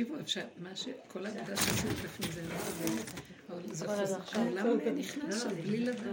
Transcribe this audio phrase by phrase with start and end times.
[0.00, 0.88] תקשיבו, אפשר, מה ש...
[1.12, 2.42] כל העבודה שעשית לפני זה,
[3.72, 6.04] זה חוזר, העולם נכנס שם בלי לדעת,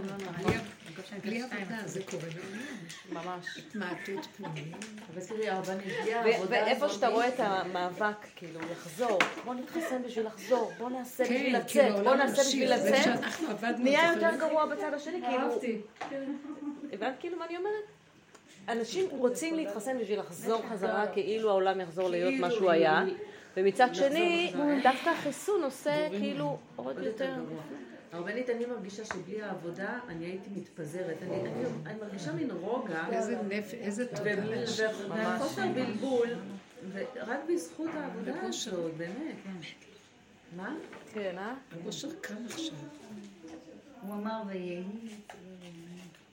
[1.22, 2.28] בלי עבודה, זה קורה.
[3.12, 3.46] ממש.
[3.58, 4.76] התמעטות פנימית.
[6.48, 11.52] ואיפה שאתה רואה את המאבק, כאילו, לחזור, בוא נתחסן בשביל לחזור, בוא נעשה בשביל כן,
[11.52, 13.20] לצאת, כאילו, בוא נעשה בשביל לצאת,
[13.78, 14.30] נהיה יותר?
[14.38, 15.60] גרוע בצד השני, כאילו,
[16.92, 17.84] הבנת כאילו מה אני אומרת?
[18.68, 23.04] אנשים רוצים להתחסן בשביל לחזור חזרה, כאילו העולם יחזור להיות מה שהוא היה,
[23.58, 24.52] ומצד שני,
[24.82, 27.34] דווקא החיסון עושה כאילו עוד יותר.
[28.12, 31.16] הרבנית, אני מרגישה שבלי העבודה אני הייתי מתפזרת.
[31.22, 33.04] אני, אני, אני מרגישה מין רוגע.
[33.12, 34.30] איזה נפש, איזה תודה.
[35.36, 36.28] וחוסר בלבול,
[36.92, 39.36] ורק בזכות העבודה הזאת, באמת.
[40.56, 40.74] מה?
[41.12, 41.54] כן, אה?
[42.20, 42.74] קם עכשיו.
[44.02, 44.82] הוא אמר ויהי.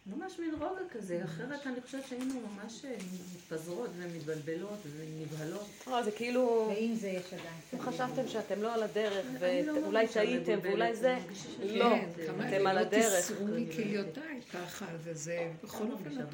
[0.08, 2.96] ממש מין רוגע כזה, אחרת אני חושבת שהיינו ממש אה,
[3.36, 5.68] מתפזרות ומתבלבלות ונבהלות.
[5.88, 7.48] לא, זה כאילו, ועם זה יש עדיין.
[7.74, 9.26] אם חשבתם שאתם לא על הדרך,
[9.66, 12.10] לא ואולי טעיתם, ואולי זה, ש- לא, כן,
[12.48, 13.16] אתם על לא הדרך.
[13.16, 16.28] תיסרו מכליותיי ככה, וזה בכל אופן יודעת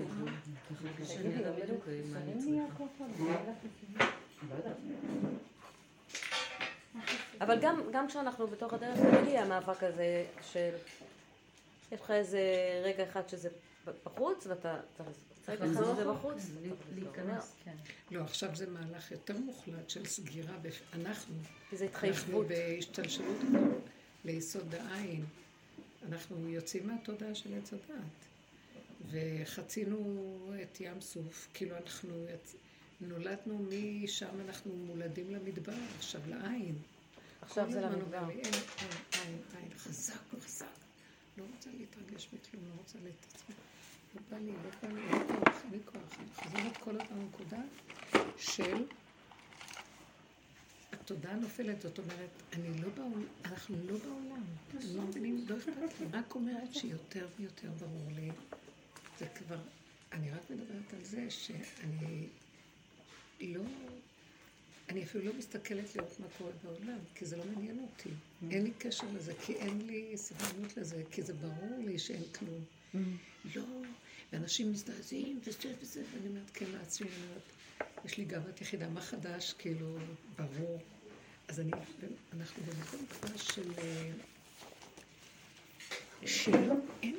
[1.63, 4.05] בדיוק מה אני צריכה.
[7.41, 10.69] אבל גם, גם כשאנחנו בתוך הדרך, תמיד יהיה המאבק הזה של...
[11.91, 12.41] יש לך איזה
[12.83, 13.49] רגע אחד שזה
[14.03, 14.79] בחוץ, ואתה
[15.41, 16.37] צריך אחד שזה בחוץ.
[16.63, 17.75] כן, להיכנס, כן.
[18.11, 20.55] לא, עכשיו זה מהלך יותר מוחלט של סגירה.
[20.93, 21.35] אנחנו,
[21.73, 22.43] אנחנו.
[22.47, 23.37] בהשתלשלות
[24.25, 25.25] ליסוד העין.
[26.07, 28.31] אנחנו יוצאים מהתודעה של עץ הדת.
[29.11, 29.97] וחצינו
[30.63, 32.55] את ים סוף, כאילו אנחנו יצ...
[33.01, 36.75] נולדנו משם, אנחנו מולדים למדבר, עכשיו לעין.
[37.41, 38.29] עכשיו זה למדבר.
[38.29, 38.41] אין,
[39.13, 40.80] אין, אין, חזק, חזק.
[41.37, 43.55] לא רוצה להתרגש מכלום, לא רוצה להתעצמם.
[44.15, 46.17] לא בא לי, לא בא לי, אין כוח, אין כוח.
[46.55, 47.61] אני כל הזמן לנקודה
[48.37, 48.85] של
[50.91, 54.43] התודעה נופלת, זאת אומרת, אני לא בעולם, אנחנו לא בעולם.
[54.95, 56.05] לא מבינים, לא אכפת לי.
[56.13, 58.29] רק אומרת שיותר ויותר ברור לי,
[59.19, 59.59] זה כבר,
[60.11, 62.27] אני רק מדברת על זה שאני
[63.41, 63.61] לא...
[64.91, 68.09] אני אפילו לא מסתכלת לראות מה קורה בעולם, כי זה לא מעניין אותי.
[68.51, 72.65] אין לי קשר לזה, כי אין לי סבלנות לזה, כי זה ברור לי שאין כלום.
[73.55, 73.63] לא,
[74.33, 77.41] ואנשים מזדעזעים וזה וזה, ואני אומרת, כן, לעצמי, אני אומרת,
[78.05, 79.53] יש לי גאוות יחידה, מה חדש?
[79.53, 79.97] כאילו,
[80.37, 80.81] ברור.
[81.47, 81.71] אז אני,
[82.33, 83.71] אנחנו במקום כבר של...
[83.77, 84.11] אה,
[86.25, 87.15] שלא, אין,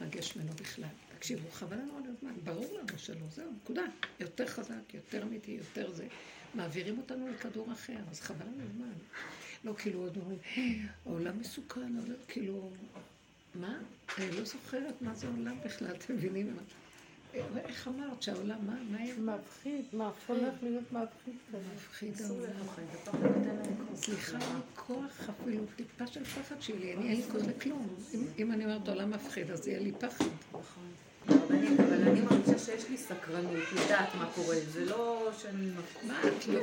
[0.00, 0.88] להתרגש ממנו בכלל.
[1.18, 3.82] תקשיבו, חבל לנו על הזמן, ברור לנו שלא, זהו, נקודה.
[4.20, 6.06] יותר חזק, יותר אמיתי, יותר זה.
[6.54, 8.92] מעבירים אותנו לכדור אחר, אז חבל לנו הזמן.
[9.64, 10.62] לא, כאילו, עוד אומרים, "אה,
[11.06, 11.92] העולם מסוכן,
[12.28, 12.70] כאילו,
[13.54, 13.78] מה?
[14.18, 16.56] אני לא זוכרת מה זה עולם בכלל, אתם מבינים?
[17.34, 17.60] מה?
[17.60, 19.14] איך אמרת שהעולם, מה, מה היה?
[19.18, 21.58] מפחיד, מה הולך להיות מפחיד כזה?
[21.76, 22.66] מפחיד העולם.
[23.94, 27.86] סליחה, אין לי כוח אפילו טיפה של פחד שלי, אני אין לי כוח לכלום.
[28.14, 30.24] אם- אם אני אומרת עולם מפחיד, אז יהיה לי פחד.
[31.30, 31.36] מה
[34.86, 35.04] לא.
[36.06, 36.60] מה, לא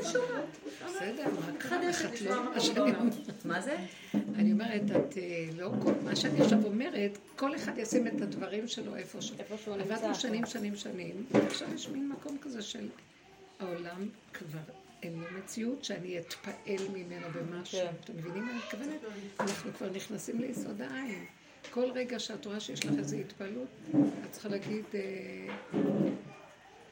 [0.93, 1.51] מה
[2.75, 2.85] לא...
[2.85, 3.01] מה מה.
[3.45, 3.61] מה?
[4.35, 5.17] אני אומרת, את
[5.57, 5.71] לא...
[5.83, 9.37] כל- מה שאני עכשיו אומרת, כל אחד ישים את הדברים שלו איפה שהוא
[9.77, 9.93] נמצא.
[9.95, 12.89] עבדנו שנים, שנים, שנים, ועכשיו יש מין מקום כזה של
[13.59, 14.59] העולם כבר
[15.03, 16.53] אין לו מציאות שאני אתפעל
[16.93, 17.79] ממנו במשהו.
[18.03, 18.99] אתם מבינים מה אני מתכוונת?
[19.39, 21.25] אנחנו כבר נכנסים ליסוד העין.
[21.71, 23.67] כל רגע שאת רואה שיש לך איזו התפעלות,
[24.25, 25.55] את צריכה להגיד, אה,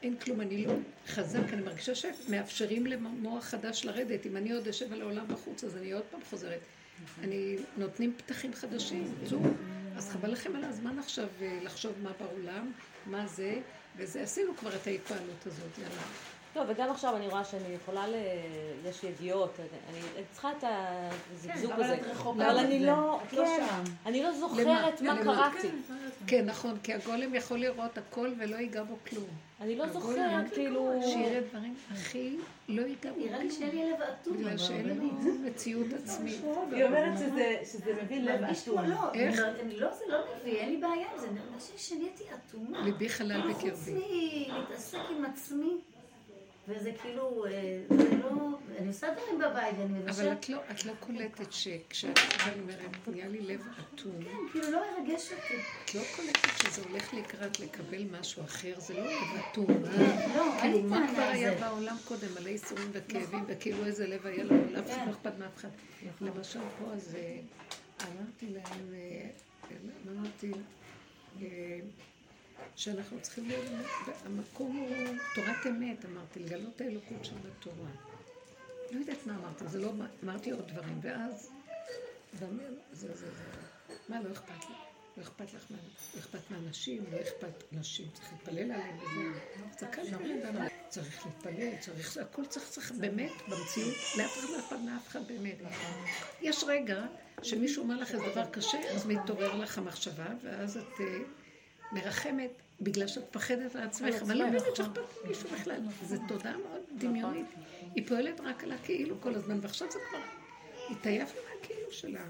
[0.04, 0.74] אין כלום, אני לא
[1.08, 4.26] חזק, אני מרגישה שמאפשרים למוח חדש לרדת.
[4.26, 6.60] אם אני עוד אשב על העולם בחוץ, אז אני עוד פעם חוזרת.
[7.24, 9.40] אני, נותנים פתחים חדשים, צאו.
[9.98, 12.72] אז חבל לכם על הזמן עכשיו אה, לחשוב מה בעולם,
[13.06, 13.60] מה זה,
[13.98, 16.02] וזה, עשינו כבר את ההתפעלות הזאת, יאללה.
[16.56, 18.14] טוב, וגם עכשיו אני רואה שאני יכולה ל...
[18.90, 20.64] יש ידיעות, אני אני צריכה את
[21.34, 21.96] הזגזוג אבל הזה.
[22.12, 22.86] רחוקה אבל אני מזה.
[22.88, 23.64] לא, את לא כן.
[24.06, 25.14] אני לא זוכרת למה?
[25.14, 25.50] מה למה?
[25.52, 25.68] קראתי.
[26.28, 29.24] כן, נכון, כי הגולם יכול לראות הכל ולא ייגע בו כלום.
[29.62, 30.92] אני לא זוכרת, כאילו...
[31.04, 32.38] שיראה דברים הכי
[32.70, 33.60] לא ייגע בו נראה לי כלום.
[33.60, 34.38] שאין לי לב אטום.
[34.38, 35.10] בגלל שאין לנו
[35.46, 36.42] מציאות עצמית.
[36.72, 38.86] היא אומרת שזה- מביא לב אטום.
[38.86, 39.40] לא, איך?
[39.62, 42.82] אני לא, זה לא מביא, אין לי בעיה עם זה, אני מרגישה שנהייתי אטומה.
[42.86, 44.48] ליבי חלל חוץ בקרבי.
[44.52, 45.72] מלהתעסק עם עצמי,
[46.68, 50.86] וזה כאילו, אה, זה לא, אני עושה דברים בבית, ואני אבל מבשלת, את לא, את
[50.86, 54.20] לא קולטת שכשאת אני אומרת, נהיה לי לב אטום,
[54.52, 55.54] כאילו לא מרגש אותי.
[55.86, 59.68] את לא קולטת שזה הולך לקראת לקבל משהו אחר, זה לא לב אטום.
[60.36, 61.56] לא, אין כאילו, מה כבר היה.
[61.56, 65.06] בעולם קודם, מלא ייסורים וכאבים, וכאילו איזה לב היה לנו, לאף אחד כן.
[65.06, 65.70] לא אכפת מאף אחד.
[66.22, 67.40] למשל פה, אז אה,
[68.02, 69.30] אמרתי להם, אה,
[70.12, 70.52] אמרתי,
[72.76, 73.66] שאנחנו צריכים להיות,
[74.26, 77.90] המקום הוא תורת אמת, אמרתי, לגלות האלוקות שבתורה.
[78.92, 79.92] לא יודעת מה אמרתי, זה לא,
[80.24, 81.52] אמרתי עוד דברים, ואז,
[82.34, 83.44] ואומר, זה, זה, זה,
[84.10, 84.76] מה לא אכפת לי?
[85.18, 85.78] לא אכפת לך לא
[86.20, 88.98] אכפת מהנשים, לא אכפת נשים, צריך להתפלל עליהם
[90.96, 95.58] צריך להתפלל, צריך, הכל צריך, צריך באמת, במציאות, לאף אחד לא אכפת מאף אחד באמת.
[96.42, 97.06] יש רגע
[97.44, 101.18] שמישהו אומר לך איזה דבר קשה, אז מתעורר לך המחשבה, ואז את אה,
[101.92, 102.52] מרחמת
[102.82, 105.80] בגלל שאת מפחדת על עצמך, אבל לא באמת שאכפת מישהו בכלל.
[106.04, 107.46] זו תודעה מאוד דמיונית.
[107.96, 110.20] היא פועלת רק על הכאילו כל הזמן, ועכשיו זה כבר
[110.90, 112.26] התעייפנו מהכאילו שלה.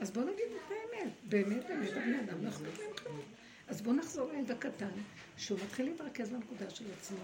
[0.00, 3.20] אז בואו נגיד את האמת, באמת, באמת, הבני אדם לא אכפת להם כלום.
[3.68, 4.90] אז בואו נחזור לילד הקטן,
[5.36, 7.18] שהוא מתחיל להתרכז בנקודה של עצמו,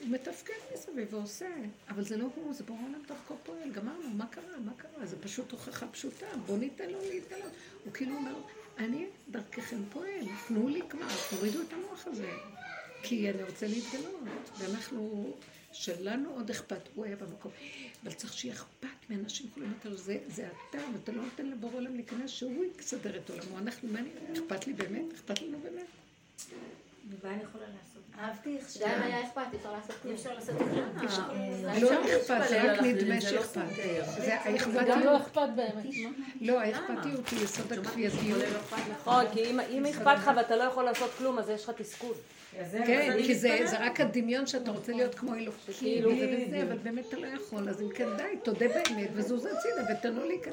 [0.00, 1.48] הוא מתפקד מסביב ועושה,
[1.88, 5.06] אבל זה לא הוא, זה בורא עולם דרכו פועל, גמרנו, מה קרה, מה קרה?
[5.06, 7.52] זה פשוט הוכחה פשוטה, בואו ניתן לו להתגלות.
[7.84, 8.34] הוא כאילו אומר,
[8.80, 12.30] אני דרככם פועל, תנו לי כבר, תורידו את המוח הזה,
[13.02, 14.20] כי אני רוצה להתגלות,
[14.58, 15.32] ואנחנו,
[15.72, 17.52] שלנו עוד אכפת, הוא היה במקום.
[18.02, 21.94] אבל צריך שיהיה אכפת מאנשים יכולים יותר, זה, זה אתה, ואתה לא נותן לבורא עולם
[21.94, 23.58] להיכנס, שהוא יסדר את עולמו.
[23.58, 25.12] אנחנו, מה אני, אכפת לי באמת?
[25.14, 25.86] אכפת לנו באמת?
[27.10, 27.99] ומה אני יכולה לעשות?
[28.20, 30.12] אהבתי איך שגם אם היה אכפת, אפשר לעשות כלום.
[30.14, 31.82] אי אפשר לעשות כלום.
[31.82, 33.60] לא אכפת, זה רק נדמה שאכפת.
[34.18, 35.04] זה גם האכפתיות.
[35.04, 35.94] לא אכפת באמת.
[36.40, 38.42] לא, האכפתיות היא יסוד הכפייתיות.
[38.92, 42.14] נכון, כי אם- אכפת לך ואתה לא יכול לעשות כלום, אז יש לך תסכול.
[42.72, 46.10] כן, כי זה זה רק הדמיון שאתה רוצה להיות כמו אלוקים, כאילו.
[46.62, 50.38] אבל באמת אתה לא יכול, אז אם כן די, תודה באמת, וזוז הצידה, ותנו לי
[50.42, 50.52] כאן.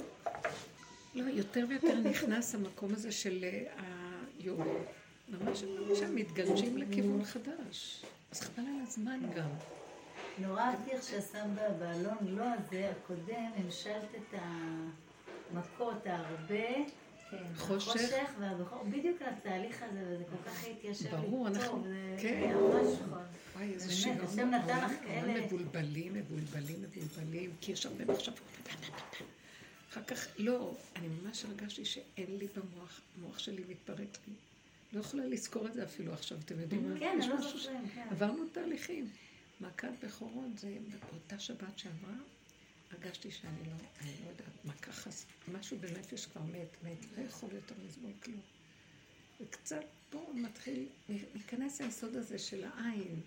[1.15, 3.59] לא, יותר ויותר נכנס המקום הזה של אה,
[4.43, 4.67] היום.
[5.29, 8.03] ממש ממש מתגלשים לכיוון חדש.
[8.31, 9.49] אז חבל על הזמן גם.
[10.39, 14.39] נורא איך ששם ב- באלון לא הזה, הקודם, המשלת את
[15.51, 16.65] המכות הרבה.
[17.57, 17.87] חושך.
[17.89, 21.83] החושך והבכור, בדיוק לתהליך הזה, וזה כל כך התיישב לי ברור, אנחנו-
[22.21, 22.51] כן.
[22.53, 23.23] נכון.
[23.55, 24.25] וואי, איזה שיגעון.
[24.25, 28.39] השם נתן לך כאלה- מבולבלים, מבולבלים, מבולבלים, כי יש הרבה מחשבות.
[29.91, 34.33] אחר כך, לא, אני ממש הרגשתי שאין לי במוח, המוח שלי מתפרק לי.
[34.93, 36.99] לא יכולה לזכור את זה אפילו עכשיו, אתם יודעים מה?
[36.99, 38.07] כן, אני לא זוכרים, כן.
[38.11, 39.09] עברנו תהליכים.
[39.61, 40.77] מכת בכורות זה
[41.11, 42.15] באותה שבת שעברה,
[42.91, 45.09] הרגשתי שאני לא, אני לא יודעת מה ככה,
[45.51, 48.41] משהו בנפש כבר מת, מת, לא יכול יותר לסבול כלום.
[49.41, 53.21] וקצת פה מתחיל להיכנס היסוד הזה של העין,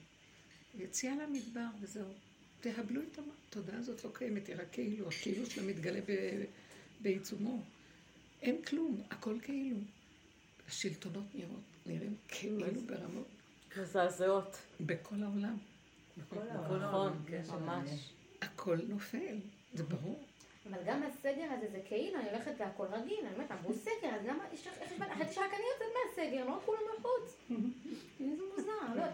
[0.78, 2.12] יציאה למדבר וזהו.
[2.60, 6.00] תהבלו את התודעה הזאת לא קיימת, היא רק כאילו, הכאילו שלה מתגלה
[7.00, 7.62] בעיצומו.
[8.42, 9.76] אין כלום, הכל כאילו.
[10.70, 13.26] השלטונות נראות, נראים כאילו ברמות,
[13.76, 14.56] מזעזעות.
[14.80, 15.56] בכל העולם.
[16.16, 17.12] נכון,
[17.60, 18.12] ממש.
[18.42, 19.36] הכל נופל,
[19.74, 20.24] זה ברור.
[20.70, 24.26] אבל גם הסגר הזה זה כאילו, אני הולכת והכל רגיל, אני אומרת, אמרו סגר, אז
[24.26, 25.14] למה, איך יש בעיה?
[25.14, 27.36] חשבתי שרק אני יוצאת מהסגר, לא כולם בחוץ.
[28.20, 29.04] איזה מוזר, לא.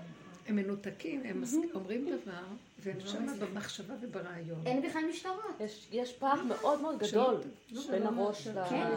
[0.48, 1.42] הם מנותקים, הם
[1.74, 2.42] אומרים דבר,
[2.78, 4.66] והם שם במחשבה וברעיון.
[4.66, 5.44] אין בכלל משטרות.
[5.60, 7.40] יש- יש פער מאוד מאוד גדול
[7.90, 8.90] בין הראש כן.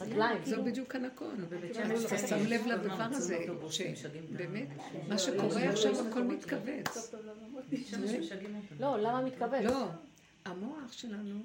[0.00, 0.44] לרגליים.
[0.44, 1.34] זו בדיוק הנקון.
[1.72, 4.68] שמש אתה זה שם לב לדבר הזה, שבאמת.
[5.08, 7.14] מה שקורה עכשיו הכל מתכווץ.
[8.80, 9.62] לא, למה מתכווץ?
[9.64, 9.86] לא,
[10.44, 11.40] המוח שלנו,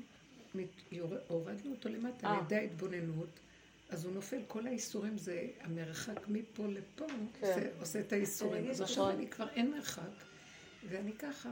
[1.27, 2.33] הורדנו אותו למטה אה.
[2.37, 3.27] על ידי ההתבוננות,
[3.89, 7.47] אז הוא נופל, כל האיסורים זה, המרחק מפה לפה כן.
[7.47, 8.69] עושה- עושה את האיסורים.
[8.69, 9.15] אז עכשיו נכון.
[9.15, 10.01] אני כבר אין מרחק,
[10.89, 11.49] ואני ככה.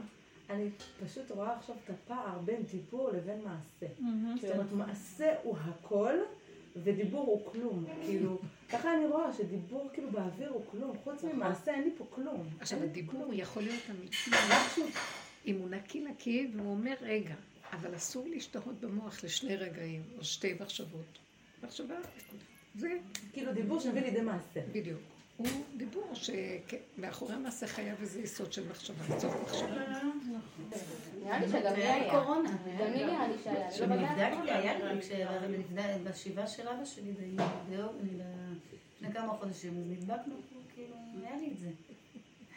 [0.50, 0.70] אני
[1.04, 3.92] פשוט רואה עכשיו את הפער בין דיבור לבין מעשה.
[4.40, 6.14] זאת אומרת, מעשה הוא הכל,
[6.76, 7.84] ודיבור הוא כלום.
[8.06, 8.38] כאילו,
[8.68, 10.96] ככה אני רואה שדיבור כאילו באוויר הוא כלום.
[11.04, 12.48] חוץ ממעשה אין לי פה כלום.
[12.60, 13.30] עכשיו, הדיבור כלום.
[13.32, 14.16] יכול להיות אמיתי,
[14.74, 14.86] שהוא-
[15.46, 17.34] אם הוא נקי נקי, והוא אומר, רגע,
[17.72, 21.18] אבל אסור להשתהות במוח לשני רגעים, או שתי מחשבות.
[21.62, 21.94] מחשבה,
[22.74, 22.88] זה
[23.32, 24.60] כאילו דיבור שמביא לידי מעשה.
[24.72, 25.00] בדיוק.
[25.36, 25.46] הוא
[25.76, 29.68] דיבור שמאחורי המעשה חייב איזה יסוד של מחשבה, סוף מחשבה.
[31.24, 32.10] נראה לי שגם לי היה.
[32.10, 32.50] קורונה.
[32.80, 33.68] גם לי נראה לי שהיה.
[33.80, 34.36] לא בדקתי.
[34.38, 35.48] נבדקתי, היה
[35.96, 37.40] לי, בשבעה של אבא שלי, ב-
[39.00, 41.68] לפני כמה חודשים, אז נדבקנו פה, כאילו, היה לי את זה.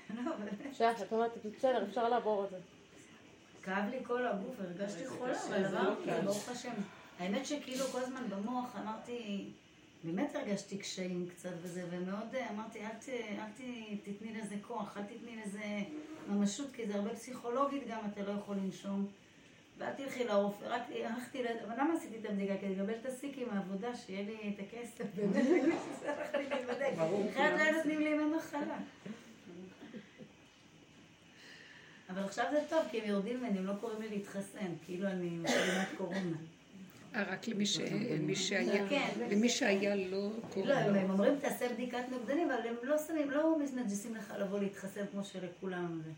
[0.25, 0.31] לא.
[0.73, 2.57] שייך, את אומרת, בסדר, אפשר לעבור את זה.
[3.63, 6.73] כאב לי כל הגוף, הרגשתי חולה, אבל עברתי, ברוך השם.
[7.19, 9.49] האמת שכאילו כל הזמן במוח אמרתי,
[10.03, 13.61] באמת הרגשתי קשיים קצת וזה, ומאוד אה, אמרתי, אל, ת, אל ת,
[14.03, 15.63] תתני לזה כוח, אל תתני לזה
[16.29, 19.07] ממשות, כי זה הרבה פסיכולוגית גם, אתה לא יכול לנשום.
[19.77, 22.57] ואל תלכי לרופא, רק הלכתי, אבל למה עשיתי את הבדיקה?
[22.57, 25.45] כדי לקבל את הסיקים מהעבודה, שיהיה לי את הכסף, באמת,
[25.99, 26.91] שזה הלך לי להיבדק.
[27.33, 28.77] אחרת לא נותנים לי ימי מחלה.
[32.09, 35.29] אבל עכשיו זה טוב, כי הם יורדים ממני, הם לא קוראים לי להתחסן, כאילו אני
[35.29, 36.37] משלימת קורונה.
[37.15, 37.79] אה, רק למי ש-
[38.35, 39.09] שהיה, כן.
[39.31, 40.79] למי שהיה לא לא, קורונה.
[40.79, 45.01] הם הם אומרים תעשה בדיקת נוגדנים, אבל הם לא שמים, לא מנג'סים לך לבוא להתחסן
[45.11, 46.11] כמו שלכולם זה.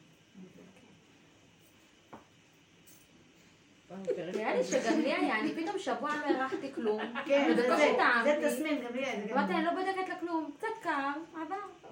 [4.18, 7.02] נראה לי שגם לי היה, אני פתאום שבוע לא הרחתי כלום.
[7.26, 8.40] כן, זה-.
[8.50, 9.34] תסמין, גם לי היה.
[9.34, 10.52] אמרתי, אני לא בודקת לה כלום.
[10.58, 11.10] קצת קר,
[11.42, 11.91] עבר.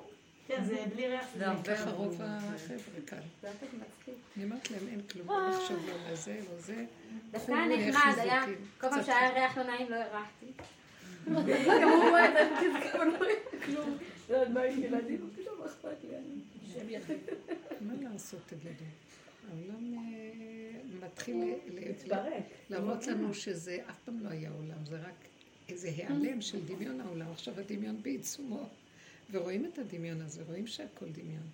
[0.50, 1.25] כן, זה בלי ריח.
[1.38, 2.22] זה הרבה רוב.
[2.22, 3.18] החבר'ה כאן.
[3.41, 4.15] זה היה קצת מצחיק.
[4.38, 6.86] אני אומרת להם, אין כלום, לא לחשוב לא לזה, לא זה.
[7.32, 8.46] דווקא נחמד, היה.
[8.79, 10.46] כל פעם שהיה ריח לא נעים לא הרחתי.
[11.82, 13.29] גם הוא רואה את זה, לא רואה
[13.65, 13.98] כלום.
[14.29, 16.98] לא יודעת מה עם ילדים, פתאום אכפת לי, אני.
[17.82, 18.86] מה לעשות, תגידו?
[19.50, 21.53] העולם אה, מתחיל.
[22.70, 25.25] להראות לנו שזה אף פעם לא היה עולם, זה רק
[25.70, 27.32] איזה היעלם של דמיון העולם.
[27.32, 28.70] עכשיו הדמיון בעיצומו,
[29.32, 31.50] ורואים את הדמיון הזה, רואים שהכל דמיון.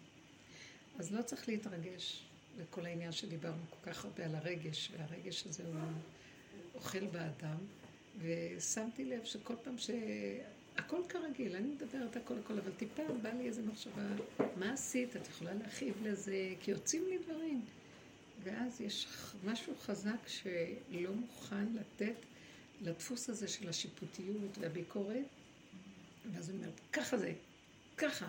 [0.99, 2.23] אז לא צריך להתרגש
[2.59, 5.75] לכל העניין שדיברנו כל כך הרבה על הרגש, והרגש הזה הוא
[6.75, 7.57] אוכל באדם,
[8.21, 9.89] ושמתי לב שכל פעם ש...
[10.77, 14.01] הכל כרגיל, אני מדברת הכל הכל, אבל טיפה בא לי איזו מחשבה,
[14.57, 15.15] מה עשית?
[15.15, 16.53] את יכולה להכאיב לזה?
[16.61, 17.61] כי יוצאים לי דברים.
[18.43, 19.07] ואז יש
[19.45, 22.15] משהו חזק שלא מוכן לתת
[22.81, 25.25] לדפוס הזה של השיפוטיות והביקורת,
[26.33, 27.33] ואז הוא אומר, ככה זה,
[27.97, 28.27] ככה,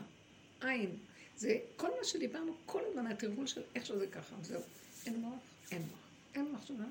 [0.60, 0.96] עין.
[1.36, 4.62] זה כל מה שדיברנו, כל הזמן התרגול של איך שזה ככה, זהו.
[5.06, 5.98] אין מוח, אין מוח.
[6.34, 6.84] אין מחשבה,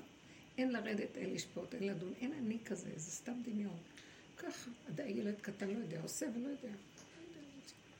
[0.58, 3.76] אין לרדת, אין לשפוט, אין לדון, אין אני כזה, זה סתם דמיון.
[4.36, 6.74] ככה, עדיין ילד קטן לא יודע, עושה ולא יודע.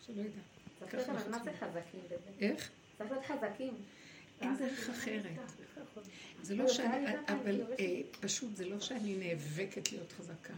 [0.06, 0.40] שלא יודע.
[0.78, 2.30] צריך להיות מה זה חזקים בזה?
[2.40, 2.70] איך?
[2.98, 3.74] צריך להיות חזקים.
[4.40, 5.24] אין דרך אחרת.
[6.42, 10.54] זה לא לא, שאני, אבל יש אה, פשוט זה לא שאני נאבקת להיות חזקה.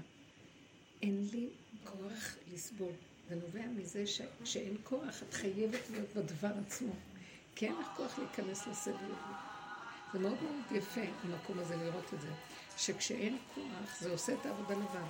[1.03, 1.47] אין לי
[1.85, 2.93] כוח לסבול.
[3.29, 6.93] זה נובע מזה ש, שאין כוח, את חייבת להיות בדבר עצמו.
[7.55, 9.15] כי אין לך כוח להיכנס לסבל.
[10.13, 12.29] זה מאוד מאוד יפה, המקום הזה, לראות את זה.
[12.77, 15.09] שכשאין כוח, זה עושה את העבודה לבד.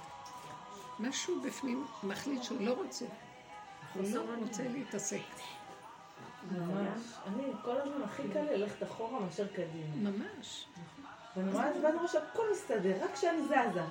[1.00, 3.04] משהו בפנים מחליט שהוא לא רוצה.
[3.94, 5.22] הוא לא רוצה להתעסק.
[6.52, 7.00] ממש.
[7.26, 10.10] אני, כל הזמן הכי קל ללכת אחורה מאשר קדימה.
[10.10, 10.66] ממש.
[11.36, 13.82] ואני רואה את זה, ואני רואה שהכל מסתדר, רק כשאני זזה.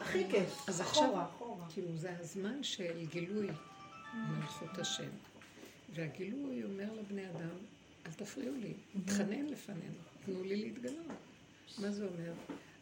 [0.00, 0.68] הכי כיף.
[0.68, 1.26] אז עכשיו.
[1.68, 3.48] כאילו זה הזמן של גילוי
[4.14, 5.10] מלכות השם.
[5.94, 7.56] והגילוי אומר לבני אדם,
[8.06, 8.74] אל תפריעו לי,
[9.06, 9.94] תחנן לפנינו,
[10.26, 11.06] תנו לי להתגלות.
[11.78, 12.32] מה זה אומר?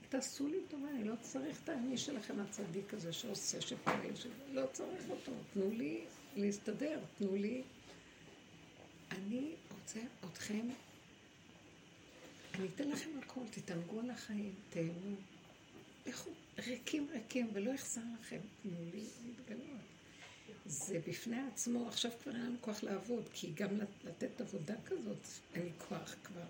[0.08, 3.96] תעשו לי טובה, אני לא צריך את האני שלכם הצדיק הזה שעושה, שפועל.
[4.52, 5.32] לא צריך אותו.
[5.52, 6.04] תנו לי
[6.36, 7.62] להסתדר, תנו לי...
[9.10, 10.68] אני רוצה אתכם,
[12.54, 15.16] אני אתן לכם הכל, תתענגו על החיים, תהנו.
[16.06, 16.30] לכו
[16.66, 19.80] ריקים ריקים ולא יחסר לכם, תנו לי להתגלות.
[20.66, 23.68] זה בפני עצמו, עכשיו כבר אין לנו כוח לעבוד, כי גם
[24.04, 26.44] לתת עבודה כזאת, אין לי כוח כבר.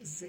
[0.00, 0.28] זה,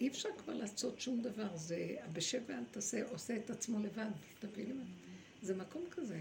[0.00, 4.10] אי אפשר כבר לעשות שום דבר, זה הבשב ואל תעשה, עושה את עצמו לבד,
[4.40, 4.84] תבינו?
[5.42, 6.20] זה מקום כזה,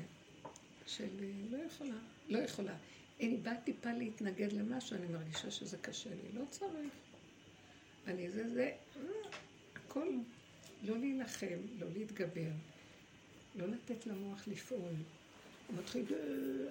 [0.88, 1.10] של
[1.50, 1.98] לא יכולה,
[2.30, 2.77] לא יכולה.
[3.20, 6.94] אני באה טיפה להתנגד למשהו, אני מרגישה שזה קשה לי, לא צריך.
[8.08, 8.72] אני זה, זה,
[9.75, 10.08] הכל,
[10.84, 12.52] לא להילחם, לא להתגבר,
[13.56, 14.94] לא לתת למוח לפעול.
[15.68, 16.06] הוא מתחיל,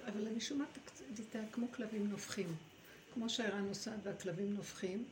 [0.07, 0.77] אבל אני שומעת
[1.13, 2.55] את כמו כלבים נובחים.
[3.13, 5.05] כמו שהערן נוסעת והכלבים נובחים,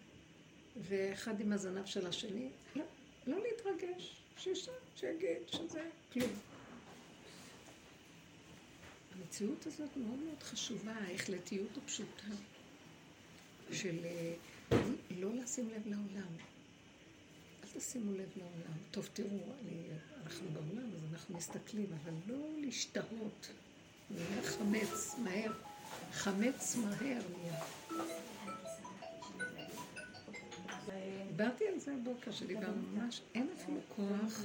[0.81, 2.83] ואחד עם הזנב של השני, לא,
[3.27, 6.31] לא להתרגש, שישב, שיגיד שזה כלום.
[9.15, 12.27] המציאות הזאת מאוד מאוד חשובה, ההחלטיות הפשוטה
[13.71, 13.97] של
[15.09, 16.31] לא לשים לב לעולם.
[17.75, 18.77] אל תשימו לב לעולם.
[18.91, 19.83] טוב, תראו, אני,
[20.23, 23.49] אנחנו בעולם, אז אנחנו מסתכלים, אבל לא להשתהות.
[24.11, 25.51] נהיה חמץ, מהר.
[26.11, 27.59] חמץ מהר נהיה.
[31.27, 34.41] דיברתי על זה הבוקר, שדיברנו ממש, אין אפילו כוח.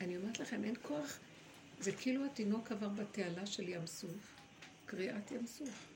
[0.00, 1.18] אני אומרת לכם, אין כוח.
[1.80, 4.34] זה כאילו התינוק עבר בתעלה של ים סוף,
[4.86, 5.88] קריאת ים סוף.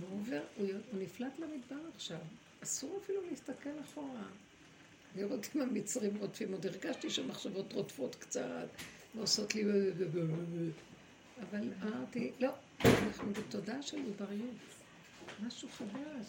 [0.00, 2.18] והוא עובר, הוא, הוא נפלט למדבר עכשיו.
[2.62, 4.22] אסור אפילו להסתכל אחורה.
[5.16, 8.68] לראות אם המצרים רודפים, עוד הרגשתי שהמחשבות רודפות קצת,
[9.14, 9.64] ועושות לי...
[11.40, 12.50] אבל אמרתי, לא,
[12.84, 14.56] אנחנו בתודעה של עובריות.
[15.46, 16.26] משהו חדש.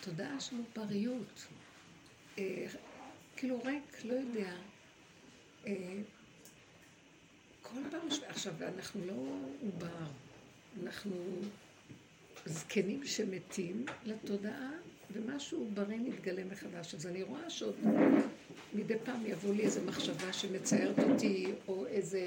[0.00, 1.46] תודעה של עובריות.
[2.38, 2.66] אה,
[3.36, 4.52] כאילו ריק, לא יודע.
[5.66, 6.02] אה,
[7.62, 8.22] כל פעם, ש...
[8.22, 10.06] עכשיו, אנחנו לא עובר,
[10.82, 11.16] אנחנו
[12.46, 14.70] זקנים שמתים לתודעה,
[15.12, 16.94] ומשהו עוברי מתגלה מחדש.
[16.94, 17.74] אז אני רואה שעוד
[18.74, 22.18] מדי פעם יבוא לי איזו מחשבה שמציירת אותי, או איזו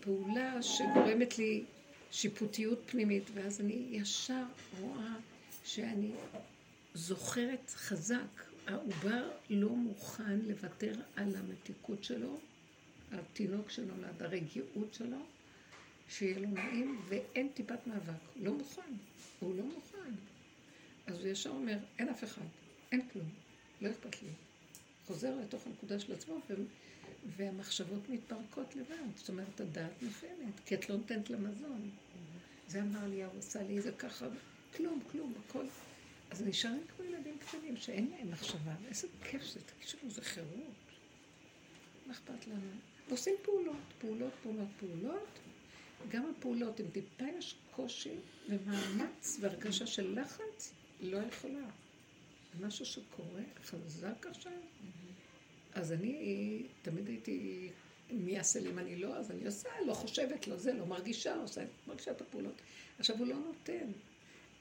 [0.00, 1.64] פעולה שגורמת לי
[2.10, 4.42] שיפוטיות פנימית, ואז אני ישר
[4.80, 5.14] רואה
[5.64, 6.10] שאני
[6.94, 12.38] זוכרת חזק, העובר לא מוכן לוותר על המתיקות שלו,
[13.12, 15.16] התינוק שנולד, הרגיעות שלו,
[16.08, 18.12] שיהיה לו נעים, ואין טיפת מאבק.
[18.36, 18.92] לא מוכן,
[19.40, 19.93] הוא לא מוכן.
[21.06, 22.42] אז הוא ישר אומר, אין אף אחד,
[22.92, 23.28] אין כלום,
[23.80, 24.28] לא אכפת לי.
[25.06, 26.54] חוזר לתוך הנקודה של עצמו, ו...
[27.36, 29.16] והמחשבות מתפרקות לבד.
[29.16, 31.90] זאת אומרת, הדעת נופלת, כי את לא נותנת לה מזון.
[32.68, 34.26] זה אמר לי, הוא עשה לי זה ככה,
[34.76, 35.64] כלום, כלום, הכל.
[36.30, 40.48] אז נשארים כמו ילדים קטנים שאין להם מחשבה, איזה כיף זה, תקשיבו, זה חירות.
[42.06, 42.70] מה אכפת לנו?
[43.10, 45.38] עושים פעולות, פעולות, פעולות, פעולות.
[46.10, 48.14] גם הפעולות, אם טיפה יש קושי
[48.48, 50.72] ומאמץ והרגשה של לחץ,
[51.04, 51.66] לא יכולה.
[52.60, 54.52] משהו שקורה חזק עכשיו.
[55.72, 57.70] אז אני תמיד הייתי,
[58.10, 61.34] מי יעשה לי אם אני לא, אז אני עושה, לא חושבת, לא זה, לא מרגישה,
[61.34, 62.54] עושה, מרגישה את הפעולות.
[62.98, 63.92] עכשיו הוא לא נותן.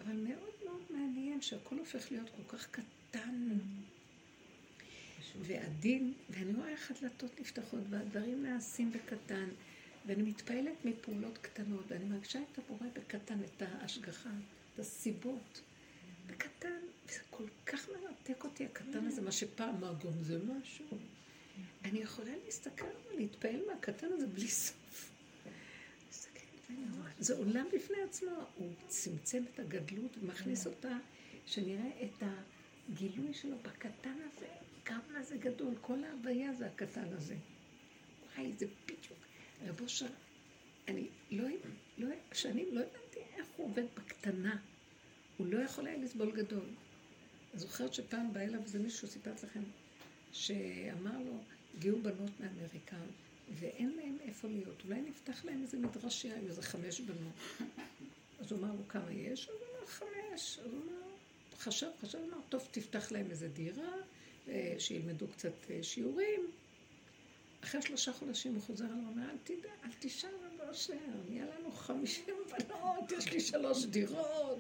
[0.02, 3.50] אבל מאוד מאוד מעניין שהכל הופך להיות כל כך קטן
[5.42, 9.50] ועדין, ואני רואה איך הדלתות נפתחות והדברים נעשים בקטן,
[10.06, 14.30] ואני מתפעלת מפעולות קטנות, ואני מרגישה את הבורא בקטן, את ההשגחה,
[14.74, 15.62] את הסיבות,
[16.28, 20.98] בקטן, וזה כל כך מרתק אותי הקטן הזה, מה שפעם מה גם זה משהו.
[21.86, 25.10] אני יכולה להסתכל ולהתפעל מהקטן הזה בלי סוף.
[27.20, 30.98] זה עולם בפני עצמו, הוא צמצם את הגדלות ומכניס אותה,
[31.46, 32.24] שנראה את
[32.90, 34.48] הגילוי שלו בקטן הזה,
[34.86, 37.36] כמה זה גדול, כל ההוויה זה הקטן הזה.
[38.36, 39.20] וואי, זה בדיוק.
[39.68, 40.08] רב אושר,
[40.88, 41.48] אני לא,
[41.98, 44.58] לא, שנים לא הבנתי איך הוא עובד בקטנה.
[45.38, 46.66] הוא לא יכול היה לסבול גדול.
[47.52, 49.64] אני זוכרת שפעם בא אליו איזה מישהו, סיפרת לכם,
[50.32, 51.38] שאמר לו,
[51.78, 52.98] הגיעו בנות מאמריקה,
[53.60, 54.84] ואין להם איפה להיות.
[54.86, 57.34] אולי נפתח להם איזה מדרשיה, היו איזה חמש בנות.
[58.40, 59.50] אז הוא אמר לו, כמה יש?
[59.50, 60.60] אז הוא אמר, חמש.
[60.60, 61.16] אז הוא אמר,
[61.58, 63.94] חשב, חשב, אמר, טוב, תפתח להם איזה דירה,
[64.48, 66.52] אה, שילמדו קצת אה, שיעורים.
[67.64, 70.94] אחרי שלושה חודשים הוא חוזר אליו, אומר, אל תדע, אל תשאל באשר,
[71.30, 74.60] נהיה לנו חמישים בנות, יש לי שלוש דירות.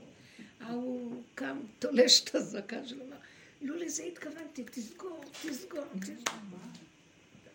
[0.63, 3.17] ההוא קם, תולש את הזקן שלו, אומר,
[3.62, 6.60] לא לזה התכוונתי, תסגור, תסגור, תסגור.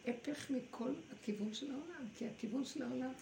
[0.07, 3.13] הפך מכל הכיוון של העולם, כי הכיוון של העולם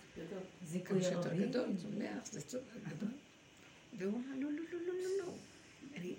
[0.65, 3.09] זה כמה שיותר גדול, צומח, זה צומח גדול.
[3.99, 5.33] והוא אמר, לא, לא, לא, לא, לא, לא.
[5.97, 6.15] אני,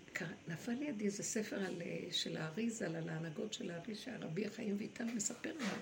[0.47, 5.03] נפל לידי איזה ספר על, אה, של האריז, על ההנהגות של האריז, שהרבי החיים ויטל
[5.03, 5.81] מספר לנו,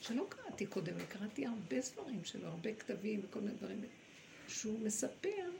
[0.00, 3.80] שלא קראתי קודם, קראתי הרבה ספרים שלו, הרבה כתבים וכל מיני דברים,
[4.48, 5.50] שהוא מספר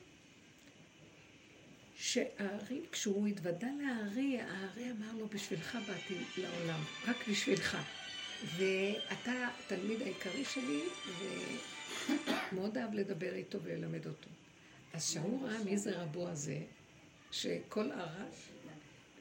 [2.03, 7.77] שהארי, כשהוא התוודה לארי, הארי אמר לו, בשבילך באתי לעולם, רק בשבילך.
[8.57, 10.81] ואתה התלמיד העיקרי שלי,
[12.53, 14.29] ומאוד אהב לדבר איתו וללמד אותו.
[14.93, 16.59] אז כשהוא ראה מי זה רבו הזה,
[17.31, 18.49] שכל הרז,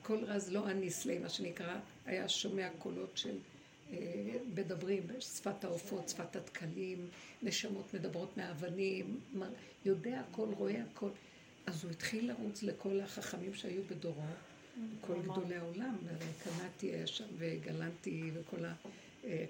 [0.02, 3.38] כל רז לא הניסלי, מה שנקרא, היה שומע קולות של
[3.94, 3.98] אה,
[4.56, 7.08] מדברים, שפת העופות, שפת התקלים,
[7.41, 9.20] נשמות מדברות מהאבנים,
[9.86, 11.10] יודע הכל, רואה הכל.
[11.65, 14.21] אז הוא התחיל לרוץ לכל החכמים שהיו בדורו,
[15.02, 15.97] כל גדולי העולם,
[16.43, 18.74] קנאתי היה שם וגלנטי וכל ה...
[19.24, 19.45] אה,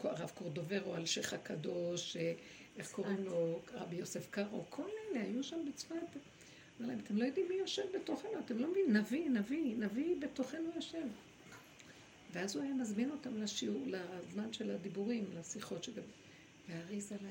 [0.00, 2.32] הרב קורדוברו, אלשיך הקדוש, אה,
[2.76, 5.96] איך קוראים לו, רבי יוסף קארו, כל אלה היו שם בצפת.
[6.80, 10.70] אמר להם, אתם לא יודעים מי יושב בתוכנו, אתם לא מבינים, נביא, נביא, נביא בתוכנו
[10.76, 11.06] יושב.
[12.32, 16.02] ואז הוא היה מזמין אותם לשיעור, לזמן של הדיבורים, לשיחות שגם...
[16.68, 17.30] והאריזה לה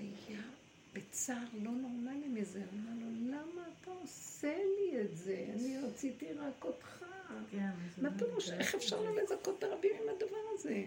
[0.94, 2.62] בצער לא נורמלי מזה.
[2.74, 5.46] אמר לו, למה אתה עושה לי את זה?
[5.54, 7.06] אני רציתי רק אותך.
[7.52, 7.70] כן,
[8.02, 8.50] מה פירוש?
[8.50, 10.84] איך אפשר לא לזכות את הרבים עם הדבר הזה?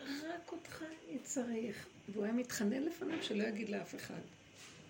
[0.00, 1.86] רק אותך אני צריך.
[2.08, 4.20] והוא היה מתחנן לפניו שלא יגיד לאף אחד.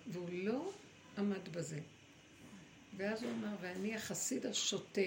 [0.07, 0.71] והוא לא
[1.17, 1.79] עמד בזה.
[2.97, 5.01] ואז הוא אמר, ואני החסיד השוטה,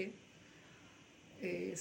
[1.43, 1.73] אה,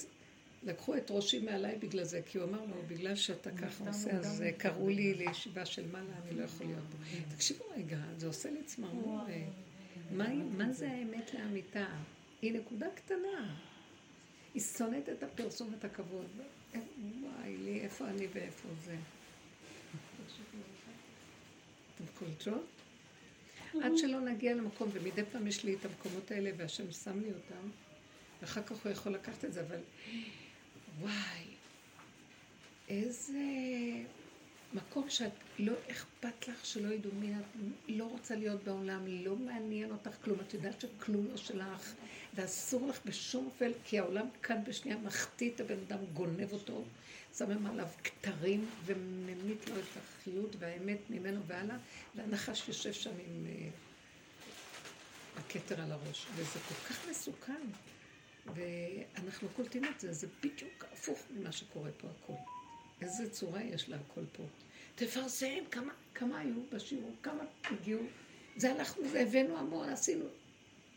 [0.66, 4.44] לקחו את ראשי מעליי בגלל זה, כי הוא אמר לו, בגלל שאתה ככה עושה, אז
[4.58, 6.96] קראו לי לישיבה של מעלה, אני לא יכול להיות פה.
[7.34, 9.20] תקשיבו רגע, זה עושה לי צמרמור.
[10.56, 11.86] מה זה האמת לאמיתה?
[12.42, 13.56] היא נקודה קטנה.
[14.54, 16.26] היא שונאת את הפרסום ואת הכבוד.
[17.22, 18.96] וואי לי, איפה אני ואיפה זה.
[21.94, 22.66] אתם קולטות?
[23.82, 27.68] עד שלא נגיע למקום, ומדי פעם יש לי את המקומות האלה, והשם שם לי אותם,
[28.42, 29.78] ואחר כך הוא יכול לקחת את זה, אבל
[31.00, 31.44] וואי,
[32.88, 33.38] איזה
[34.74, 39.90] מקום שאת לא אכפת לך שלא ידעו מי את, לא רוצה להיות בעולם, לא מעניין
[39.90, 41.92] אותך כלום, את יודעת שכלום לא שלך,
[42.34, 46.84] ואסור לך בשום אופן, כי העולם כאן בשנייה מחטיא את הבן אדם, גונב אותו,
[47.38, 51.76] שם עליו כתרים וממית לו את החיות והאמת ממנו והלאה,
[52.14, 57.66] והנחש יושב שם עם uh, הכתר על הראש, וזה כל כך מסוכן.
[58.54, 62.32] ואנחנו קולטים את זה, זה בדיוק הפוך ממה שקורה פה הכל.
[63.00, 64.42] איזה צורה יש לה הכל פה.
[64.94, 68.02] תפרסם כמה, כמה היו בשיעור, כמה הגיעו.
[68.56, 70.24] זה הלכנו, זה הבאנו המון, עשינו.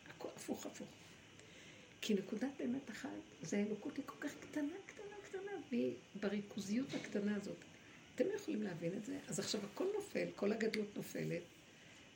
[0.10, 0.88] הכל הפוך הפוך.
[2.02, 3.10] כי נקודת באמת אחת,
[3.42, 5.10] זה האלוקות היא כל כך קטנה, קטנה,
[6.16, 7.58] בריכוזיות הקטנה הזאת.
[8.16, 9.20] אתם יכולים להבין את זה?
[9.28, 11.42] אז עכשיו הכל נופל, כל הגדלות נופלת,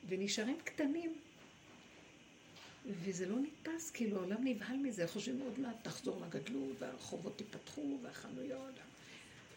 [0.08, 1.14] ונשארים קטנים.
[2.86, 8.74] וזה לא נתפס, כאילו העולם נבהל מזה, חושבים עוד מעט תחזור לגדלות, והרחובות ייפתחו, והחנויות.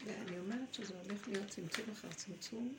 [0.05, 2.73] ואני אומרת שזה הולך להיות צמצום אחר צמצום,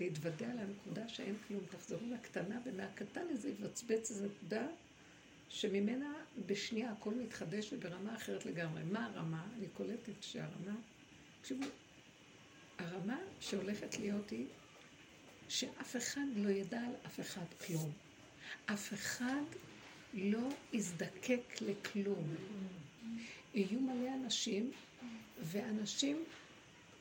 [0.00, 1.60] להתוודע על הנקודה שאין כלום.
[1.70, 4.66] תחזרו לקטנה, ומהקטן הזה יבצבץ איזו נקודה
[5.48, 6.12] שממנה
[6.46, 8.82] בשנייה הכל מתחדש וברמה אחרת לגמרי.
[8.82, 9.46] מה הרמה?
[9.56, 10.76] אני קולטת שהרמה,
[11.40, 11.64] תקשיבו,
[12.78, 14.46] הרמה שהולכת להיות היא
[15.48, 17.92] שאף אחד לא ידע על אף אחד כלום.
[18.66, 19.42] אף אחד
[20.14, 22.34] לא יזדקק לכלום.
[23.54, 24.70] יהיו מלא אנשים,
[25.42, 26.24] ואנשים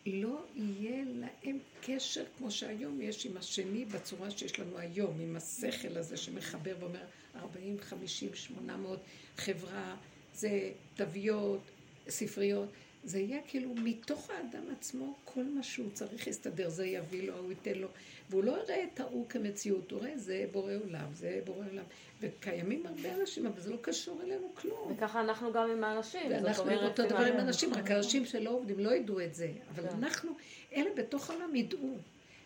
[0.05, 5.97] לא יהיה להם קשר כמו שהיום יש עם השני בצורה שיש לנו היום, עם השכל
[5.97, 7.03] הזה שמחבר ואומר
[7.35, 8.99] 40, 50, 800,
[9.37, 9.95] חברה,
[10.33, 11.61] זה תוויות,
[12.09, 12.69] ספריות.
[13.03, 17.49] זה יהיה כאילו מתוך האדם עצמו, כל מה שהוא צריך להסתדר, זה יביא לו, הוא
[17.49, 17.87] ייתן לו,
[18.29, 21.83] והוא לא יראה את ההוא כמציאות, הוא רואה זה בורא עולם, זה בורא עולם.
[22.21, 24.93] וקיימים הרבה אנשים, אבל זה לא קשור אלינו כלום.
[24.97, 26.31] וככה אנחנו גם עם האנשים.
[26.31, 29.51] ואנחנו אותו דבר עם אנשים, רק אנשים שלא עובדים לא ידעו את זה.
[29.75, 29.95] אבל כן.
[29.95, 30.31] אנחנו,
[30.75, 31.97] אלה בתוך העולם ידעו.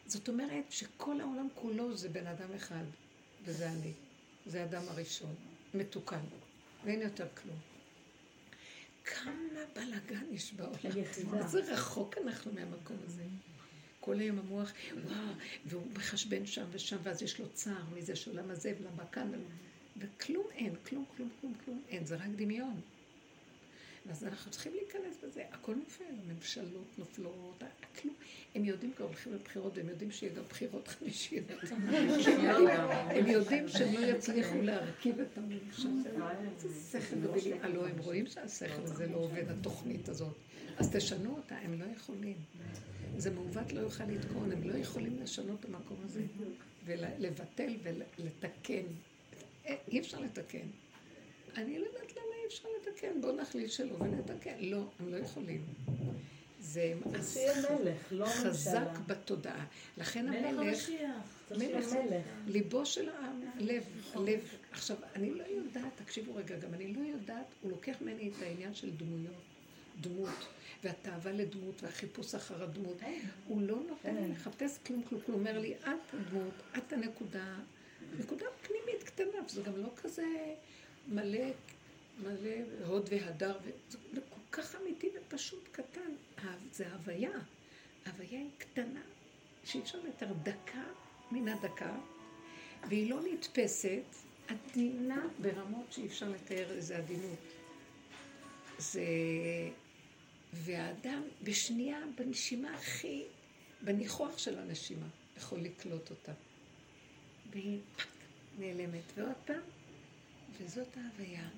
[0.08, 2.84] זאת אומרת שכל העולם כולו זה בן אדם אחד,
[3.46, 3.92] וזה אני.
[4.46, 5.36] זה האדם הראשון,
[5.74, 6.20] מתוקן,
[6.86, 7.75] ואין יותר כלום.
[9.06, 10.98] כמה בלאגן יש בעולם.
[11.44, 13.24] איזה רחוק אנחנו מהמקום הזה.
[14.00, 14.72] כל היום המוח,
[15.04, 15.34] וואו,
[15.66, 19.32] והוא מחשבן שם ושם, ואז יש לו צער מזה שעולם הזה ולמה כאן,
[19.98, 22.82] וכלום אין, כלום, כלום, כלום, כלום אין, זה רק דמיון.
[24.10, 27.64] אז אנחנו צריכים להיכנס בזה, הכל נופל, הממשלות נופלות,
[28.02, 28.16] כלום.
[28.56, 31.44] הם יודעים כבר הולכים לבחירות, והם יודעים שיהיה גם בחירות חמישיות.
[33.10, 36.32] הם יודעים שהם לא יצליחו להרכיב את הממשלה.
[36.56, 37.60] איזה שכל דבילי.
[37.62, 40.34] הלוא הם רואים שהשכל הזה לא עובד, התוכנית הזאת.
[40.78, 42.38] אז תשנו אותה, הם לא יכולים.
[43.18, 46.22] זה מעוות לא יוכל לתקון, הם לא יכולים לשנות את המקום הזה.
[46.86, 48.84] ולבטל ולתקן.
[49.66, 50.68] אי אפשר לתקן.
[51.58, 52.15] אני לא יודעת
[52.48, 53.22] אפשר לתקן.
[53.22, 54.56] בואו נחליט שלא ונתקן.
[54.60, 55.66] לא, הם לא יכולים.
[56.60, 56.94] זה
[58.12, 59.66] לא חזק בתודעה.
[59.98, 60.90] לכן המלך,
[61.52, 61.96] מלך,
[62.48, 63.84] ליבו של העם, לב,
[64.16, 64.44] לב.
[64.72, 68.74] עכשיו, אני לא יודעת, תקשיבו רגע, גם אני לא יודעת, הוא לוקח ממני את העניין
[68.74, 69.44] של דמויות,
[70.02, 70.48] דמות,
[70.84, 72.98] והתאווה לדמות, והחיפוש אחר הדמות.
[73.48, 77.56] הוא לא נותן לי לחפש כלום כלום, הוא אומר לי, את הדמות, את הנקודה,
[78.20, 80.26] נקודה פנימית קטנה, וזה גם לא כזה
[81.08, 81.46] מלא,
[82.18, 83.58] מלא הוד והדר,
[83.90, 86.12] זה כל כך אמיתי ופשוט קטן.
[86.72, 87.40] זה הוויה.
[88.06, 89.02] הוויה היא קטנה,
[89.64, 90.84] שאי אפשר יותר דקה
[91.32, 91.98] מן הדקה,
[92.90, 94.04] והיא לא נתפסת,
[94.48, 97.40] עדינה ברמות שאי אפשר לתאר איזה עדינות.
[98.78, 99.02] זה...
[100.54, 103.24] והאדם בשנייה, בנשימה הכי,
[103.82, 106.34] בניחוח של הנשימה, יכול לקלוט אותה.
[107.52, 107.80] והיא
[108.60, 109.04] נעלמת.
[109.16, 109.62] ועוד פעם,
[110.58, 111.50] וזאת ההוויה.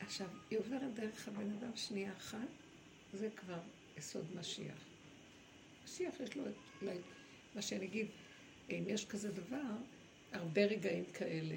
[0.00, 2.48] עכשיו, היא עוברת דרך הבן אדם שנייה אחת,
[3.12, 3.58] זה כבר
[3.98, 4.84] יסוד משיח.
[5.84, 6.88] משיח יש לו את,
[7.54, 8.06] מה שאני אגיד,
[8.70, 9.72] אם יש כזה דבר,
[10.32, 11.56] הרבה רגעים כאלה.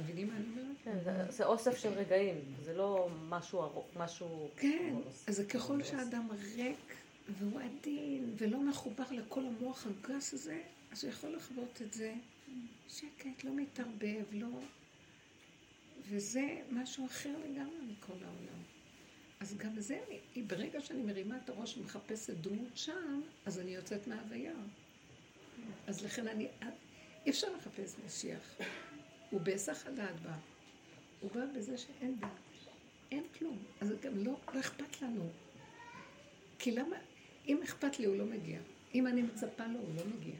[0.00, 0.76] מבינים מה אני אומרת?
[0.84, 4.50] כן, זה, זה אוסף של רגעים, זה לא משהו ארוך, משהו...
[4.56, 4.94] כן,
[5.26, 6.94] אז ככל שהאדם ריק
[7.28, 12.14] והוא עדין ולא מחובר לכל המוח הגס הזה, אז הוא יכול לחוות את זה
[12.88, 14.48] שקט, לא מתערבב, לא...
[16.08, 18.62] וזה משהו אחר לגמרי מכל העולם.
[19.40, 24.06] אז גם זה, אני, ברגע שאני מרימה את הראש ומחפשת דמות שם, אז אני יוצאת
[24.06, 24.54] מההוויה.
[25.86, 26.48] אז לכן אני,
[27.26, 28.56] אי אפשר לחפש משיח.
[29.30, 30.36] הוא בהיסח הדעת בא.
[31.20, 32.30] הוא בא בזה שאין דעת.
[33.10, 33.58] אין כלום.
[33.80, 35.28] אז גם לא, לא אכפת לנו.
[36.58, 36.96] כי למה,
[37.48, 38.60] אם אכפת לי הוא לא מגיע.
[38.94, 40.34] אם אני מצפה לו הוא לא מגיע.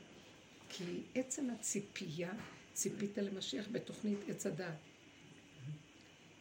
[0.68, 2.33] כי עצם הציפייה,
[2.72, 4.76] ציפית למשיח בתוכנית עץ הדעת.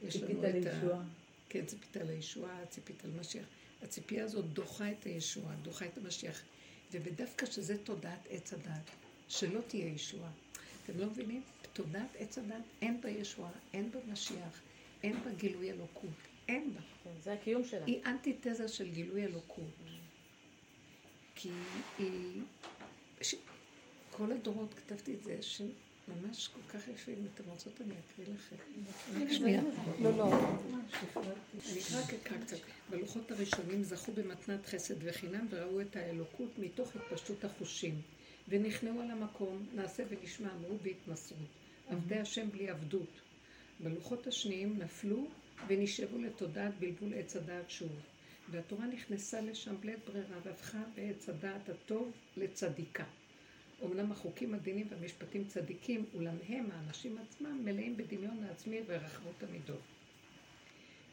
[0.07, 1.01] יש לנו את ה...
[1.49, 3.45] כן, ציפית לישועה, ציפית למשיח.
[3.81, 6.41] הציפייה הזאת דוחה את הישועה, דוחה את המשיח.
[6.91, 8.89] ובדווקא שזה תודעת עץ הדעת,
[9.27, 10.31] שלא תהיה ישועה.
[10.83, 11.41] אתם לא מבינים?
[11.73, 14.61] תודעת עץ הדת, אין בה ישועה, אין בה משיח,
[15.03, 16.09] אין בה גילוי אלוקות,
[16.47, 16.81] אין בה.
[17.03, 17.85] כן, זה הקיום שלה.
[17.85, 19.71] היא אנטיתזה של גילוי אלוקות.
[21.35, 21.49] כי
[21.99, 22.41] היא...
[23.21, 23.35] ש...
[24.11, 25.41] כל הדורות כתבתי את זה,
[26.05, 28.55] שממש כל כך יפה, אם אתם רוצות אני אקריא לכם.
[29.33, 29.61] שנייה.
[30.01, 30.27] לא, לא.
[31.71, 32.57] אני אקרא אקרא קצת.
[32.89, 38.01] בלוחות הראשונים זכו במתנת חסד וחינם וראו את האלוקות מתוך התפשטות החושים.
[38.49, 41.49] ונכנעו על המקום, נעשה ונשמע, אמרו בהתמסרות.
[41.89, 43.21] עבדי השם בלי עבדות.
[43.79, 45.27] בלוחות השניים נפלו
[45.67, 47.91] ונשאבו לתודעת בלבול עץ הדעת שוב.
[48.51, 53.03] והתורה נכנסה לשם בלית ברירה והפכה בעץ הדעת הטוב לצדיקה.
[53.83, 59.81] אמנם החוקים הדינים והמשפטים צדיקים, אולם הם, האנשים עצמם, מלאים בדמיון העצמי ורחבות המידות.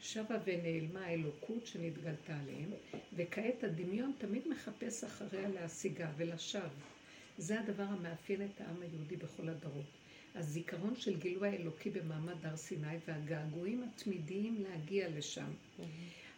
[0.01, 2.69] שבה ונעלמה האלוקות שנתגלתה עליהם,
[3.15, 6.67] וכעת הדמיון תמיד מחפש אחריה להשיגה ולשווא.
[7.37, 9.85] זה הדבר המאפיין את העם היהודי בכל הדורות.
[10.35, 15.51] הזיכרון של גילוי האלוקי במעמד הר סיני והגעגועים התמידיים להגיע לשם.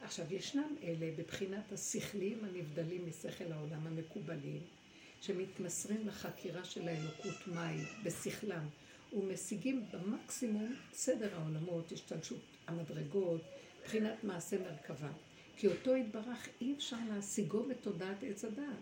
[0.02, 4.62] עכשיו, ישנם אלה בבחינת השכליים הנבדלים משכל העולם המקובלים,
[5.22, 8.68] שמתמסרים לחקירה של האלוקות מהי בשכלם,
[9.14, 13.42] ומשיגים במקסימום סדר העולמות, השתלשות המדרגות,
[13.82, 15.12] מבחינת מעשה מרכבה.
[15.58, 18.80] כי אותו יתברך אי אפשר להשיגו בתודעת עץ הדעת.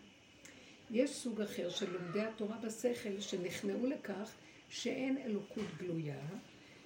[0.92, 4.32] יש סוג אחר של לומדי התורה בשכל שנכנעו לכך
[4.70, 6.22] שאין אלוקות גלויה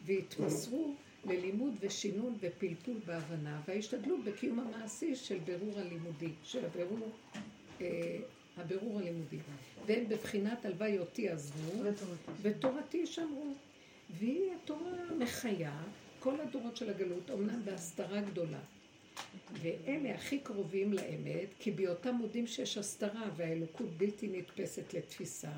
[0.05, 7.11] והתמסרו ללימוד ושינון ופלפול בהבנה וההשתדלות בקיום המעשי של בירור הלימודי, של הבירור,
[7.81, 8.19] אה,
[8.57, 9.37] הבירור הלימודי.
[9.85, 11.83] והם בבחינת הלוואי אותי עזבו
[12.41, 13.53] ותורתי שמרו.
[14.19, 15.83] והיא התורה מחיה
[16.19, 18.59] כל הדורות של הגלות, אמנם בהסתרה גדולה.
[19.61, 25.51] ואלה הכי קרובים לאמת, כי בהיותם מודים שיש הסתרה והאלוקות בלתי נתפסת לתפיסה,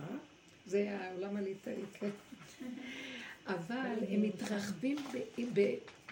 [0.66, 2.10] זה העולם הליטאי, כן.
[3.48, 4.98] אבל הם מתרחבים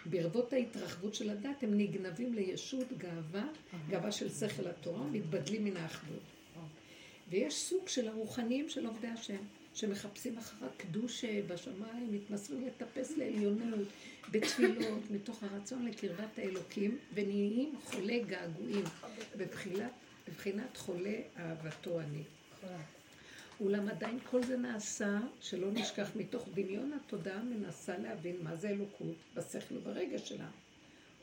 [0.05, 3.47] ברבות ההתרחבות של הדת, הם נגנבים לישות גאווה,
[3.89, 6.36] גאווה של שכל התורה, מתבדלים מן האחדות.
[7.29, 13.87] ויש סוג של הרוחניים של עובדי השם, שמחפשים אחר הקדוש בשמיים, מתמסרים לטפס לעליונות,
[14.31, 18.83] בתפילות, מתוך הרצון לקרבת האלוקים, ונהיים חולי געגועים,
[19.37, 19.91] בבחינת,
[20.27, 22.23] בבחינת חולה אהבתו אני.
[23.61, 29.15] אולם עדיין כל זה נעשה, שלא נשכח, מתוך דמיון התודעה מנסה להבין מה זה אלוקות
[29.35, 30.49] בשכל וברגע שלה.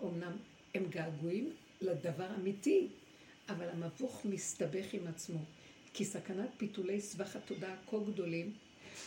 [0.02, 0.32] אמנם
[0.74, 2.88] הם געגועים לדבר אמיתי,
[3.48, 5.38] אבל המבוך מסתבך עם עצמו.
[5.94, 8.52] כי סכנת פיתולי סבך התודעה כה גדולים,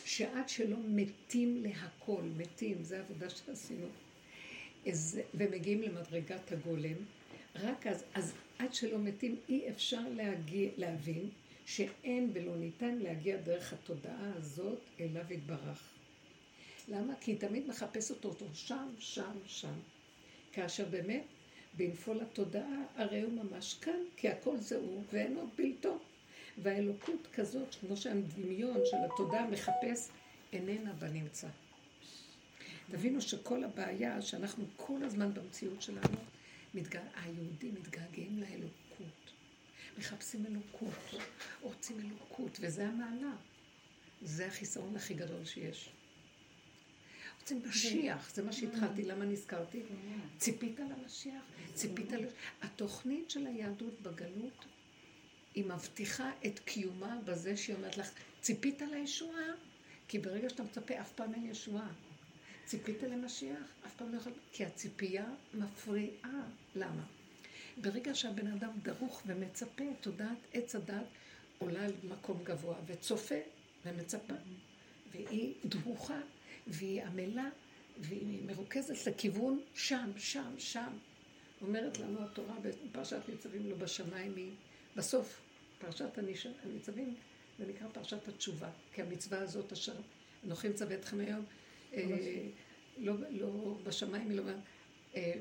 [0.06, 3.88] שעד שלא מתים להכל, מתים, זו העבודה שעשינו,
[5.34, 6.96] ומגיעים למדרגת הגולם,
[7.56, 11.30] רק אז, אז עד שלא מתים אי אפשר להגיע, להבין
[11.66, 15.90] שאין ולא ניתן להגיע דרך התודעה הזאת אליו יתברך.
[16.88, 17.14] למה?
[17.22, 19.80] כי היא תמיד מחפשת אותו שם, שם, שם.
[20.52, 21.24] כאשר באמת,
[21.78, 26.00] בנפול התודעה, הרי הוא ממש כאן, כי הכל זה הוא, ואין עוד בלתו.
[26.58, 30.10] והאלוקות כזאת, כמו שהדמיון של התודעה מחפש,
[30.54, 31.48] איננה בנמצא.
[32.92, 36.18] תבינו שכל הבעיה שאנחנו כל הזמן במציאות שלנו,
[36.74, 37.02] מתגע...
[37.16, 39.32] היהודים מתגעגעים לאלוקות.
[39.98, 41.22] מחפשים אלוקות,
[41.62, 43.34] רוצים אלוקות, וזה המעלה.
[44.22, 45.90] זה החיסרון הכי גדול שיש.
[47.42, 49.82] רוצים משיח, זה מה שהתחלתי, למה נזכרתי?
[50.38, 51.44] ציפית למשיח?
[51.74, 52.26] ציפית ל...
[52.62, 54.66] התוכנית של היהדות בגלות
[55.58, 59.46] היא מבטיחה את קיומה בזה שהיא אומרת לך, ציפית לישועה?
[60.08, 61.88] כי ברגע שאתה מצפה, אף פעם אין ישועה.
[62.66, 63.64] ציפית למשיח?
[63.86, 64.32] אף פעם לא יכול...
[64.52, 66.48] כי הציפייה מפריעה.
[66.76, 67.04] למה?
[67.78, 71.06] ברגע שהבן אדם דרוך ומצפה, תודעת עץ הדת
[71.58, 73.40] עולה למקום גבוה וצופה
[73.86, 74.34] ומצפה.
[75.12, 76.22] והיא דרוכה,
[76.68, 77.50] והיא עמלה,
[78.00, 80.92] והיא מרוכזת לכיוון שם, שם, שם.
[81.62, 84.52] אומרת לנו התורה בפרשת ניצבים לא בשמיים היא
[84.96, 85.47] בסוף
[85.78, 86.18] פרשת
[86.64, 87.16] הניצבים,
[87.60, 89.94] זה נקרא פרשת התשובה, כי המצווה הזאת אשר
[90.46, 91.46] אנוכי מצווה אתכם היום,
[91.94, 92.48] אה,
[92.98, 94.44] לא, לא בשמיים, לא...
[95.16, 95.34] אה,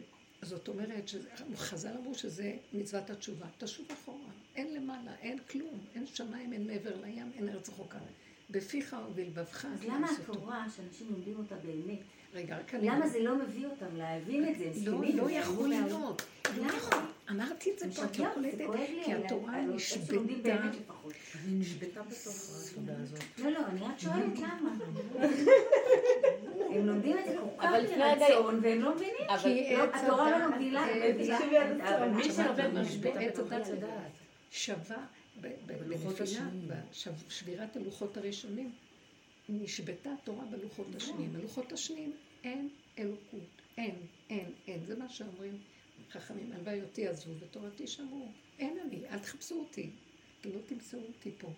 [0.42, 1.10] זאת אומרת,
[1.54, 3.46] חז"ל אמרו שזה מצוות התשובה.
[3.58, 7.98] תשוב אחורה, אין למעלה, אין כלום, אין שמיים, אין מעבר לים, אין ארץ רחוקה.
[8.50, 9.64] בפיך ובלבבך.
[9.64, 11.98] אז למה התורה, שאנשים לומדים אותה באמת,
[12.36, 12.86] רגע, רק אני...
[12.86, 14.90] למה זה לא מביא אותם להבין את זה?
[14.90, 16.22] לא, לא יכול להיות.
[16.56, 16.98] לא יכול.
[17.30, 18.64] אמרתי את זה פה, את לא קולטת,
[19.04, 20.54] כי התורה נשבתה.
[21.44, 22.34] אני נשבתה בתוך
[22.72, 23.20] התודה הזאת.
[23.38, 24.76] לא, לא, אני רק שואלת למה.
[26.70, 29.38] הם לומדים את זה כל כך ברצון, והם לא מבינים.
[29.42, 30.86] כי התורה לא מגדילה.
[32.16, 33.56] מי שעובד משבעת אותה
[34.50, 35.06] שווה
[35.40, 36.50] בנפילה,
[37.28, 38.70] בשבירת הלוחות הראשונים,
[39.48, 41.32] נשבתה התורה בלוחות השניים.
[41.32, 42.12] בלוחות השניים
[42.44, 42.68] אין
[42.98, 43.94] אלוקות, אין,
[44.30, 44.84] אין, אין.
[44.86, 45.58] זה מה שאומרים
[46.10, 48.28] חכמים, הלוואי אותי עזבו ותורתי שמרו.
[48.58, 49.90] אין אני, אל תחפשו אותי.
[50.44, 51.52] לא תמצאו אותי פה.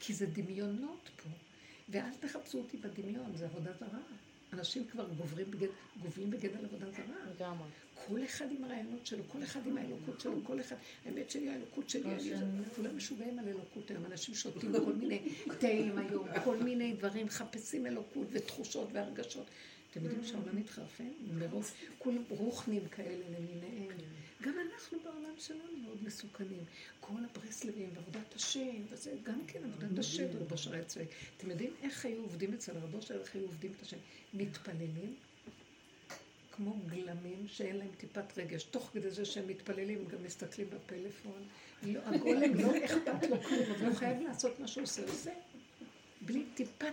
[0.00, 1.28] כי זה דמיונות פה.
[1.88, 3.98] ואל תחפשו אותי בדמיון, זה עבודה זרה.
[4.52, 5.68] אנשים כבר גוברים בגד,
[6.02, 7.30] גובלים בגדר עבודה זרה.
[7.34, 7.68] לגמרי.
[8.08, 11.90] כל אחד עם הרעיונות שלו, כל אחד עם האלוקות שלו, כל אחד, האמת שלי, האלוקות
[11.90, 15.22] שלי, אני, כולם משוגעים על אלוקות היום, אנשים שותים כל מיני
[15.58, 19.46] תאים היום, כל מיני דברים, מחפשים אלוקות ותחושות והרגשות.
[19.96, 21.08] אתם יודעים שהעולם מתחרפן?
[21.32, 23.98] מרוב, כולם רוחנים כאלה למיניהם,
[24.42, 26.64] גם אנחנו בעולם שלנו מאוד מסוכנים.
[27.00, 31.06] כל הברסלבים ועבודת השם, וזה גם כן עבודת השם, רבו אשר צבאי.
[31.36, 33.96] אתם יודעים איך היו עובדים אצל רבו אשר, איך היו עובדים את השם?
[34.34, 35.14] מתפללים,
[36.52, 38.62] כמו גלמים שאין להם טיפת רגש.
[38.62, 41.42] תוך כדי זה שהם מתפללים, גם מסתכלים בפלאפון.
[41.82, 45.02] לא, הגולם לא אכפת לו כלום, אבל הוא חייב לעשות מה שהוא עושה.
[45.02, 45.32] עושה
[46.20, 46.92] בלי טיפת...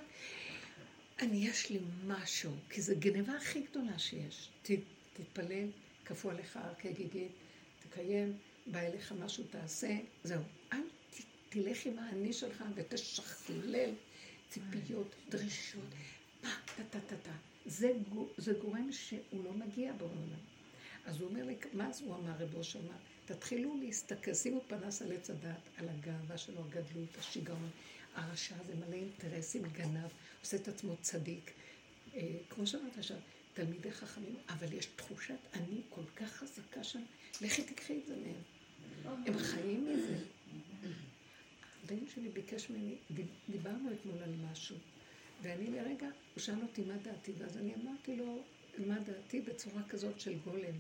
[1.20, 4.50] אני, יש לי משהו, כי זו גניבה הכי גדולה שיש.
[4.62, 4.72] ת,
[5.14, 5.68] תתפלל,
[6.06, 7.32] כפו עליך הר כגיגית,
[7.80, 10.42] תקיים, בא אליך משהו תעשה, זהו.
[10.74, 10.78] אל
[11.12, 13.90] ת, תלך עם האני שלך ותשכלל
[14.50, 15.84] ציפיות, דרישות,
[16.44, 17.36] מה, טה-טה-טה-טה.
[17.66, 17.92] זה,
[18.38, 20.40] זה גורם שהוא לא מגיע בעולם.
[21.06, 22.96] אז הוא אומר לי, מה אז הוא אמר, רבו אושר אמר?
[23.26, 27.70] תתחילו להסתכל, שימו פנס על עץ הדת, על הגאווה שלו, הגדלות, השיגעון.
[28.16, 30.10] הרשע הזה מלא אינטרסים, גנב,
[30.42, 31.52] עושה את עצמו צדיק.
[32.16, 33.18] אה, כמו שאמרת עכשיו,
[33.54, 37.02] תלמידי חכמים, אבל יש תחושת אני כל כך חזקה שם,
[37.42, 38.42] לכי תקחי את זה מהם.
[39.26, 40.18] הם חיים מזה.
[41.84, 42.96] הבן שלי ביקש ממני,
[43.50, 44.76] דיברנו אתמול על משהו,
[45.42, 48.44] ואני לרגע, הוא שאל אותי מה דעתי, ואז אני אמרתי לו
[48.78, 50.76] מה דעתי בצורה כזאת של גולם.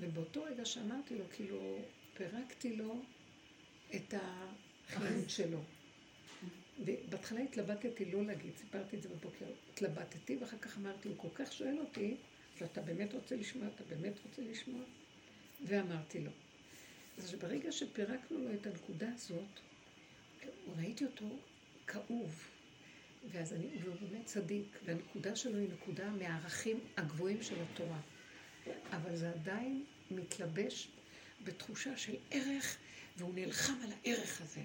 [0.00, 1.78] ובאותו רגע שאמרתי לו, כאילו,
[2.16, 3.02] פירקתי לו
[3.94, 5.60] את החיים שלו.
[6.80, 11.52] ובהתחלה התלבטתי לא להגיד, סיפרתי את זה בבוקר, התלבטתי, ואחר כך אמרתי, הוא כל כך
[11.52, 12.16] שואל אותי,
[12.60, 14.82] ואתה באמת רוצה לשמוע, אתה באמת רוצה לשמוע?
[15.66, 16.30] ואמרתי לו.
[17.18, 19.60] אז ברגע שפירקנו לו את הנקודה הזאת,
[20.76, 21.38] ראיתי אותו
[21.86, 22.48] כאוב,
[23.32, 28.00] ואז אני, והוא באמת צדיק, והנקודה שלו היא נקודה מהערכים הגבוהים של התורה.
[28.92, 30.88] אבל זה עדיין מתלבש
[31.44, 32.76] בתחושה של ערך,
[33.16, 34.60] והוא נלחם על הערך הזה.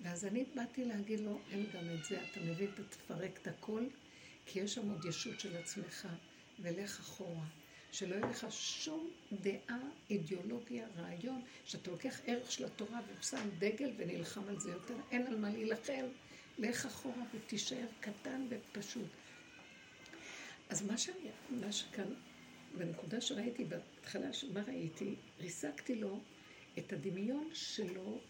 [0.00, 3.84] ואז אני באתי להגיד לו, אין גם את זה, אתה מבין, אתה תפרק את הכל,
[4.46, 6.08] כי יש שם עוד ישות של עצמך,
[6.60, 7.46] ולך אחורה.
[7.92, 9.78] שלא יהיה לך שום דעה,
[10.10, 15.36] אידיאולוגיה, רעיון, שאתה לוקח ערך של התורה ושם דגל ונלחם על זה יותר, אין על
[15.36, 16.04] מה להילחם.
[16.58, 19.06] לך אחורה ותישאר קטן ופשוט.
[20.68, 22.14] אז מה, שאני, מה שכאן,
[22.78, 25.14] בנקודה שראיתי בהתחלה, מה ראיתי?
[25.40, 26.20] ריסקתי לו
[26.78, 28.20] את הדמיון שלו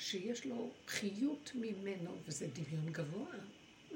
[0.00, 3.32] שיש לו חיות ממנו, וזה דמיון גבוה.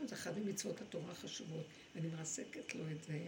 [0.05, 3.19] זה אחד ממצוות התורה החשובות, ואני מרסקת לו את זה,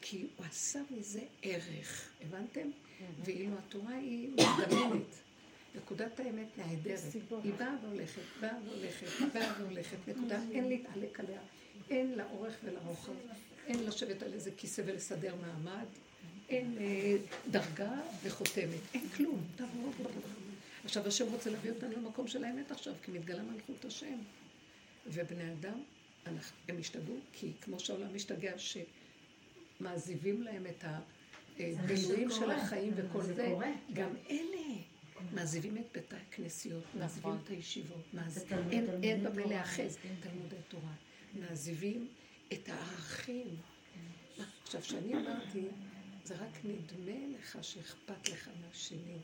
[0.00, 2.70] כי הוא עשה מזה ערך, הבנתם?
[3.24, 5.06] ואילו התורה היא מדממת.
[5.74, 7.14] נקודת האמת נהדרת.
[7.44, 11.40] היא באה והולכת, באה והולכת, באה והולכת, נקודה, אין להתעלק עליה,
[11.90, 13.12] אין לה אורך ולרוחב,
[13.66, 15.86] אין לשבת על איזה כיסא ולסדר מעמד,
[16.48, 17.16] אין אה,
[17.50, 20.41] דרגה וחותמת, אין כלום, תעבור ברוך.
[20.84, 24.18] עכשיו השם רוצה להביא אותנו למקום של האמת עכשיו, כי מתגלה מלכות השם.
[25.06, 25.82] ובני אדם,
[26.68, 28.52] הם השתגעו, כי כמו שהעולם משתגע,
[29.78, 30.84] שמעזיבים להם את
[31.58, 33.54] הבילויים של החיים וכל זה,
[33.92, 34.76] גם אלה
[35.32, 37.42] מעזיבים את בית הכנסיות, מעזיבים נכון.
[37.44, 38.04] את הישיבות,
[39.02, 40.92] אין במה להאחז, תלמודי תורה,
[41.34, 42.08] מעזיבים
[42.52, 43.46] את הערכים.
[44.62, 45.66] עכשיו, כשאני אמרתי,
[46.24, 49.16] זה רק נדמה לך שאכפת לך מהשני.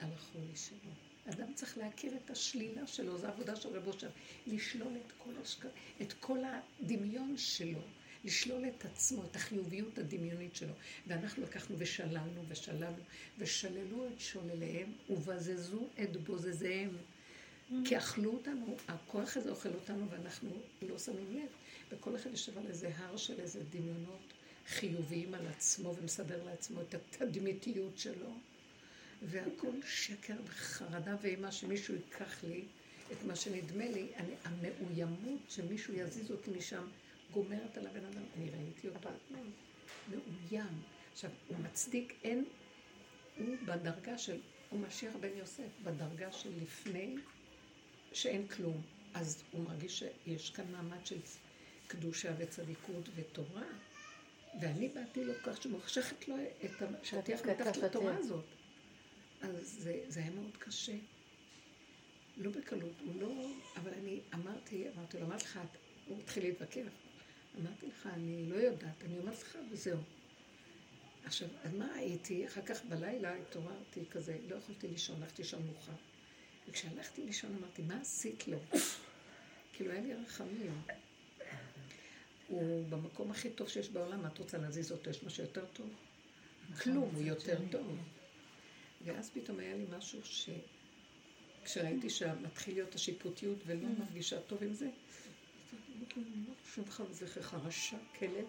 [0.00, 0.90] על החולי שלו.
[1.30, 4.08] אדם צריך להכיר את השלילה שלו, זו עבודה של רבו שם,
[4.46, 5.64] לשלול את כל, השק...
[6.02, 7.80] את כל הדמיון שלו,
[8.24, 10.72] לשלול את עצמו, את החיוביות הדמיונית שלו.
[11.06, 12.96] ואנחנו לקחנו ושללנו ושללנו,
[13.38, 16.96] ושללו את שולליהם ובזזו את בוזזיהם.
[17.84, 20.50] כי אכלו אותנו, הכוח הזה אוכל אותנו ואנחנו
[20.82, 21.48] לא שמים לב.
[21.90, 24.32] וכל אחד יושב על איזה הר של איזה דמיונות
[24.66, 28.30] חיוביים על עצמו ומסדר לעצמו את התדמיתיות שלו.
[29.22, 32.64] והכל שקר וחרדה ואימה שמישהו ייקח לי
[33.12, 36.86] את מה שנדמה לי, אני, המאוימות שמישהו יזיז אותי משם
[37.30, 38.22] גומרת על הבן אדם.
[38.36, 39.08] אני ראיתי אותו
[40.10, 40.82] מאוים.
[41.12, 42.44] עכשיו, הוא מצדיק, אין,
[43.38, 47.16] הוא בדרגה של, הוא משיח בן יוסף, בדרגה של לפני
[48.12, 48.82] שאין כלום.
[49.14, 51.18] אז הוא מרגיש שיש כאן מעמד של
[51.86, 53.62] קדושה וצדיקות ותורה.
[54.60, 58.44] ואני באתי לו כך שמוחשכת לו את השטיח מתחת לתורה הזאת.
[59.44, 60.96] אז זה, זה היה מאוד קשה.
[62.36, 63.50] לא בקלות, הוא לא...
[63.76, 65.60] אבל אני אמרתי, אמרתי לו, אמרתי לך,
[66.08, 66.92] הוא התחיל להתווכח.
[67.60, 69.98] אמרתי לך, אני לא יודעת, אני אומרת לך וזהו.
[71.24, 72.46] עכשיו, אז מה הייתי?
[72.46, 75.92] אחר כך בלילה התעוררתי כזה, לא יכולתי לישון, הלכתי לישון מאוחר.
[76.68, 78.58] וכשהלכתי לישון אמרתי, מה עשית לו?
[79.72, 80.82] כאילו, היה לי רחמים.
[82.48, 85.10] הוא במקום הכי טוב שיש בעולם, מה את רוצה להזיז אותו?
[85.10, 85.90] יש משהו יותר טוב?
[86.82, 87.98] כלום, הוא יותר טוב.
[89.04, 90.50] ואז פתאום היה לי משהו ש...
[91.64, 94.00] כשראיתי שמתחיל להיות השיפוטיות ולא mm.
[94.00, 94.88] מרגישה טוב עם זה,
[96.74, 98.44] שמך וזכרך רשע, כלב,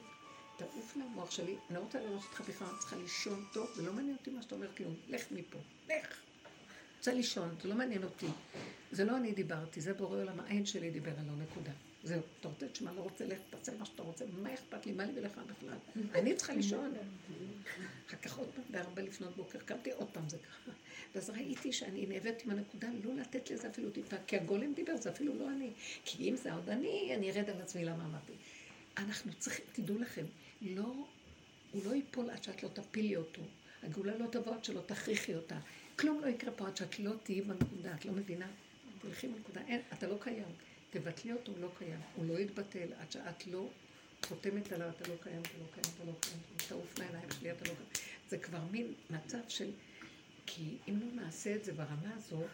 [0.58, 4.18] תעוף מהמוח שלי, אני לא רוצה לראות אותך בכלל, אני צריכה לישון טוב, ולא מעניין
[4.18, 6.22] אותי מה שאתה אומר כלום, לך מפה, לך.
[6.98, 8.28] רוצה לישון, זה לא מעניין אותי.
[8.92, 11.72] זה לא אני דיברתי, זה בורא עולם, העין שלי דיבר עליו, נקודה.
[12.06, 15.06] זהו, אתה רוצה, תשמע, לא רוצה, לך, תעשה מה שאתה רוצה, מה אכפת לי, מה
[15.06, 15.78] לי ולך בכלל?
[16.14, 16.94] אני צריכה לישון.
[18.08, 20.72] אחר כך עוד פעם, בארבע לפנות בוקר, קמתי, עוד פעם זה ככה.
[21.16, 25.10] ואז ראיתי שאני נאבדת עם הנקודה, לא לתת לזה אפילו טיפה, כי הגולם דיבר, זה
[25.10, 25.72] אפילו לא אני.
[26.06, 28.34] כי אם זה עוד אני, אני ארד על עצמי, למה אמרתי?
[28.98, 30.26] אנחנו צריכים, תדעו לכם,
[30.62, 30.94] לא,
[31.72, 33.42] הוא לא ייפול עד שאת לא תפילי אותו.
[33.84, 35.58] הגאולה לא תבוא עד שלא תכריחי אותה.
[36.00, 38.48] כלום לא יקרה פה עד שאת לא תהיי בנקודה, את לא מבינה?
[39.02, 40.46] תלכי בנקודה, אין, אתה לא קיים.
[41.00, 42.00] תבטלי אותו, הוא לא קיים.
[42.16, 43.70] הוא לא יתבטל עד שאת לא
[44.26, 47.66] חותמת עליו, אתה לא קיים, אתה לא קיים, אתה לא קיים, תעוף מהעיניים שלי, אתה
[47.66, 48.06] לא קיים.
[48.30, 49.72] זה כבר מין מצב של...
[50.46, 52.48] כי אם לא נעשה את זה ברמה הזאת, הוא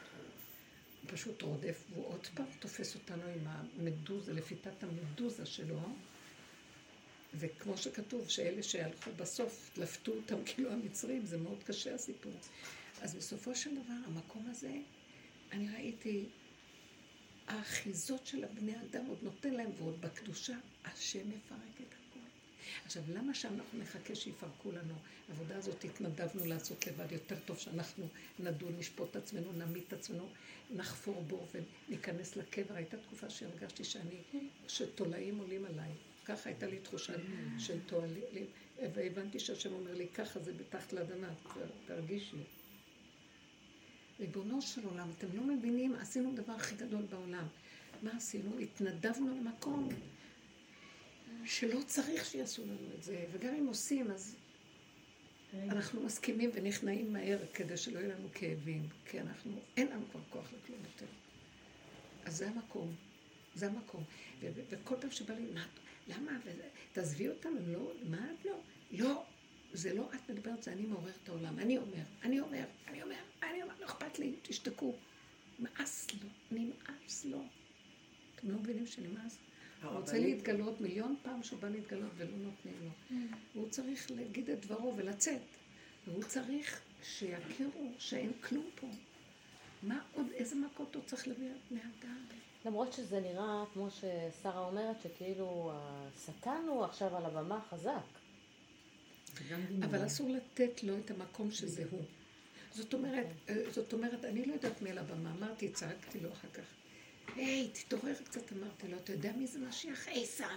[1.07, 5.79] פשוט רודף, והוא עוד פעם תופס אותנו עם המדוזה, לפיתת המדוזה שלו.
[7.35, 12.33] וכמו שכתוב, שאלה שהלכו בסוף, לפתו אותם כאילו המצרים, זה מאוד קשה הסיפור.
[13.01, 14.73] אז בסופו של דבר, המקום הזה,
[15.51, 16.25] אני ראיתי,
[17.47, 22.21] האחיזות של הבני אדם עוד נותן להם, ועוד בקדושה, השם מפרק את הכול.
[22.85, 24.93] עכשיו, למה שאנחנו נחכה שיפרקו לנו?
[25.29, 28.07] העבודה הזאת התנדבנו לעשות לבד, יותר טוב שאנחנו
[28.39, 30.29] נדון, נשפוט את עצמנו, נמית את עצמנו,
[30.75, 31.47] נחפור בו
[31.89, 32.75] וניכנס לקבר.
[32.75, 34.17] הייתה תקופה שהרגשתי שאני,
[34.67, 35.91] שתולעים עולים עליי.
[36.25, 37.13] ככה הייתה לי תחושה
[37.59, 38.45] של תועלים,
[38.93, 41.27] והבנתי שהשם אומר לי, ככה זה בתחת לאדמה,
[41.85, 42.37] תרגישי.
[44.21, 47.47] ריבונו של עולם, אתם לא מבינים, עשינו דבר הכי גדול בעולם.
[48.01, 48.59] מה עשינו?
[48.59, 49.89] התנדבנו למקום
[51.45, 54.35] שלא צריך שיעשו לנו את זה, וגם אם עושים, אז
[55.53, 60.53] אנחנו מסכימים ונכנעים מהר כדי שלא יהיו לנו כאבים, כי אנחנו, אין לנו כבר כוח
[60.53, 61.11] לכלום יותר.
[62.25, 62.95] אז זה המקום,
[63.55, 64.03] זה המקום.
[64.69, 65.65] וכל פעם שבא לי, מה,
[66.07, 66.31] למה?
[66.93, 68.59] תעזבי אותנו, לא, מה את לא?
[68.91, 69.23] לא,
[69.73, 71.59] זה לא את מדברת, זה אני מעורר את העולם.
[71.59, 74.95] אני אומר, אני אומר, אני אומר, אני אומר, לא אכפת לי, תשתקו.
[75.59, 77.43] נמאס לו, נמאס לו.
[78.35, 79.37] אתם לא מבינים שנמאס?
[79.83, 82.89] הוא רוצה להתגלות מיליון פעם שהוא בא להתגלות ולא נותנים לו.
[83.09, 83.13] Mm.
[83.53, 85.41] הוא צריך להגיד את דברו ולצאת.
[86.07, 88.87] והוא צריך שיכירו שאין כלום פה.
[89.83, 92.25] מה עוד, איזה מכות הוא צריך להביא לבני אדם?
[92.65, 98.20] למרות שזה נראה, כמו ששרה אומרת, שכאילו השטן הוא עכשיו על הבמה חזק.
[99.83, 102.03] אבל אסור לתת לו את המקום שזה הוא.
[102.75, 106.47] זאת אומרת, אה, זאת אומרת, אני לא יודעת מי על הבמה, אמרתי, צעקתי לו אחר
[106.53, 106.63] כך.
[107.35, 110.07] היי, תתעורר קצת, אמרתי לו, אתה יודע מי זה משיח?
[110.07, 110.47] עשיו.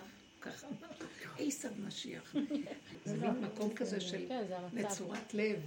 [0.41, 1.05] ככה אמרתי,
[1.39, 2.35] עשיו משיח.
[3.05, 5.61] זה מין מקום כזה של כן, נצורת לב,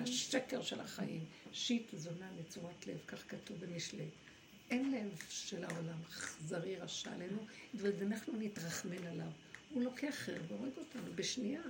[0.00, 1.24] השקר של החיים.
[1.52, 4.06] שיט זונה נצורת לב, כך כתוב במשלי.
[4.70, 7.38] אין לב של העולם, אכזרי רשע עלינו,
[7.74, 9.30] ואנחנו נתרחמן עליו.
[9.70, 11.62] הוא לוקח חרב והורג אותנו בשנייה.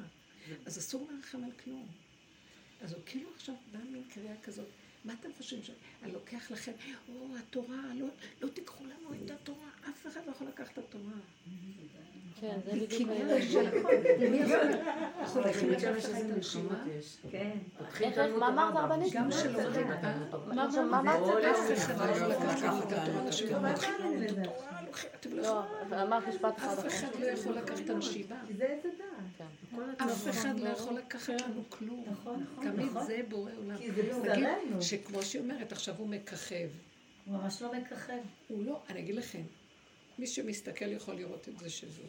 [0.67, 1.87] אז אסור לרחם על כלום.
[2.83, 4.67] אז הוא כאילו עכשיו בא מין קריאה כזאת.
[5.05, 5.63] מה אתם חושבים?
[5.63, 6.73] שאני לוקח לכם,
[7.09, 8.07] או, התורה, לא,
[8.43, 11.13] לא תיקחו לנו את התורה, אף אחד לא יכול לקחת את התורה.
[12.41, 13.11] כן, זה בדיוק
[14.31, 14.39] מי
[15.23, 16.85] יכול לקחת את הנשימה?
[17.31, 17.59] כן.
[18.39, 19.13] מה אמרת הרבנית?
[19.13, 19.61] גם שלא
[20.55, 21.45] מה אמרת?
[21.45, 24.81] אף אחד לא יכול לקחת את התורה, אנשים לוקחים לנו את התורה,
[25.21, 25.43] אתם לא
[25.91, 28.37] לא, אמרת משפט אחד אף אחד לא יכול לקחת את הנשימה.
[28.59, 28.79] זה.
[29.97, 32.05] אף אחד לא יכול לקחת לנו כלום.
[32.13, 33.07] נכון, נכון, תמיד נכון.
[33.07, 33.79] זה בורא עולם.
[33.79, 34.83] כי זה נגיד בשרנו.
[34.83, 36.69] שכמו שהיא אומרת, עכשיו הוא מככב.
[37.25, 38.19] הוא ממש לא מככב.
[38.49, 39.43] הוא לא, אני אגיד לכם,
[40.19, 42.03] מי שמסתכל יכול לראות את זה שזו.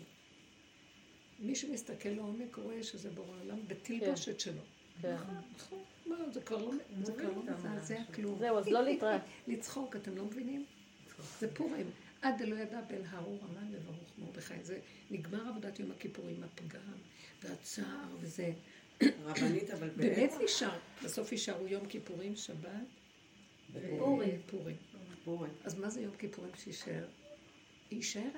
[1.39, 4.61] מי שמסתכל לעומק רואה שזה בורא עולם בתלבושת שלו.
[5.01, 5.15] כן.
[5.55, 6.15] נכון, כבר
[6.57, 8.39] לא זה כבר לא מזעזע כלום.
[8.39, 9.17] זהו, אז לא להתראה.
[9.47, 10.65] לצחוק, אתם לא מבינים?
[11.39, 11.85] זה פורים.
[12.25, 14.53] עד דלא ידע בן הארור המן וברוך מרדכי.
[14.63, 14.79] זה
[15.11, 16.93] נגמר עבודת יום הכיפורים, הפגם
[17.43, 18.53] והצער וזה.
[19.23, 20.31] רבנית, אבל באמת.
[20.43, 22.69] נשאר, בסוף יישארו יום כיפורים, שבת
[23.99, 24.41] פורים.
[25.23, 25.51] פורים.
[25.63, 27.05] אז מה זה יום כיפורים שיישאר?
[27.91, 28.29] יישאר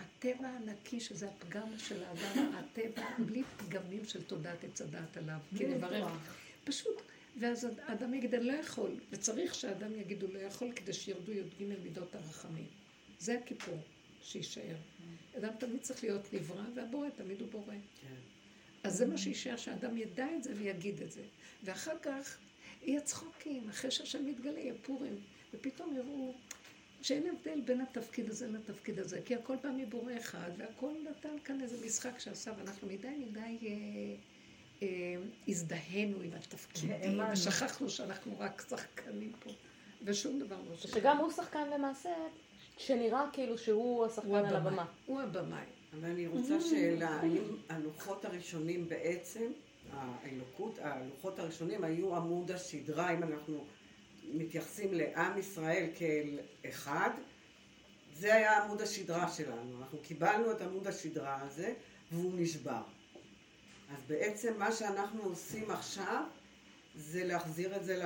[0.00, 5.38] הטבע הנקי, שזה הפגם של האדם, הטבע בלי פגמים של תודעת עץ הדעת עליו.
[5.58, 6.08] כי נברר,
[6.64, 7.02] פשוט.
[7.40, 11.64] ואז האדם יגיד, אני לא יכול, וצריך שהאדם יגיד, הוא לא יכול, כדי שירדו י"ג
[11.82, 12.85] מידות הרחמים.
[13.18, 13.78] זה הכיפור
[14.22, 14.76] שיישאר.
[15.38, 17.74] אדם תמיד צריך להיות נברא, והבורא תמיד הוא בורא.
[18.00, 18.14] כן.
[18.82, 21.22] אז זה מה שיישאר, שהאדם ידע את זה ויגיד את זה.
[21.64, 22.38] ואחר כך
[22.82, 25.16] יהיה צחוקים, אחרי שהשם מתגלה, יהיה פורים.
[25.54, 26.34] ופתאום יראו
[27.02, 31.60] שאין הבדל בין התפקיד הזה לתפקיד הזה, כי הכל בא מבורא אחד, והכל נתן כאן
[31.60, 33.70] איזה משחק שעשה, ואנחנו מדי מדי אה,
[34.82, 35.16] אה,
[35.48, 37.20] הזדהינו עם התפקידים.
[37.32, 39.50] ושכחנו שאנחנו רק שחקנים פה,
[40.02, 41.00] ושום דבר לא שכחנו.
[41.00, 42.10] שגם הוא שחקן למעשה,
[42.76, 44.56] שנראה כאילו שהוא השחקן הוא על.
[44.56, 44.86] הבמה.
[45.06, 45.64] הוא הבמאי.
[45.92, 49.46] אבל אני רוצה שאלה, האם הלוחות הראשונים בעצם,
[49.92, 53.64] האלוקות, הלוחות הראשונים היו עמוד השדרה, אם אנחנו
[54.32, 57.10] מתייחסים לעם ישראל כאל אחד,
[58.14, 59.80] זה היה עמוד השדרה שלנו.
[59.80, 61.74] אנחנו קיבלנו את עמוד השדרה הזה,
[62.12, 62.82] והוא נשבר.
[63.90, 66.24] אז בעצם מה שאנחנו עושים עכשיו,
[66.94, 68.02] זה להחזיר את זה.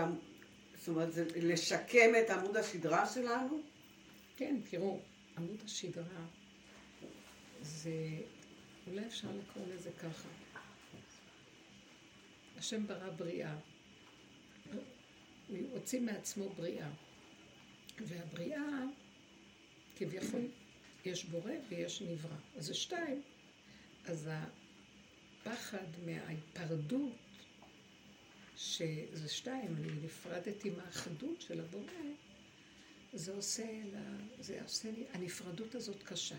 [0.79, 3.61] זאת אומרת, זה לשקם את עמוד השדרה שלנו.
[4.41, 5.01] כן, תראו,
[5.37, 6.27] עמוד השדרה
[7.61, 8.21] זה,
[8.87, 10.29] אולי אפשר לקרוא לזה ככה.
[12.57, 13.57] השם ברא בריאה.
[15.49, 16.91] הוא הוציא מעצמו בריאה.
[17.99, 18.85] והבריאה,
[19.97, 20.49] כביכול,
[21.05, 22.37] יש בורא ויש נברא.
[22.57, 23.23] אז זה שתיים.
[24.05, 27.13] אז הפחד מההיפרדות,
[28.57, 31.93] שזה שתיים, אני נפרדתי מהאחדות של הבורא,
[33.13, 34.01] זה עושה, לה,
[34.41, 36.37] זה עושה לי, הנפרדות הזאת קשה.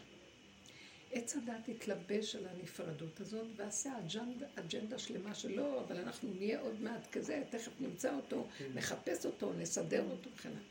[1.11, 6.81] עץ הדת התלבש על הנפרדות הזאת ועשה אג'נדה, אג'נדה שלמה שלא, אבל אנחנו נהיה עוד
[6.81, 8.71] מעט כזה, תכף נמצא אותו, כן.
[8.73, 10.61] נחפש אותו, נסדר אותו וכן הלאה.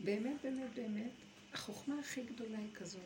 [0.00, 1.10] באמת, באמת, באמת,
[1.52, 3.00] החוכמה הכי גדולה היא כזאת,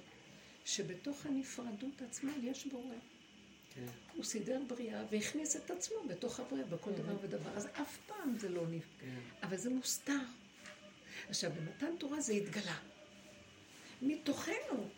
[0.64, 2.94] שבתוך הנפרדות עצמה יש בורא.
[3.74, 3.86] כן.
[4.14, 7.56] הוא סידר בריאה והכניס את עצמו בתוך הבריאה, בכל דבר ודבר.
[7.56, 8.84] אז אף פעם זה לא נפ...
[9.00, 9.20] כן.
[9.42, 10.12] אבל זה מוסתר.
[11.28, 12.76] עכשיו, במתן תורה זה התגלה.
[14.02, 14.88] מתוכנו.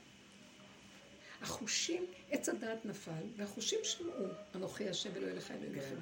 [1.43, 5.97] החושים, עץ הדעת נפל, והחושים שמעו, אנוכי השם אלוהי לך אלוהי לכם.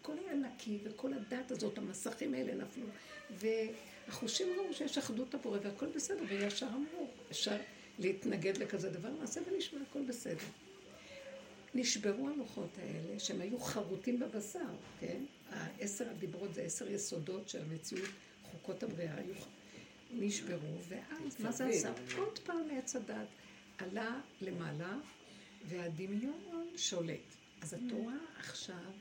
[0.00, 2.86] הכל היה נקי, וכל הדעת הזאת, המסכים האלה נפלו.
[3.30, 7.56] והחושים ראו שיש אחדות הבורא, והכל בסדר, וישר אמרו, אפשר
[7.98, 10.44] להתנגד לכזה דבר, נעשה ונשמע, הכל בסדר.
[11.74, 14.58] נשברו הלוחות האלה, שהם היו חרוטים בבשר,
[15.00, 15.24] כן?
[15.50, 18.08] העשר הדיברות זה עשר יסודות של המציאות,
[18.42, 19.34] חוקות הבריאה, היו
[20.20, 21.92] נשברו, ואז מה זה עשה?
[22.16, 23.28] עוד פעם עץ הדת
[23.78, 24.98] עלה למעלה,
[25.68, 27.34] והדמיון שולט.
[27.62, 28.92] אז התורה עכשיו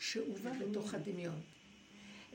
[0.00, 1.40] שאובה בתוך הדמיון.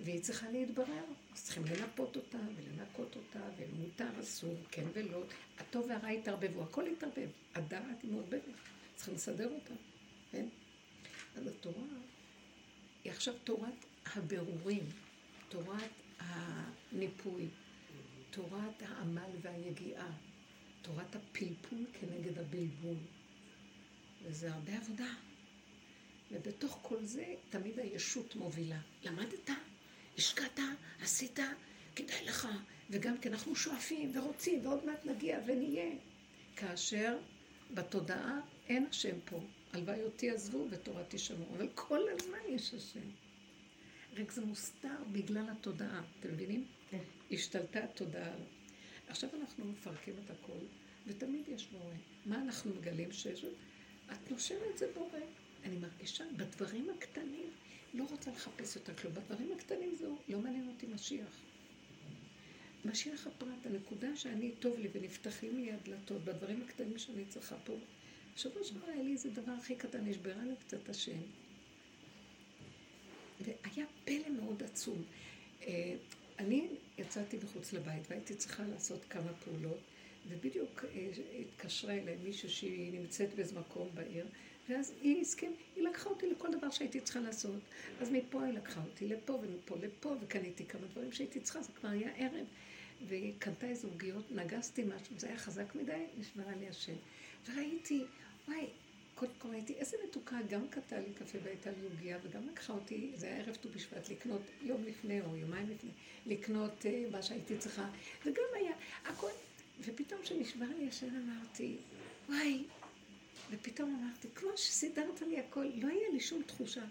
[0.04, 1.04] והיא צריכה להתברר,
[1.34, 5.24] אז צריכים לנפות אותה ולנקות אותה, ומותר, אסור, כן ולא.
[5.60, 7.30] הטוב והרע התערבבו, הכל התערבב.
[7.56, 8.42] הדעת היא מעורבבת,
[8.96, 9.74] צריכים לסדר אותה,
[10.32, 10.46] כן?
[11.36, 11.84] אז התורה
[13.04, 14.84] היא עכשיו תורת הבירורים,
[15.50, 17.48] תורת הניפוי,
[18.38, 20.12] תורת העמל והיגיעה,
[20.82, 22.98] תורת הפלפול כנגד הבלבול.
[24.24, 25.14] וזה הרבה עבודה.
[26.32, 28.80] ובתוך כל זה תמיד הישות מובילה.
[29.04, 29.50] למדת?
[30.18, 30.60] השקעת?
[31.02, 31.40] עשית?
[31.96, 32.48] כדאי לך.
[32.90, 35.96] וגם כי אנחנו שואפים ורוצים ועוד מעט נגיע ונהיה.
[36.56, 37.18] כאשר
[37.74, 39.40] בתודעה אין השם פה.
[39.74, 41.56] הלוואי אותי עזבו ותורתי שמעו.
[41.56, 43.10] אבל כל הזמן יש השם.
[44.18, 46.02] רק זה מוסתר בגלל התודעה.
[46.20, 46.66] אתם מבינים?
[46.90, 47.17] כן.
[47.32, 48.36] השתלטה התודעה.
[49.08, 50.60] עכשיו אנחנו מפרקים את הכל,
[51.08, 51.94] ותמיד יש בורא.
[52.26, 53.46] מה אנחנו מגלים שיש?
[54.12, 55.20] את נושמת זה בורא.
[55.64, 57.50] אני מרגישה בדברים הקטנים,
[57.94, 59.14] לא רוצה לחפש יותר כלום.
[59.14, 61.42] בדברים הקטנים זהו, לא מעניין אותי משיח.
[62.86, 67.74] משיח הפרט, הנקודה שאני, טוב לי ונפתחים לי הדלתות, בדברים הקטנים שאני צריכה פה.
[68.36, 71.18] שבוע שעבר היה לי איזה דבר הכי קטן, נשברה לי קצת השם.
[73.42, 75.04] והיה פלא מאוד עצום.
[76.40, 76.68] אני
[76.98, 79.80] יצאתי מחוץ לבית והייתי צריכה לעשות כמה פעולות,
[80.30, 81.10] ובדיוק אה,
[81.42, 84.26] התקשרה אליי מישהו שהיא נמצאת באיזה מקום בעיר,
[84.70, 87.60] ואז היא הסכים, היא לקחה אותי לכל דבר שהייתי צריכה לעשות.
[88.02, 91.90] אז מפה היא לקחה אותי לפה ומפה לפה, וקניתי כמה דברים שהייתי צריכה, זה כבר
[91.90, 92.46] היה ערב.
[93.08, 96.94] והיא קנתה איזה עוגיות, נגסתי משהו, זה היה חזק מדי, נשברה לי השם.
[97.46, 98.04] וראיתי,
[98.48, 98.68] וואי,
[99.18, 103.12] קודם כל ראיתי איזה מתוקה, גם קטעה לי קפה והייתה לי עוגיה, וגם לקחה אותי,
[103.16, 105.90] זה היה ערב ט"ו בשבט, לקנות יום לפני או יומיים לפני,
[106.26, 107.90] לקנות uh, מה שהייתי צריכה,
[108.26, 108.72] וגם היה,
[109.06, 109.30] הכל,
[109.82, 111.78] ופתאום כשנשבר לי השם אמרתי,
[112.30, 112.64] וואי,
[113.52, 116.84] ופתאום אמרתי, כמו שסידרת לי הכל, לא היה לי שום תחושה.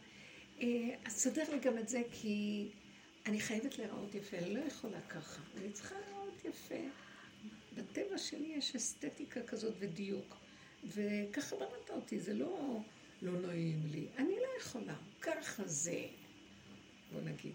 [0.59, 0.62] Uh,
[1.05, 2.68] אז סדר לי גם את זה, כי
[3.27, 6.89] אני חייבת להיראות יפה, אני לא יכולה ככה, אני צריכה להיראות יפה.
[7.74, 10.45] בטבע שלי יש אסתטיקה כזאת ודיוק.
[10.85, 12.81] וככה בראת אותי, זה לא
[13.22, 14.07] לא נעים לי.
[14.18, 16.07] אני לא יכולה, ככה זה,
[17.12, 17.55] בוא נגיד.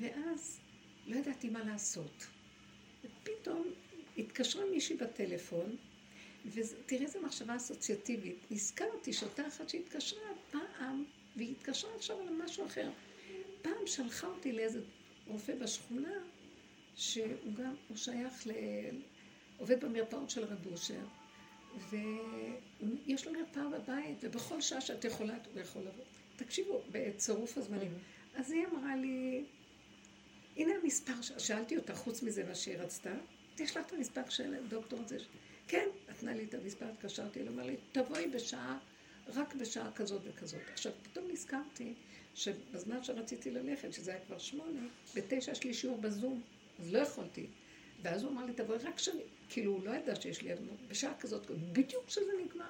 [0.00, 0.60] ואז
[1.06, 2.26] לא ידעתי מה לעשות.
[3.04, 3.70] ופתאום
[4.18, 5.76] התקשרה מישהי בטלפון,
[6.46, 8.36] ותראי איזה מחשבה אסוציאטיבית.
[8.50, 11.04] נזכרתי שאותה אחת שהתקשרה פעם,
[11.36, 12.90] והיא התקשרה עכשיו על משהו אחר.
[13.62, 14.80] פעם שלחה אותי לאיזה
[15.26, 16.14] רופא בשכונה,
[16.94, 18.50] שהוא גם, הוא שייך ל...
[19.58, 21.04] עובד במרפאות של רב אושר,
[21.90, 26.04] ויש לו מרפאה בבית, ובכל שעה שאת יכולה, הוא יכול לבוא.
[26.36, 27.92] תקשיבו, בצירוף הזמנים.
[28.34, 29.44] אז היא אמרה לי,
[30.56, 33.14] הנה המספר, שאלתי אותה, חוץ מזה מה שהיא רצתה,
[33.58, 35.18] יש לך את המספר של דוקטור הזה.
[35.68, 38.78] כן, נתנה לי את המספר, התקשרתי, הוא אמר לי, תבואי בשעה,
[39.28, 40.60] רק בשעה כזאת וכזאת.
[40.72, 41.94] עכשיו, פתאום נזכרתי
[42.34, 44.80] שבזמן שרציתי ללכת, שזה היה כבר שמונה,
[45.14, 46.42] בתשע יש לי שיעור בזום,
[46.80, 47.46] אז לא יכולתי.
[48.04, 50.50] ואז הוא אמר לי, תבואי רק שאני, כאילו, הוא לא ידע שיש לי,
[50.88, 52.64] בשעה כזאת, בדיוק כשזה נגמר.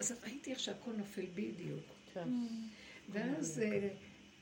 [0.00, 1.84] אז ראיתי איך שהכל נופל בדיוק.
[2.14, 2.28] כן.
[3.08, 3.88] ואז אה,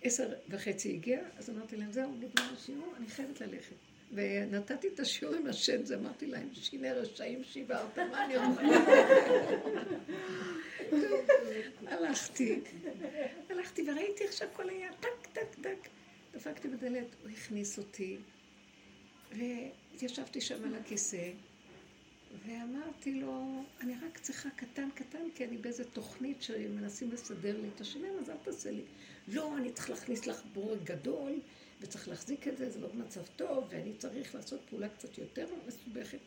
[0.02, 3.76] עשר וחצי הגיע, אז אמרתי להם, זהו, נגמר השיעור, אני חייבת ללכת.
[4.12, 8.88] ונתתי את השיעור עם השם, זה אמרתי להם, שיני רשעים שיברת, מה אני אומרת?
[11.86, 12.60] הלכתי,
[13.50, 15.88] הלכתי וראיתי איך שהכל היה טק, טק, טק.
[16.34, 18.16] דפקתי בדלת, הוא הכניס אותי,
[19.38, 21.30] והתיישבתי שם על הכיסא,
[22.46, 27.80] ואמרתי לו, אני רק צריכה קטן קטן, כי אני באיזה תוכנית שמנסים לסדר לי את
[27.80, 28.82] השיניים, אז אל תעשה לי.
[29.28, 31.32] לא, אני צריך להכניס לך בורג גדול,
[31.80, 36.18] וצריך להחזיק את זה, זה לא במצב טוב, ואני צריך לעשות פעולה קצת יותר מסובכת.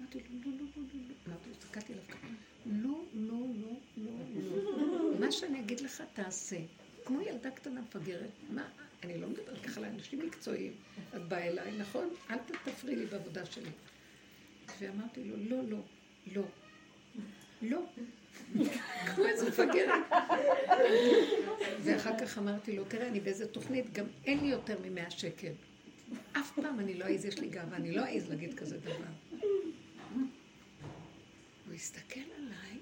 [0.00, 1.14] אמרתי לו, לא, לא, לא, לא, לא.
[1.28, 2.26] אמרתי לו, הסתכלתי עליו ככה,
[2.66, 4.12] לא, לא, לא, לא,
[4.98, 5.20] לא.
[5.20, 6.58] מה שאני אגיד לך, תעשה.
[7.04, 8.68] כמו ילדה קטנה מפגרת, מה,
[9.06, 10.72] אני לא מדברת ככה לאנשים מקצועיים.
[11.16, 12.08] את באה אליי, נכון?
[12.30, 13.70] אל תפריעי לי בעבודה שלי.
[14.80, 15.78] ואמרתי לו, לא, לא,
[16.32, 16.42] לא,
[17.62, 17.80] לא.
[19.14, 20.02] כמו איזה מפגרת.
[21.82, 25.52] ואחר כך אמרתי לו, תראה, אני באיזה תוכנית, גם אין לי יותר ממאה שקל.
[26.32, 29.40] אף פעם אני לא אעז, יש לי גאווה, אני לא אעז להגיד כזה דבר.
[31.66, 32.78] הוא הסתכל עליי,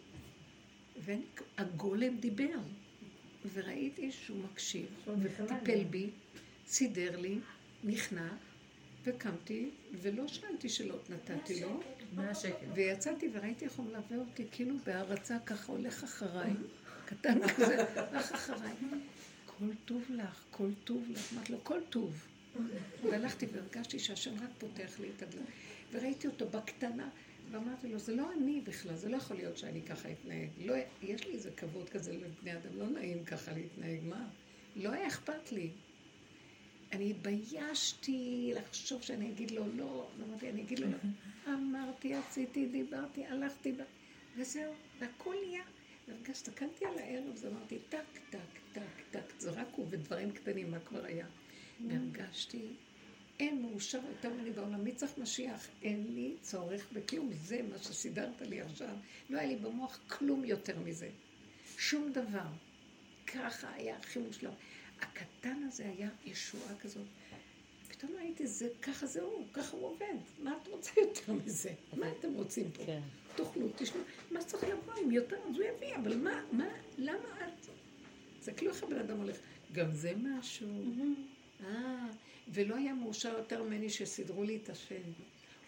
[0.96, 2.58] והגולם דיבר,
[3.52, 4.86] וראיתי שהוא מקשיב,
[5.22, 6.10] וטיפל בי,
[6.66, 7.38] סידר לי,
[7.84, 8.28] נכנע,
[9.04, 9.70] וקמתי,
[10.02, 11.80] ולא שאלתי שאלות נתתי לו,
[12.74, 16.52] ויצאתי וראיתי איך הוא מלווה אותי, כאילו בהערצה ככה הולך אחריי,
[17.06, 18.72] קטן כזה, הולך אחריי.
[19.46, 22.26] כל טוב לך, כל טוב לך, אמרתי לו, כל טוב.
[23.02, 25.46] והלכתי והרגשתי שהשם רק פותח לי את הדלת.
[25.92, 27.08] וראיתי אותו בקטנה,
[27.54, 30.48] ואמרתי לו, זה לא אני בכלל, זה לא יכול להיות שאני ככה אתנהג.
[30.64, 34.28] לא, יש לי איזה כבוד כזה לבני אדם, לא נעים ככה להתנהג, מה?
[34.76, 35.70] לא היה אכפת לי.
[36.92, 40.96] אני התביישתי לחשוב שאני אגיד לו לא, אמרתי, אני אגיד לו לא.
[41.54, 43.72] אמרתי, עשיתי, דיברתי, הלכתי,
[44.36, 45.64] וזהו, והכל נהיה.
[46.28, 48.38] הסתכלתי על הערב, אז אמרתי, טק, טק,
[48.72, 51.26] טק, טק, זרקו ודברים קטנים, מה כבר היה.
[51.88, 52.66] והרגשתי,
[53.40, 55.68] אין מאושר יותר ממני בעולם, מי צריך משיח?
[55.82, 58.96] אין לי צורך בכלום, זה מה שסידרת לי עכשיו.
[59.30, 61.10] לא היה לי במוח כלום יותר מזה.
[61.78, 62.46] שום דבר.
[63.26, 64.52] ככה היה הכי מושלם.
[65.00, 67.06] הקטן הזה היה ישועה כזאת.
[67.88, 70.14] פתאום ראיתי, זה, ככה זה הוא, ככה הוא עובד.
[70.38, 71.72] מה את רוצה יותר מזה?
[71.96, 72.86] מה אתם רוצים פה?
[72.86, 73.00] כן.
[73.36, 76.68] תאכלו, תשמעו, מה צריך לבוא עם יותר, אז הוא יביא, אבל מה, מה,
[76.98, 77.66] למה את?
[78.40, 79.36] זה כאילו איך הבן אדם הולך,
[79.72, 80.68] גם זה משהו.
[81.60, 82.06] אה,
[82.48, 85.02] ולא היה מאושר יותר ממני שסידרו לי את השם.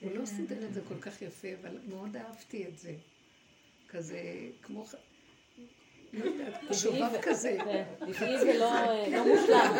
[0.00, 0.26] הוא לא כן.
[0.26, 2.94] סידר את זה כל כך יפה, אבל מאוד אהבתי את זה.
[3.88, 4.20] כזה,
[4.62, 4.84] כמו
[6.12, 7.58] לא יודעת, שובב כזה.
[7.98, 8.70] טבעי ולא
[9.12, 9.74] לא מושלם.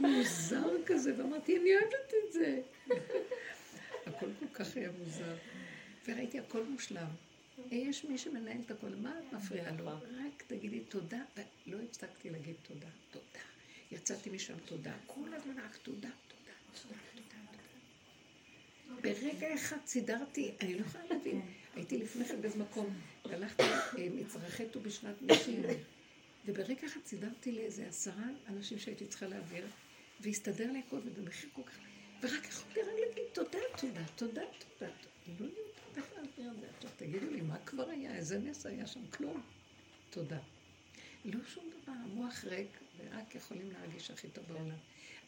[0.00, 2.60] מוזר כזה, ואמרתי, אני אוהבת את זה.
[4.06, 5.34] הכל כל כך היה מוזר.
[6.08, 7.08] וראיתי הכל מושלם.
[7.70, 9.86] יש מי שמנהל את הכל, מה את מפריעה לו?
[9.90, 13.51] רק תגידי תודה, ולא הפסקתי להגיד תודה, תודה.
[13.92, 19.00] יצאתי משם תודה, כל הזמן רק תודה, תודה, תודה, תודה.
[19.02, 21.40] ברגע אחד סידרתי, אני לא יכולה להבין.
[21.74, 25.62] הייתי לפני כן באיזה מקום, הלכתי אה, מצרכי ט"ו בשנת נשים,
[26.46, 29.66] וברגע אחד סידרתי לאיזה עשרה אנשים שהייתי צריכה להעביר,
[30.20, 31.78] והסתדר לי הכל, ובמחיר כל כך...
[32.22, 34.92] ורק יכולתי רק להגיד תודה, תודה, תודה, תודה.
[35.40, 36.66] לא יודעת איך להעביר את זה.
[36.76, 38.14] עכשיו תגידו לי, מה כבר היה?
[38.14, 39.06] איזה נס היה שם?
[39.06, 39.42] כלום.
[40.10, 40.38] תודה.
[41.24, 44.76] לא שום דבר, המוח ריק, ורק יכולים להרגיש הכי טוב בעולם.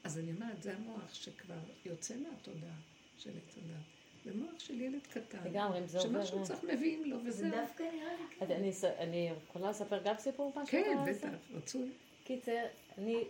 [0.04, 2.76] אז אני אומרת, זה המוח שכבר יוצא מהתודעה
[3.18, 3.94] של עץ הדת.
[4.26, 5.38] במוח של ילד קטן.
[5.44, 6.24] לגמרי, אם זה עובר...
[6.24, 7.50] שמשהו צריך מביאים לו וזהו.
[7.50, 8.12] זה דווקא נראה
[8.60, 10.66] לי אני יכולה לספר גם סיפור משהו?
[10.66, 11.90] כן, בטח, רצוי.
[12.24, 12.64] קיצר,
[12.98, 13.24] אני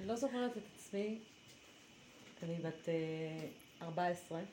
[0.00, 1.18] לא זוכרת את עצמי,
[2.42, 2.88] אני בת
[3.82, 4.44] 14, אה,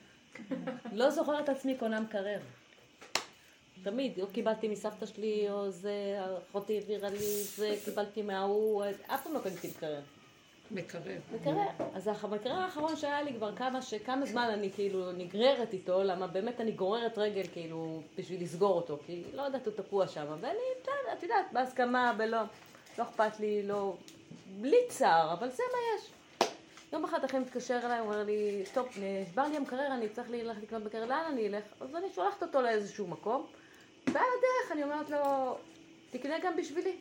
[0.92, 2.40] לא זוכרת את עצמי קונה מקרר.
[3.84, 6.20] תמיד, או קיבלתי מסבתא שלי, או זה,
[6.50, 10.02] אחותי העבירה לי, זה, קיבלתי מההוא, אף פעם לא קניתי מקרר.
[10.72, 11.18] מקרר.
[11.36, 11.88] מקרר.
[11.94, 16.62] אז המקרר האחרון שהיה לי כבר כמה, שכמה זמן אני כאילו נגררת איתו, למה באמת
[16.62, 20.60] אני גוררת רגל כאילו בשביל לסגור אותו, כי לא יודעת, הוא תקוע שם, ואני,
[21.14, 22.38] את יודעת, בהסכמה, ולא,
[22.98, 23.96] לא אכפת לי, לא,
[24.62, 26.10] בלי צער, אבל זה מה יש.
[26.94, 30.62] יום אחד אחי מתקשר אליי, הוא אומר לי, טוב, נשבר לי המקרר, אני צריך ללכת
[30.64, 31.64] לקנות מקרר, לאן אני אלך?
[31.82, 33.46] אז אני שולחת אותו לאיזשהו מקום,
[34.14, 35.58] ועל הדרך אני אומרת לו,
[36.10, 36.96] תקנה גם בשבילי.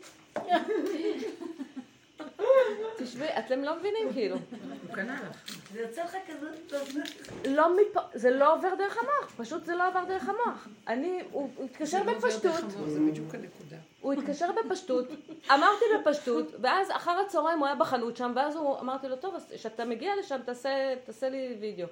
[2.97, 4.37] תשמעי, אתם לא מבינים כאילו.
[4.37, 5.59] הוא קנה לך.
[5.73, 6.73] זה יוצא לך כזאת...
[7.45, 10.69] לא מפה, זה לא עובר דרך המוח, פשוט זה לא עבר דרך המוח.
[10.89, 13.77] אני, הוא התקשר זה לא עובר בפשטות, דרך המוח, זה בדיוק הנקודה.
[14.01, 15.09] הוא התקשר בפשטות,
[15.55, 19.85] אמרתי בפשטות, ואז אחר הצהריים הוא היה בחנות שם, ואז הוא, אמרתי לו, טוב, כשאתה
[19.85, 21.87] מגיע לשם תעשה, תעשה לי וידאו.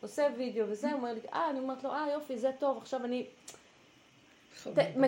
[0.00, 3.04] עושה וידאו וזה, הוא אומר לי, אה, אני אומרת לו, אה, יופי, זה טוב, עכשיו
[3.04, 3.26] אני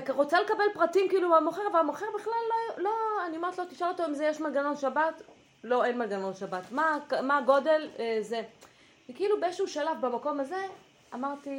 [0.08, 4.14] רוצה לקבל פרטים כאילו מהמוכר, והמוכר בכלל לא, לא, אני אומרת לו, תשאל אותו אם
[4.14, 5.22] זה יש מנגנון שבת,
[5.64, 6.72] לא, אין מנגנון שבת.
[6.72, 7.90] מה, מה הגודל?
[7.98, 8.42] אה, זה.
[9.10, 10.66] וכאילו באיזשהו שלב במקום הזה,
[11.14, 11.50] אמרתי,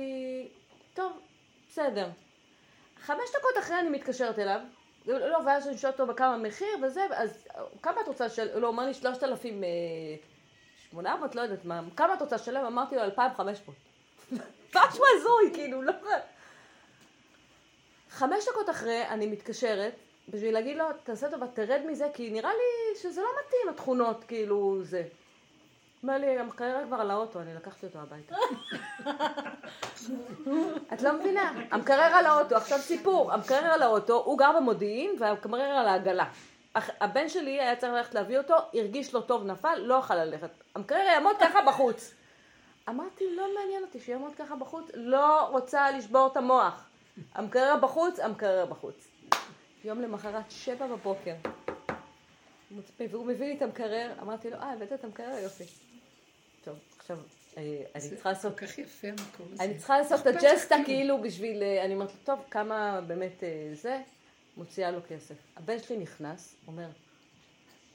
[0.93, 1.11] טוב,
[1.69, 2.07] בסדר.
[3.01, 4.59] חמש דקות אחרי אני מתקשרת אליו,
[5.05, 7.47] לא, ואז אני שואלת אותו בכמה מחיר וזה, אז
[7.81, 8.61] כמה את רוצה לשלם?
[8.61, 9.63] לא, הוא אומר לי שלושת אלפים
[10.89, 12.65] שמונה מאות, לא יודעת מה, כמה את רוצה לשלם?
[12.65, 13.77] אמרתי לו אלפיים חמש מאות.
[14.75, 15.93] משהו הזוי, כאילו, לא...
[18.16, 19.93] חמש דקות אחרי אני מתקשרת
[20.30, 24.78] בשביל להגיד לו, תעשה טובה, תרד מזה, כי נראה לי שזה לא מתאים, התכונות, כאילו,
[24.84, 25.03] זה.
[26.03, 28.36] אומר לי, המקרר כבר על האוטו, אני לקחתי אותו הביתה.
[30.93, 35.61] את לא מבינה, המקרר על האוטו, עכשיו סיפור, המקרר על האוטו, הוא גר במודיעין והמקרר
[35.61, 36.26] על העגלה.
[36.76, 40.49] הבן שלי היה צריך ללכת להביא אותו, הרגיש לו טוב, נפל, לא יכל ללכת.
[40.76, 42.13] המקרר יעמוד ככה בחוץ.
[42.89, 46.86] אמרתי, לא מעניין אותי שיעמוד ככה בחוץ, לא רוצה לשבור את המוח.
[47.34, 49.07] המקרר בחוץ, המקרר בחוץ.
[49.84, 51.36] יום למחרת, שבע בבוקר.
[53.09, 55.38] והוא מביא לי את המקרר, אמרתי לו, אה, הבאת את המקרר?
[55.43, 55.63] יופי.
[56.63, 57.18] טוב, עכשיו,
[57.57, 59.63] אה, אני זה צריכה לעשות כל כך יפה המקום הזה.
[59.63, 60.86] אני צריכה לעשות את הג'סטה כאילו.
[60.86, 64.01] כאילו בשביל, אה, אני אומרת לו, טוב, כמה באמת אה, זה,
[64.57, 65.36] מוציאה לו כסף.
[65.55, 66.88] הבן שלי נכנס, אומר,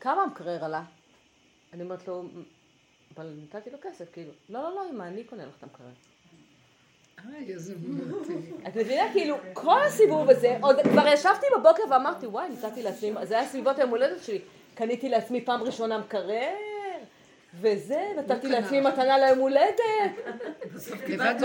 [0.00, 0.84] כמה המקרר עלה?
[1.72, 2.24] אני אומרת לו,
[3.14, 5.90] אבל נתתי לו כסף, כאילו, לא, לא, לא, אמא, אני קונה לך את המקרר.
[7.28, 8.32] איי, איזה מותי.
[8.68, 13.38] את מבינה, כאילו, כל הסיבוב הזה, עוד כבר ישבתי בבוקר ואמרתי, וואי, נתתי לעצמי, זה
[13.38, 14.40] היה סביבות היום הולדת שלי,
[14.74, 16.54] קניתי לעצמי פעם ראשונה מקרר,
[17.60, 18.60] וזה, נתתי קנה.
[18.60, 19.80] לעצמי מתנה ליום הולדת.
[20.74, 21.44] בסוף קיבלתי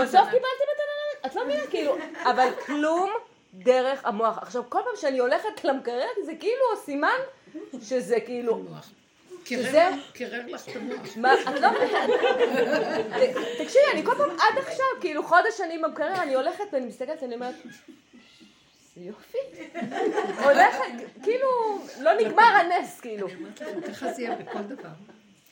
[0.72, 3.10] מתנה, את לא מבינה, כאילו, אבל כלום
[3.54, 4.38] דרך המוח.
[4.38, 7.18] עכשיו, כל פעם שאני הולכת למקרר, זה כאילו סימן
[7.82, 8.62] שזה כאילו,
[9.46, 11.16] קירר- לך את המוח.
[11.16, 12.06] מה, את לא מבינה.
[13.64, 17.34] תקשיבי, אני כל פעם עד עכשיו, כאילו חודש אני במקרר, אני הולכת ואני מסתכלת, אני
[17.34, 17.54] אומרת,
[18.96, 19.38] זה יופי.
[20.44, 20.84] הולכת,
[21.22, 21.48] כאילו,
[22.00, 23.26] לא נגמר הנס, כאילו.
[23.28, 24.88] אני אומרת לכם, ככה זה יהיה בכל דבר.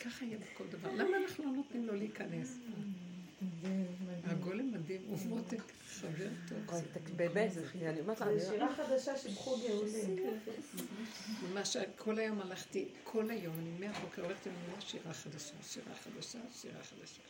[0.04, 0.88] ככה יהיה בכל דבר.
[0.94, 2.56] למה אנחנו לא נותנים לו להיכנס?
[4.26, 5.58] הגולם מדהים, הוא מותק,
[7.16, 10.02] באמת, זה- אני אומרת לך, זו שירה חדשה של חוג יהודי.
[11.42, 16.38] ממש כל היום הלכתי, כל היום, אני מהבוקר הולכת עם מילה שירה חדשה, שירה חדשה,
[16.60, 17.20] שירה חדשה.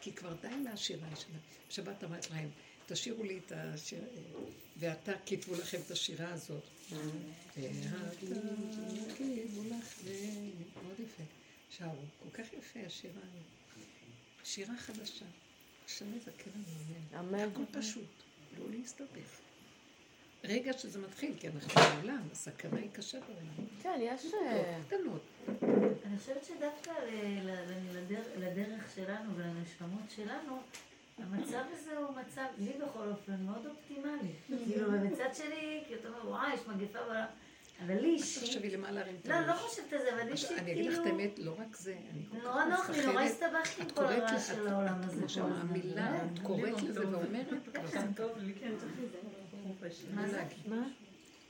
[0.00, 1.36] כי כבר די מהשירה שלה.
[1.68, 2.48] בשבת אמרת להם,
[2.86, 4.04] תשאירו לי את השיר,
[4.76, 6.62] ואתה כתבו לכם את השירה הזאת.
[7.56, 8.34] ואתה כתבו
[9.64, 10.04] לכם,
[10.84, 11.22] מאוד יפה.
[11.70, 11.90] שרו,
[12.22, 13.76] כל כך יפה השירה הזאת.
[14.44, 15.24] שירה חדשה.
[15.86, 16.64] השם יזכה לנו,
[17.14, 17.28] אמן.
[17.28, 17.48] אמן.
[17.52, 18.22] הכל פשוט,
[18.58, 19.40] לא להסתבך.
[20.44, 23.68] רגע שזה מתחיל, כי אנחנו בעולם, הסכנה היא קשה בעולם.
[23.82, 24.34] כן, יש...
[24.34, 25.22] אה, קטנות.
[26.06, 26.90] אני חושבת שדווקא
[28.38, 30.58] לדרך שלנו ולנשמות שלנו,
[31.18, 34.32] המצב הזה הוא מצב, לי בכל אופן, מאוד אופטימלי.
[34.64, 37.26] כאילו, ומצד שני, כי אתה אומר, וואי, יש מגפה בעולם.
[37.84, 39.48] אבל לי אישית, תחשבי למה להרים את לא, הראש.
[39.48, 41.54] לא חושבת על זה, אבל לי אישית, עכשיו, אני אגיד לך את כאילו, האמת, לא
[41.58, 41.96] רק זה,
[42.42, 43.20] נורא נוח לי, נורא.
[43.22, 45.12] הסתבכתי עם כל הרעש של העולם הזה.
[45.12, 45.68] כמו כל שאמרה הזמן.
[45.68, 47.46] המילה, את קוראת לזה ואומרת,
[50.14, 50.42] מה זה?
[50.66, 50.88] מה?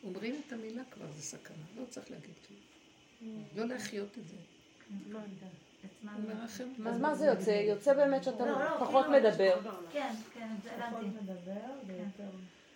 [0.04, 2.60] אומרים את המילה כבר, זה סכנה, לא צריך להגיד כלום.
[3.56, 4.36] לא להחיות את זה.
[5.08, 5.18] לא.
[6.86, 7.50] אז מה זה יוצא?
[7.50, 9.58] יוצא באמת שאתה לא, לא, פחות כאילו, מדבר.
[9.92, 10.48] כן, כן,
[10.78, 11.06] הבנתי.
[11.06, 12.30] מדבר ויותר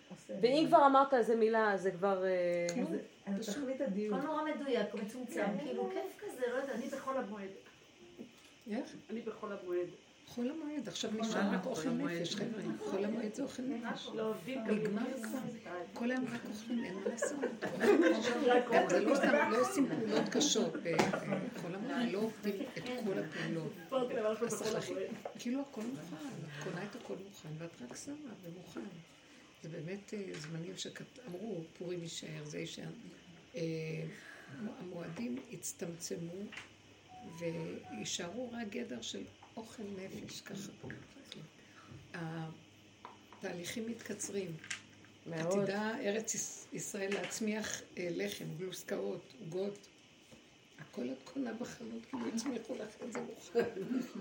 [0.09, 0.33] עושה.
[0.41, 2.23] ואם כבר אמרת איזה מילה, זה כבר...
[3.79, 4.19] אה, הדיון.
[4.19, 7.49] הכל נורא מדויק, מצומצם, כאילו כיף כזה, לא יודעת, אני בחול המועד.
[8.67, 8.95] איך?
[9.09, 9.87] אני בחול המועד.
[10.25, 12.61] חול המועד, עכשיו נשאר רק אוכל נפש, חבר'ה.
[12.79, 14.09] חול המועד זה אוכל נפש.
[14.15, 15.37] לא נגמר כבר.
[15.37, 15.75] 22.
[15.93, 17.39] כל היום רק אוכלים, אין מה לעשות.
[19.07, 23.73] לא סתם, לא עושים פעולות קשות בחול המועד, לא עובדים את כל הפעולות.
[25.39, 28.81] כאילו הכל מוכן, את קונה את הכל מוכן, ואת רק שמה ומוכן.
[29.63, 32.83] זה באמת אה, זמנים שאמרו, פורים יישאר, זה יישאר.
[33.55, 33.61] אה,
[34.79, 36.31] המועדים יצטמצמו
[37.39, 39.23] ויישארו רק גדר של
[39.57, 40.71] אוכל נפש, ככה.
[43.37, 44.51] התהליכים מתקצרים.
[45.25, 45.57] מאוד.
[45.59, 49.87] עתידה ארץ יש- ישראל להצמיח אה, לחם, גלוסקאות, עוגות.
[50.79, 53.63] הכל את קונה בחנות, כאילו הצמיחו לך את זה מוכן.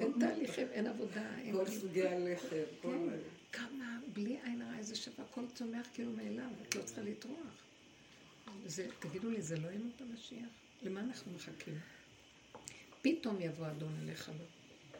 [0.00, 1.66] אין תהליכים, אין עבודה, כל.
[1.70, 2.56] סוגי הלחם.
[2.82, 2.88] כן.
[3.52, 7.36] כמה, בלי עין הרע, איזה שווה, הכל צומח כאילו מאליו, את לא צריכה לטרוח.
[8.66, 10.48] זה, תגידו לי, זה לא ימות המשיח?
[10.82, 11.78] למה אנחנו מחכים?
[13.02, 14.44] פתאום יבוא אדון אליך לו.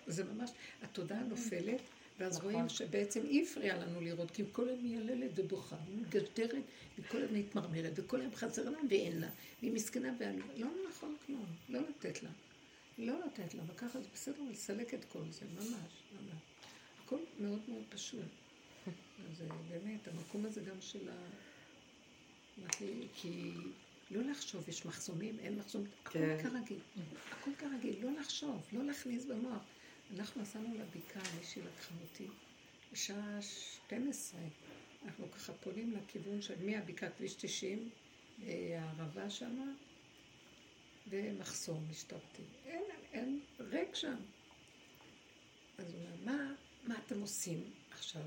[0.07, 0.51] זה ממש,
[0.82, 1.80] התודעה נופלת,
[2.18, 2.53] ואז נכון.
[2.53, 6.62] רואים שבעצם היא הפריעה לנו לראות, כי כל היום מייללת ובוכה, ומגשדרת,
[6.98, 9.30] וכל היום מתמרמרת, וכל היום חסר לה ואין לה,
[9.61, 10.55] והיא מסכנה ועלובה.
[10.57, 12.30] לא נכון כלום, לא לתת לה.
[12.98, 16.40] לא לתת לה, וככה זה בסדר, לסלק את כל זה, ממש, ממש.
[17.05, 18.20] הכל מאוד מאוד פשוט.
[19.30, 21.14] אז אה, באמת, המקום הזה גם של ה...
[22.61, 23.53] אמרתי, כי
[24.11, 26.39] לא לחשוב, יש מחסומים, אין מחסומים, הכל כן.
[26.43, 26.79] כרגיל.
[27.31, 29.63] הכל כרגיל, לא לחשוב, לא להכניס במוח.
[30.17, 32.27] אנחנו נסענו לבקעה, מישהי לקחה אותי,
[32.93, 34.41] בשעה 12.
[35.05, 37.91] אנחנו ככה פונים לכיוון של מהבקעה, כביש 90,
[38.43, 39.73] אה, הערבה שמה,
[41.09, 42.43] ומחסום משטרתי.
[42.67, 42.83] אין,
[43.13, 44.17] אין, ריק שם.
[45.79, 46.55] אז הוא אומר, מה,
[46.85, 48.23] מה אתם עושים עכשיו,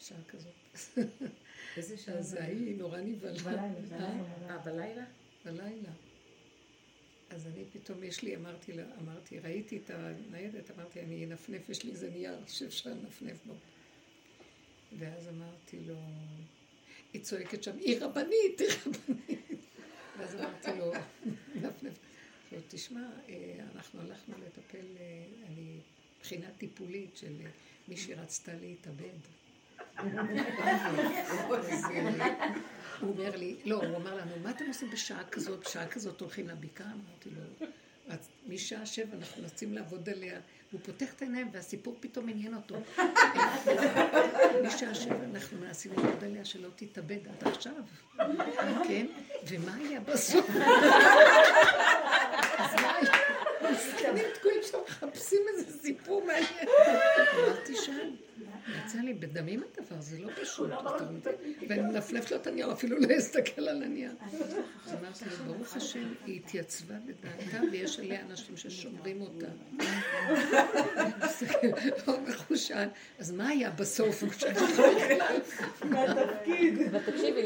[0.00, 0.52] בשעה כזאת?
[1.76, 2.34] איזה שעה אז?
[2.34, 3.38] ההיא נורא נבהלה.
[3.38, 4.50] בלילה, אה?
[4.50, 5.04] אה, בלילה?
[5.44, 5.90] בלילה.
[7.30, 11.84] אז אני פתאום, יש לי, אמרתי לה, אמרתי, ראיתי את הניידת, אמרתי, אני אנפנף, יש
[11.84, 13.54] לי איזה נייר שאפשר לנפנף בו.
[14.98, 15.96] ואז אמרתי לו,
[17.12, 19.40] היא צועקת שם, היא רבנית, היא רבנית.
[20.18, 20.92] ואז אמרתי לו,
[21.54, 21.98] נפנף.
[22.44, 24.86] עכשיו, תשמע, אה, אנחנו הלכנו לטפל,
[25.46, 25.80] אני,
[26.18, 27.50] מבחינה טיפולית של אה,
[27.88, 29.37] מישהי רצתה להתאבד.
[33.00, 35.60] הוא אומר לי, לא, הוא אמר לנו, מה אתם עושים בשעה כזאת?
[35.60, 36.86] בשעה כזאת הולכים לבקעה?
[36.86, 37.66] אמרתי לו,
[38.08, 38.18] "אז
[38.48, 40.40] משעה שבע אנחנו נוסעים לעבוד עליה.
[40.72, 42.74] הוא פותח את העיניים והסיפור פתאום עניין אותו.
[44.64, 47.72] משעה שבע אנחנו מנסים לעבוד עליה שלא תתאבד עד עכשיו.
[48.88, 49.06] כן?
[49.48, 50.50] ומה היה בסוף?
[52.58, 53.12] אז מה היה?
[53.60, 56.68] השחקנים תקועים שם, מחפשים איזה סיפור מעניין.
[57.38, 58.10] אמרתי שם,
[58.84, 60.70] יצא לי בדמים הדבר, זה לא פשוט.
[60.72, 61.34] אתה מבין?
[61.68, 64.12] ואני מנפנפת לו את הנייר, אפילו לא אסתכל על הנייר.
[64.86, 69.46] אז אמרתי לו, ברוך השם, היא התייצבה בדעתה, ויש עליה אנשים ששומרים אותה.
[72.06, 72.88] הוא מחושן.
[73.18, 74.22] אז מה היה בסוף?
[74.22, 75.36] הוא שכח בכלל.
[76.90, 77.42] אבל תקשיבי,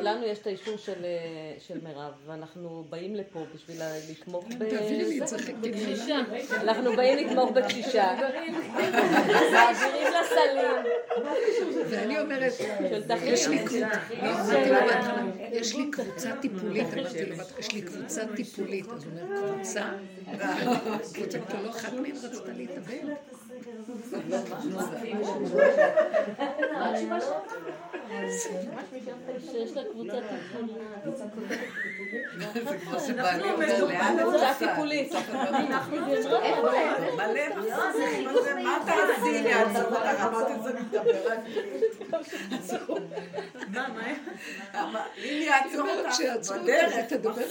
[0.00, 3.76] לנו יש את האישור של, אה, של מירב, ואנחנו באים לפה בשביל
[4.10, 4.48] לתמוך.
[5.36, 6.12] חיכיתי.
[6.50, 8.16] אנחנו באים לתמוך בקשישה.
[9.52, 10.20] מעבירים לה
[11.90, 12.52] ואני אומרת,
[13.22, 13.58] יש לי.
[13.58, 13.88] קבוצה,
[15.52, 15.90] יש לי
[16.40, 19.82] טיפולית, אמרתי לו, יש לי קבוצה טיפולית, אז הוא אומר, קבוצה?
[21.14, 23.35] קבוצה, כי לא אחת מהן רצתה להתאבד.
[29.40, 30.78] שיש לה קבוצה טיפולית.
[32.64, 35.12] זה כמו שבעלי אומר לאן את טיפולית.
[37.16, 37.42] מלא
[38.64, 39.38] מה תעשי?
[39.38, 39.54] אני
[40.22, 41.38] אמרתי את זה מתדבר רק
[43.72, 43.88] מה,
[44.92, 45.04] מה?
[45.16, 46.18] אם יעצור אותך
[46.62, 46.94] בדרך,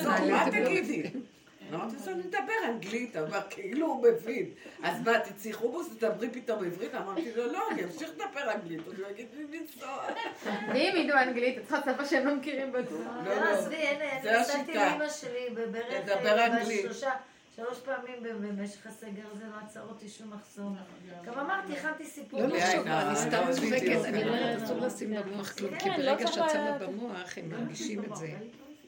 [0.03, 1.11] מה לא תגידי?
[1.73, 4.49] אמרתי לו, אני מדבר אנגלית, אבל כאילו הוא מבין.
[4.83, 6.95] אז מה, תצאי חומוס, תדברי פתאום עברית?
[6.95, 10.03] אמרתי לו, לא, אני אמשיך לדבר אנגלית, אז הוא יגיד לי לנסוע.
[10.45, 13.07] ואם ידעו אנגלית, את צריכה שפה שהם לא מכירים בטוח.
[13.25, 13.75] לא, לא, לא, עזבי,
[14.23, 14.73] זה אני נסעתי.
[14.73, 16.85] לאמא שלי בברך, אה, אנגלית.
[16.85, 17.11] בשלושה,
[17.55, 20.75] שלוש פעמים במשך הסגר הזה לא עצר אותי שום מחסום.
[21.25, 22.41] גם אמרתי, הכנתי סיפור.
[22.41, 24.05] לא לחשוב, אה, אני סתם לא, צוחקת, בדיוק.
[24.05, 28.03] אני אומרת, אסור לשים במוח כלום, כי כן, לא ברגע שאת שמה במוח, הם מרגישים
[28.03, 28.27] את זה.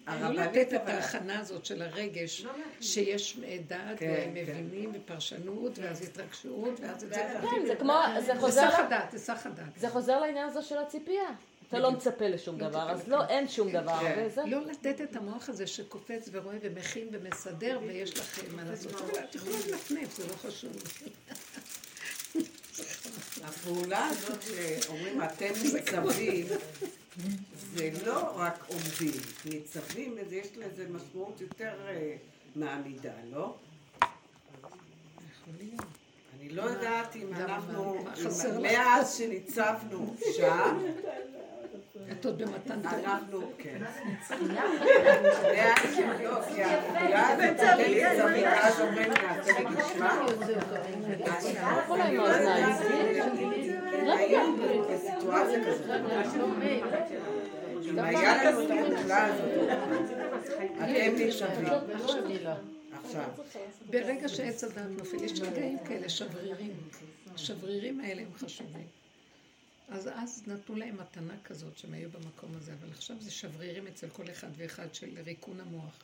[0.07, 2.45] לא הרבנית, לתת את אבל- ההכנה הזאת של הרגש,
[2.81, 4.51] שיש אה, דעת, כן, והם כן.
[4.63, 7.15] מבינים, ופרשנות, ואז התרגשות, ואז את זה.
[7.51, 9.65] כן, זה כמו, זה זה חוזר, סך הדעת, זה סך הדעת.
[9.77, 11.29] זה חוזר לעניין הזה של הציפייה.
[11.67, 14.49] אתה לא מצפה לשום דבר, אז לא, אין שום דבר, כן.
[14.49, 18.91] לא לתת את המוח הזה שקופץ ורואה ומכין ומסדר, ויש לכם מה לעשות.
[19.29, 20.71] את יכולה לנפנף, זה לא חשוב.
[23.43, 26.45] הפעולה הזאת שאומרים אתם ניצבים,
[27.75, 29.21] זה לא רק עומדים.
[29.45, 32.15] ניצבים, יש לזה משמעות יותר אה,
[32.55, 33.55] מעמידה, לא?
[36.39, 38.05] אני לא יודעת אם אנחנו?
[38.61, 40.77] מאז שניצבנו שם,
[42.11, 42.97] את עוד במתן תורה.
[42.97, 43.77] אנחנו, כן.
[57.83, 62.47] אם היה לנו את הפעולה הזאת, אתם ניצבים.
[63.03, 63.23] עכשיו.
[63.89, 66.73] ברגע שעץ הדעת נופל, יש רגעים כאלה שברירים.
[67.35, 68.87] השברירים האלה הם חשובים.
[69.87, 74.09] אז אז נתנו להם מתנה כזאת שהם היו במקום הזה, אבל עכשיו זה שברירים אצל
[74.09, 75.99] כל אחד ואחד של ריקון המוח.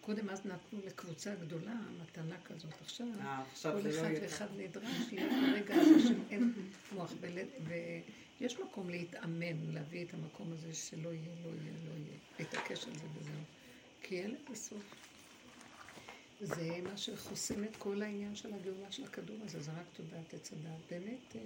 [0.00, 2.72] קודם אז נתנו לקבוצה גדולה מתנה כזאת.
[2.80, 4.22] עכשיו אה, עכשיו כל לא אחד יהיה.
[4.22, 6.52] ואחד נדרש להיות ברגע הזה של אין
[6.92, 7.12] מוח.
[8.40, 12.18] ויש מקום להתאמן, להביא את המקום הזה שלא יהיה, לא יהיה, לא יהיה.
[12.38, 13.42] להתעקש על זה וזהו.
[14.02, 14.94] כי אין לזה סוף.
[16.40, 20.52] זה מה שחוסם את כל העניין של הגאולה של הכדור הזה, זה רק תודעת עץ
[20.52, 20.80] הדת.
[20.90, 21.40] באמת, אה,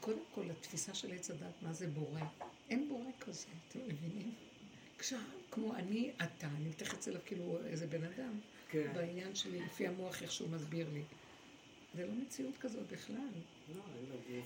[0.00, 2.20] קודם כל, התפיסה של עץ הדת, מה זה בורא?
[2.70, 4.34] אין בורא כזה, אתם מבינים?
[5.50, 8.92] כמו אני, אתה, אני מתייחסת אליו כאילו איזה בן אדם, כן.
[8.94, 11.02] בעניין שלי, לפי המוח, איך שהוא מסביר לי.
[11.94, 13.28] זה לא מציאות כזאת בכלל.
[13.76, 13.82] לא,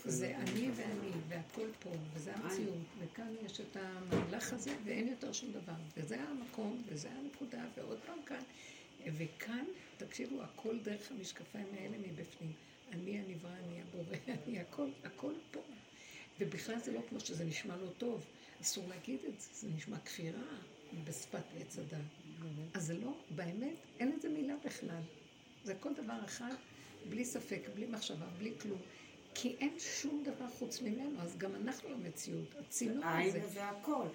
[0.04, 0.70] זה אני.
[0.74, 2.78] ואני, והכל פה, וזה המציאות.
[2.98, 5.72] וכאן יש את המהלך הזה, ואין יותר שום דבר.
[5.96, 8.42] וזה המקום, וזה הנקודה, ועוד פעם כאן.
[9.16, 9.64] וכאן,
[9.96, 12.52] תקשיבו, הכל דרך המשקפיים האלה מבפנים.
[12.92, 14.16] אני הנברא, אני הבורא,
[14.46, 15.60] אני הכל, הכל פה.
[16.40, 18.24] ובכלל זה לא כמו שזה נשמע לא טוב.
[18.62, 20.42] אסור להגיד את זה, זה נשמע כפירה
[21.04, 21.98] בשפת עץ הדת.
[22.74, 25.02] אז זה לא, באמת, אין לזה מילה בכלל.
[25.64, 26.54] זה כל דבר אחד,
[27.08, 28.78] בלי ספק, בלי מחשבה, בלי כלום.
[29.34, 33.48] כי אין שום דבר חוץ ממנו, אז גם אנחנו המציאות, הצינור העין הזה.
[33.48, 34.06] זה הכל.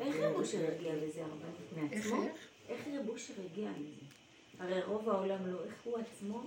[0.00, 1.46] איך רב אושר הגיע לזה הרבה?
[1.90, 2.22] איך, מעצמו?
[2.22, 2.48] איך?
[2.68, 4.06] איך רב אושר הגיע לזה?
[4.58, 6.42] הרי רוב העולם לא, איך הוא עצמו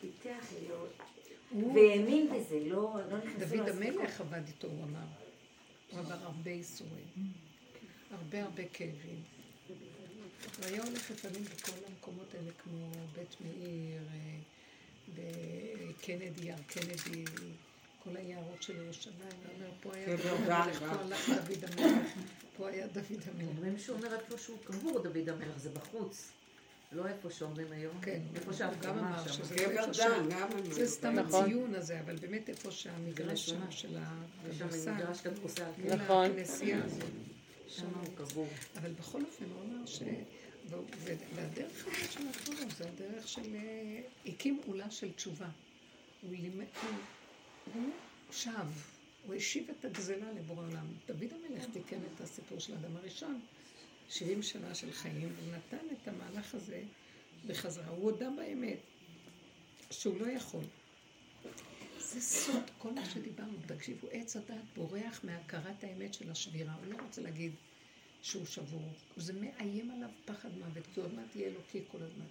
[0.00, 0.92] פיתח להיות,
[1.50, 3.68] הוא- והאמין בזה, לא לא נכנסו דוד.
[3.68, 5.06] המלך עבד איתו, הוא אמר.
[5.90, 7.06] הוא עבר הרבה ייסורים.
[8.10, 9.22] הרבה הרבה כאבים.
[9.68, 9.76] הוא
[10.66, 14.38] היה הולך לפעמים בכל המקומות האלה, כמו בית מאיר, אה,
[15.14, 17.24] בקנדי, יער קנדי,
[18.04, 19.14] כל היערות של ירושלים.
[19.18, 20.78] הוא אומר, פה היה קבר דוד המלך.
[20.78, 22.08] פה הלך דוד המלך,
[22.56, 23.48] פה היה דוד המלך.
[23.48, 26.30] אומרים שהוא אומר איפה שהוא קבור דוד המלך, זה בחוץ.
[26.92, 28.00] לא איפה שאומרים היום.
[28.02, 29.42] כן, איפה שההפגמה אמר שם.
[30.70, 31.44] זה סתם נכון.
[31.44, 33.70] הציון הזה, אבל באמת איפה שהמגרש שם נכון.
[33.70, 35.64] של הכדורסל.
[35.78, 36.30] מול נכון.
[36.30, 37.02] הכנסייה הזאת.
[37.68, 38.48] שם הוא קבור.
[38.76, 40.02] אבל בכל אופן הוא אמר ש...
[41.34, 43.54] והדרך הזאת שנתנו לו זה הדרך של...
[43.54, 45.48] אה, הקים עולה של תשובה.
[46.22, 46.64] הוא לימד...
[46.82, 46.90] הוא-
[47.74, 47.90] הוא
[48.32, 48.50] שב,
[49.26, 50.86] הוא השיב את הגזלה לבורא עולם.
[51.06, 53.40] דוד המלך תיקן את הסיפור של האדם הראשון,
[54.08, 56.82] 70 שנה של חיים, והוא נתן את המהלך הזה
[57.46, 57.88] בחזרה.
[57.88, 58.78] הוא הודה באמת
[59.90, 60.64] שהוא לא יכול.
[61.98, 66.96] זה סוד, כל מה שדיברנו, תקשיבו, עץ הדת בורח מהכרת האמת של השבירה, הוא לא
[67.02, 67.52] רוצה להגיד
[68.22, 72.24] שהוא שבור, זה מאיים עליו פחד מוות, כי עוד מעט יהיה אלוקי כל הזמן.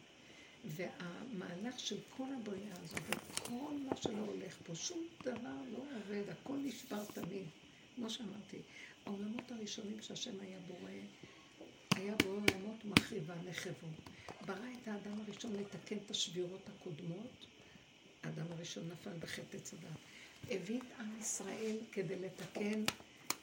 [0.65, 6.57] והמהלך של כל הבריאה הזאת, וכל מה שלא הולך פה, שום דבר לא עובד, הכל
[6.57, 7.45] נשבר תמיד.
[7.95, 8.57] כמו שאמרתי,
[9.05, 10.91] העולמות הראשונים שהשם היה בורא,
[11.97, 13.87] היה בורא עולמות מחריבה נחבו.
[14.45, 17.45] ברא את האדם הראשון לתקן את השבירות הקודמות,
[18.23, 19.97] האדם הראשון נפל בחטא הדת.
[20.49, 22.83] הביא את עם ישראל כדי לתקן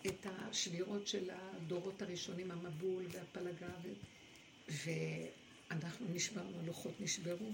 [0.07, 3.89] את השבירות של הדורות הראשונים, המבול והפלגה, ו...
[4.69, 7.51] ואנחנו נשברנו, הלוחות נשברו.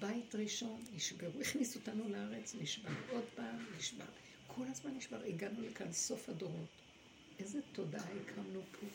[0.00, 4.04] בית ראשון נשברו, הכניסו אותנו לארץ, נשבר, עוד פעם נשבר.
[4.46, 6.68] כל הזמן נשבר, הגענו לכאן, סוף הדורות.
[7.38, 8.86] איזה תודעה הקמנו פה.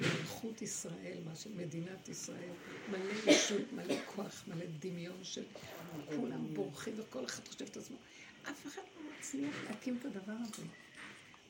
[0.00, 2.52] מלכות ישראל, מה של מדינת ישראל,
[2.90, 5.42] מלא ישות, מלא כוח, מלא דמיון של
[6.06, 7.96] כולם בורחים וכל אחד חושב את עצמו.
[8.50, 10.62] אף אחד לא מצליח להקים את הדבר הזה.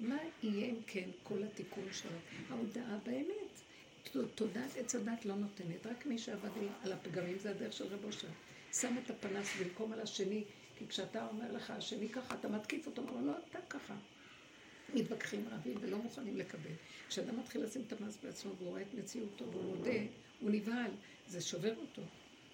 [0.01, 2.11] מה יהיה אם כן כל התיקון שלו?
[2.51, 3.51] ההודעה באמת.
[4.35, 6.51] תודעת עץ הדת לא נותנת, רק מי שעבד
[6.83, 8.29] על הפגמים זה הדרך של רב אושר.
[8.73, 10.45] שם את הפנס במקום על השני,
[10.79, 13.95] כי כשאתה אומר לך השני ככה, אתה מתקיף אותו, אומר לו, לא, אתה ככה.
[14.95, 16.71] מתווכחים, רבים ולא מוכנים לקבל.
[17.09, 19.99] כשאדם מתחיל לשים את המס בעצמו והוא רואה את מציאותו והוא מודה,
[20.41, 20.91] הוא נבהל,
[21.29, 22.03] זה שובר אותו.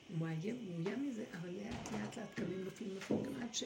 [0.09, 3.65] הוא מאיים, הוא מאוים מזה, אבל לאט לאט לאט קמים נופלים נופלים, עד ש...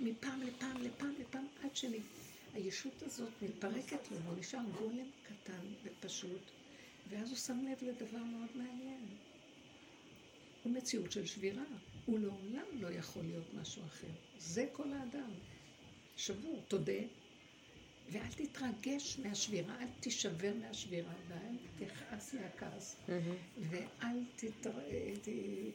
[0.00, 6.40] מפעם לפעם לפעם לפעם, עד שהישות הזאת מתפרקת לו, והוא נשאר גולם קטן ופשוט,
[7.10, 9.06] ואז הוא שם לב לדבר מאוד מעניין.
[10.62, 11.62] הוא מציאות של שבירה,
[12.06, 14.06] הוא לעולם לא יכול להיות משהו אחר.
[14.38, 15.30] זה כל האדם.
[16.16, 17.02] שבור, תודה,
[18.10, 22.96] ואל תתרגש מהשבירה, אל תישבר מהשבירה, ואל תכעס מהכעס,
[23.56, 24.70] ואל תתר...
[25.22, 25.28] ת-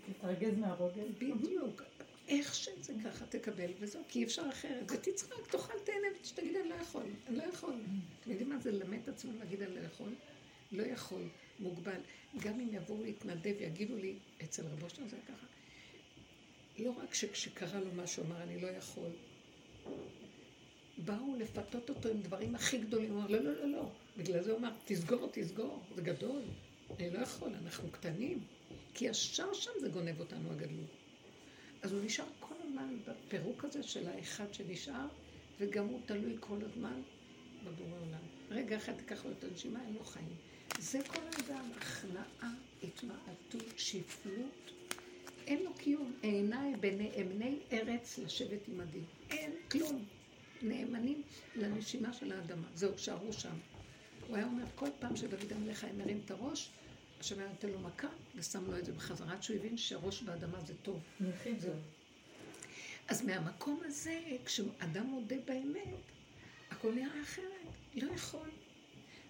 [0.09, 1.11] מתרגז מהרוגז.
[1.17, 1.81] בדיוק.
[2.27, 4.91] איך שזה ככה תקבל וזהו, כי אי אפשר אחרת.
[4.91, 7.73] ותצחק, תאכל, תהנה ותגיד אני לא יכול, אני לא יכול.
[8.21, 10.15] אתם יודעים מה זה ללמד את עצמם להגיד אני לא יכול?
[10.71, 11.29] לא יכול,
[11.59, 12.01] מוגבל.
[12.39, 14.13] גם אם יבואו להתנדב, יגידו לי,
[14.43, 15.47] אצל רבו שלנו זה ככה.
[16.77, 19.09] לא רק שכשקרה לו משהו אמר אני לא יכול,
[20.97, 23.89] באו לפתות אותו עם דברים הכי גדולים, הוא אמר לא, לא, לא, לא.
[24.17, 26.41] בגלל זה הוא אמר, תסגור, תסגור, זה גדול.
[26.99, 28.39] אני לא יכול, אנחנו קטנים.
[28.93, 30.89] כי ישר שם זה גונב אותנו הגדלות.
[31.81, 35.07] אז הוא נשאר כל הזמן בפירוק הזה של האחד שנשאר,
[35.59, 37.01] וגם הוא תלוי כל הזמן
[37.63, 38.25] בבורא עולם.
[38.51, 40.35] רגע אחד תיקח לו את הנשימה, אין לו חיים.
[40.79, 44.71] זה כל האדם, הכנעה, התמעטות, שפלות.
[45.47, 46.13] אין לו קיום.
[46.21, 48.99] עיניי בני אמני ארץ לשבת עמדי.
[49.29, 50.05] אין כלום.
[50.61, 51.21] נאמנים
[51.55, 52.67] לנשימה של האדמה.
[52.73, 53.55] זהו, שערו שם.
[54.27, 56.69] הוא היה אומר, כל פעם שדוד המלך היה מרים את הראש,
[57.19, 60.59] השם היה נותן לו מכה ושם לו את זה בחזרה, עד שהוא הבין שהראש באדמה
[60.61, 60.99] זה טוב.
[61.57, 61.73] זהו.
[63.07, 66.11] אז מהמקום הזה, כשאדם מודה באמת,
[66.71, 68.49] הכל נראה אחרת, לא יכול.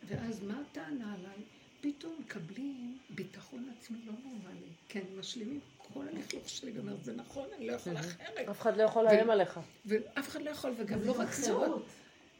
[0.07, 1.43] ואז מה הטענה עליי?
[1.81, 4.69] פתאום מקבלים ביטחון עצמי לא נורמלי.
[4.89, 5.59] כי אני משלים עם
[5.93, 8.49] כל הלכלוך שלי ואומרת, זה נכון, אני לא יכול אחרת.
[8.49, 9.59] אף אחד לא יכול לאיים עליך.
[9.85, 11.81] ואף אחד לא יכול, וגם לא רק זאת.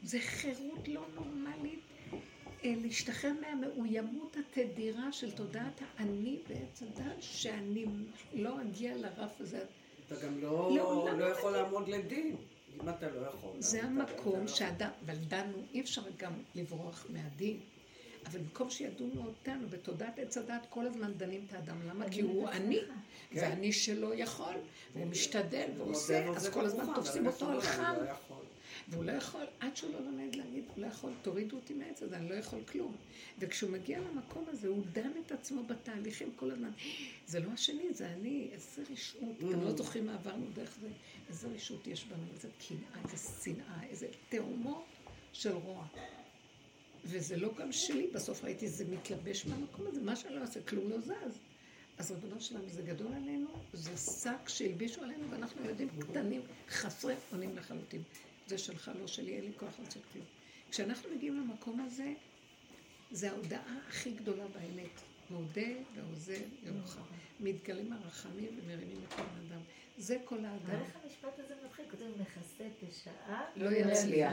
[0.02, 1.80] זה חירות לא נורמלית.
[2.64, 7.84] אה, להשתחרר מהמאוימות התדירה של תודעת האני בעץ הדת, שאני
[8.34, 9.64] לא אגיע לרף הזה.
[10.06, 11.24] אתה גם לא, לא, לא?
[11.24, 12.36] יכול לעמוד לדין,
[12.82, 13.50] אם אתה לא יכול.
[13.58, 17.60] זה אתה- המקום לא- שאדם, אבל דנו, אי אפשר גם לברוח מהדין.
[18.26, 21.88] אבל במקום שידונו אותנו בתודעת עץ הדת, כל הזמן דנים את האדם.
[21.88, 22.10] למה?
[22.10, 22.78] כי הוא אני,
[23.32, 24.54] ואני שלא יכול,
[24.94, 27.94] והוא משתדל ועושה, אז כל הזמן תופסים אותו על בסוף חם.
[28.04, 28.36] לא.
[28.88, 32.16] והוא לא יכול, עד שהוא לא לומד להגיד, הוא לא יכול, תורידו אותי מהעץ הזה,
[32.16, 32.96] אני לא יכול כלום.
[33.38, 36.70] וכשהוא מגיע למקום הזה, הוא דן את עצמו בתהליכים כל הזמן.
[37.26, 39.36] זה לא השני, זה אני, איזה רשעות.
[39.38, 40.88] אתם לא זוכרים מה עברנו דרך זה?
[41.28, 44.84] איזה רשעות יש בנו, איזה קנאה, איזה שנאה, איזה תאומות
[45.32, 45.86] של רוע.
[47.04, 50.90] וזה לא גם שלי, בסוף ראיתי זה מתלבש מהמקום הזה, מה שאני לא אעשה, כלום
[50.90, 51.38] לא זז.
[51.98, 57.56] אז ריבונו שלנו, זה גדול עלינו, זה שק שהלבישו עלינו, ואנחנו ילדים קטנים, חסרי אונים
[57.56, 58.02] לחלוטין.
[58.46, 60.24] זה שלך, לא שלי, אין לי כוח לעשות כלום.
[60.70, 62.12] כשאנחנו מגיעים למקום הזה,
[63.10, 65.00] זה ההודעה הכי גדולה באמת.
[65.30, 67.00] מודה ועוזר ירוחם.
[67.40, 69.60] מתגלים הרחמים ומרימים את כל האדם.
[69.98, 70.56] זה כל האדם.
[70.66, 71.84] אבל איך המשפט הזה מתחיל?
[71.90, 73.44] כותב מכסה פשעה.
[73.56, 74.32] לא יצליח.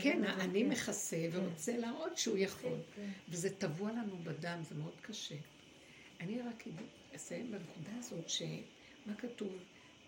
[0.00, 0.68] כן, אני כן.
[0.70, 2.70] מכסה ורוצה להראות שהוא יכול.
[2.70, 3.08] כן, כן.
[3.28, 5.34] וזה טבוע לנו בדם, זה מאוד קשה.
[6.20, 6.64] אני רק
[7.16, 9.52] אסיים בנקודה הזאת, שמה כתוב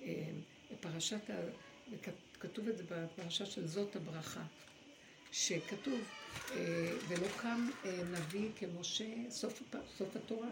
[0.02, 0.30] אה,
[0.72, 1.34] בפרשת, ה...
[2.40, 4.42] כתוב את זה בפרשה של זאת הברכה,
[5.32, 6.00] שכתוב,
[6.50, 9.62] אה, ולא קם אה, נביא כמשה, סוף,
[9.96, 10.48] סוף התורה.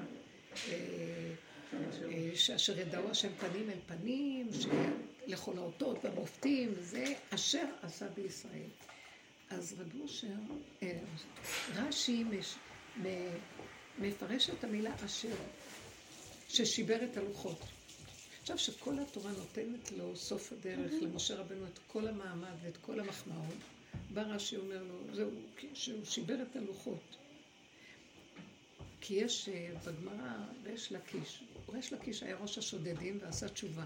[2.34, 8.68] שאשר ידעו השם פנים אל פנים, שלכל האותות והמופתים, זה אשר עשה בישראל.
[9.50, 10.26] אז רב אושר,
[10.82, 10.98] אה,
[11.74, 12.24] רש"י
[13.98, 15.34] מפרש את המילה אשר,
[16.48, 17.58] ששיבר את הלוחות.
[18.40, 23.56] עכשיו שכל התורה נותנת לו סוף הדרך, למשה רבנו את כל המעמד ואת כל המחמאות,
[24.14, 25.30] בא רש"י אומר לו, זהו,
[25.74, 27.16] שהוא שיבר את הלוחות.
[29.00, 30.32] כי יש אה, בגמרא
[30.64, 33.84] ריש לקיש, ריש לקיש היה ראש השודדים ועשה תשובה.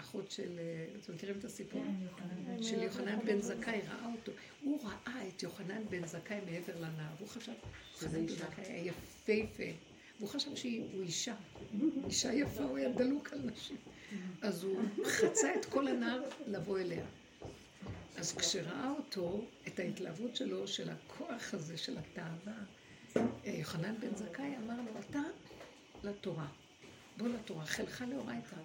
[0.00, 0.58] אחות של,
[1.02, 1.82] אתם מכירים את הסיפור?
[2.16, 4.32] כן, של יוחנן בן זכאי, ראה אותו.
[4.62, 7.52] הוא ראה את יוחנן בן זכאי מעבר לנהר, והוא חשב,
[8.02, 9.62] יוחנן בן זכאי היה יפהפה,
[10.18, 11.34] והוא חשב שהוא אישה,
[12.06, 13.76] אישה יפה, הוא היה דלוק על נשים.
[14.42, 17.06] אז הוא חצה את כל הנהר לבוא אליה.
[18.16, 22.58] אז כשראה אותו, את ההתלהבות שלו, של הכוח הזה, של התאווה,
[23.16, 23.22] אה,
[23.58, 25.22] יוחנן בן זכאי אמר לו, אתה
[26.04, 26.46] לתורה,
[27.18, 28.56] בוא לתורה, חלך לאורייתא.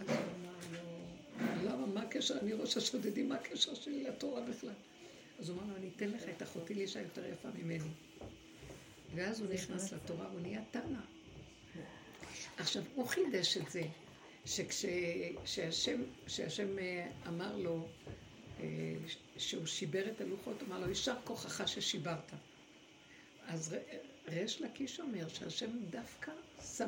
[0.00, 0.80] אז הוא אמר לו,
[1.70, 4.70] למה, מה הקשר, אני ראש השודדים, מה הקשר שלי לתורה בכלל?
[5.38, 7.88] אז הוא אמר לו, אני אתן לך את אחותי לאישה יותר יפה ממני.
[9.14, 10.98] ואז הוא נכנס לתורה, הוא נהיה תנא.
[12.56, 13.82] עכשיו, הוא חידש את זה,
[14.46, 17.86] שכשהשם שהשם אה, אמר לו,
[18.60, 18.64] אה,
[19.36, 22.32] שהוא שיבר את הלוחות, אמר לו, יישר כוחך ששיברת.
[23.46, 23.76] אז
[24.28, 26.32] ריש לקיש אומר שהשם דווקא
[26.76, 26.84] שמ-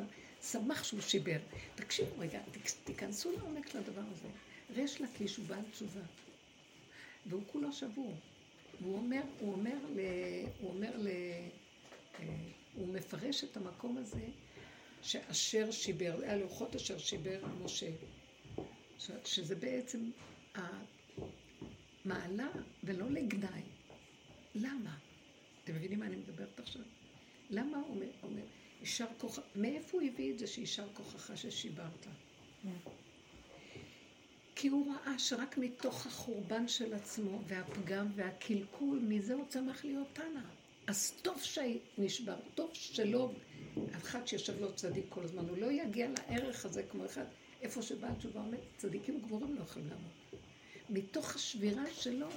[0.51, 1.37] שמח שהוא שיבר.
[1.75, 4.27] תקשיבו רגע, תיכ- תיכנסו לעומק של הדבר הזה.
[4.75, 6.01] ריש לקיש הוא בעל תשובה,
[7.25, 8.13] והוא כולו שבור.
[8.81, 9.99] והוא אומר, הוא אומר ל...
[10.59, 11.07] הוא אומר ל...
[11.07, 12.25] אה,
[12.73, 14.25] הוא מפרש את המקום הזה
[15.01, 17.89] שאשר שיבר, הלוחות אשר שיבר משה.
[18.99, 20.09] ש- שזה בעצם
[22.05, 22.47] המעלה
[22.83, 23.61] ולא לגנאי.
[24.55, 24.97] למה?
[25.63, 26.81] אתם מבינים מה אני מדברת עכשיו?
[27.49, 28.45] למה הוא אומר
[28.81, 32.07] יישר כוח, מאיפה הוא הביא את זה שיישר כוחך ששיברת?
[34.55, 40.41] כי הוא ראה שרק מתוך החורבן של עצמו והפגם והקלקול, מזה הוא צמח להיות תנא.
[40.87, 43.31] אז טוב שנשבר, טוב שלא,
[43.97, 47.25] אחד שיושב לו צדיק כל הזמן, הוא לא יגיע לערך הזה כמו אחד,
[47.61, 50.11] איפה שבעל תשובה עומד, צדיקים וגמורים לא יכולים לעמוד.
[50.89, 52.27] מתוך השבירה שלו,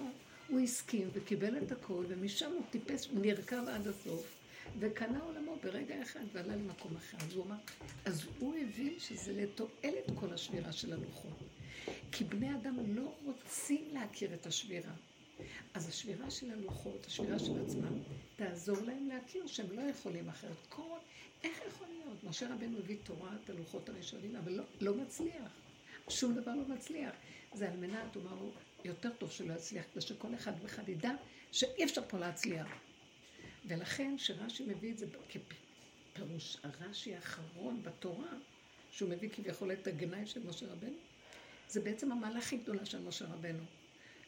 [0.49, 4.40] הוא הסכים וקיבל את הכל, ומשם הוא טיפס, נרקב עד הסוף,
[4.79, 7.17] וקנה עולמו ברגע אחד ועלה למקום אחר.
[7.21, 7.57] אז הוא אמר,
[8.05, 11.39] אז הוא הבין שזה לתועלת כל השבירה של הלוחות.
[12.13, 14.93] כי בני אדם לא רוצים להכיר את השבירה.
[15.75, 17.99] אז השבירה של הלוחות, השבירה של עצמם,
[18.37, 20.67] תעזור להם להכיר שהם לא יכולים אחרת.
[20.69, 20.99] כל,
[21.45, 22.25] איך יכול להיות?
[22.25, 25.53] משה רבנו הביא תורת הלוחות הראשונים, אבל לא, לא מצליח.
[26.09, 27.13] שום דבר לא מצליח.
[27.55, 28.51] זה על מנת, הוא אמר,
[28.85, 31.13] יותר טוב שלא יצליח, כדי שכל אחד ואחד ידע
[31.53, 32.67] שאי אפשר פה להצליח.
[33.71, 35.41] ולכן, שרש"י מביא את זה כפ...
[36.13, 38.33] פירוש הרש"י האחרון בתורה,
[38.91, 40.97] שהוא מביא כביכול את הגנאי של משה רבנו,
[41.69, 43.63] זה בעצם המעלה הכי גדולה של משה רבנו,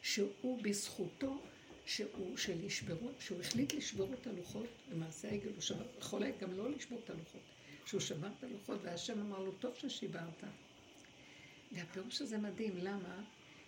[0.01, 1.41] שהוא בזכותו,
[1.85, 6.71] שהוא, של ישברו, שהוא החליט לשבור את הלוחות, למעשה העגל הוא שבר, יכול גם לא
[6.71, 7.41] לשבור את הלוחות,
[7.85, 10.43] שהוא שבר את הלוחות והשם אמר לו, טוב ששיברת.
[11.71, 13.23] והפירוש הזה מדהים, למה?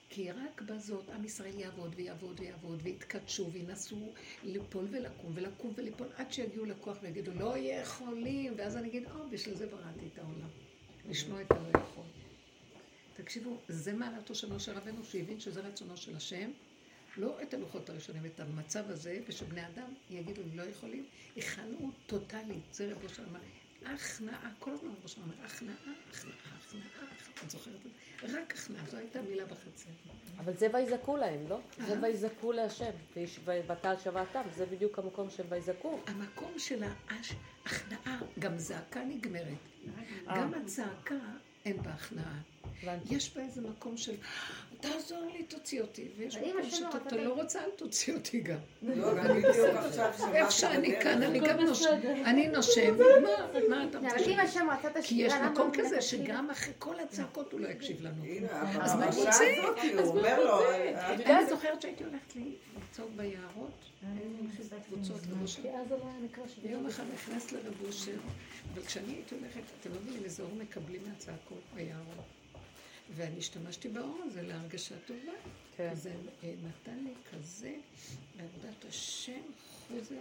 [0.10, 4.14] כי רק בזאת עם ישראל יעבוד ויעבוד ויעבוד ויתקדשו וינסו
[4.44, 9.56] ליפול ולקום ולקום וליפול עד שיגיעו לכוח ויגידו לא יכולים ואז אני אגיד, או, בשביל
[9.56, 10.50] זה בראתי את העולם.
[11.10, 12.04] לשמוע את הלא יכול.
[13.14, 16.52] תקשיבו, זה מעלתו של משה רבנו שהבין שזה רצונו של השם,
[17.18, 21.06] לא את הלוחות הראשונים, את המצב הזה, ושבני אדם יגידו, לא יכולים,
[21.36, 23.40] היכנעות טוטאלית, זה רבו של אמר,
[23.94, 25.76] הכנעה, כל הזמן רבו של אמר, הכנעה,
[26.12, 28.40] הכנעה, הכנעה, את זוכרת את זה?
[28.40, 29.90] רק הכנעה, זו הייתה מילה בחצר.
[30.38, 31.60] אבל זה ויזעקו להם, לא?
[31.88, 32.92] זה ויזעקו להשם,
[33.46, 36.00] ותעל שוועתם, זה בדיוק המקום שהם ויזעקו.
[36.08, 39.58] המקום של ההכנעה, גם זעקה נגמרת.
[40.26, 41.16] גם הצעקה
[41.66, 42.42] אין בה הכנעה.
[43.10, 44.16] יש בה איזה מקום של,
[44.80, 46.08] תעזור לי, תוציא אותי.
[46.18, 48.58] ויש מקום שאתה לא רוצה, אל תוציא אותי גם.
[48.82, 52.00] לא, אני בדיוק עכשיו איפה שאני כאן, אני גם נושם.
[52.26, 52.98] אני נושם,
[53.70, 55.02] מה אתה רוצה?
[55.04, 58.24] כי יש מקום כזה שגם אחרי כל הצעקות הוא לא יקשיב לנו.
[58.82, 59.44] אז מה הוא רוצה?
[59.60, 63.86] הזאת, הוא אומר לו, אה, אני זוכרת שהייתי הולכת לצעוק ביערות,
[64.86, 65.62] קבוצות רבושר.
[65.62, 65.98] אז לא.
[66.64, 68.12] ויום אחד נכנסת לרב אושר,
[68.74, 72.45] אבל כשאני הייתי הולכת, אתם לא מבינים איזה אור מקבלים מהצעקות ביערות.
[73.10, 75.32] ואני השתמשתי באור הזה להרגשה טובה.
[75.78, 75.96] כן.
[75.96, 77.76] זה אה, נתן לי כזה,
[78.38, 79.42] לעבודת השם,
[79.88, 80.16] חוזק.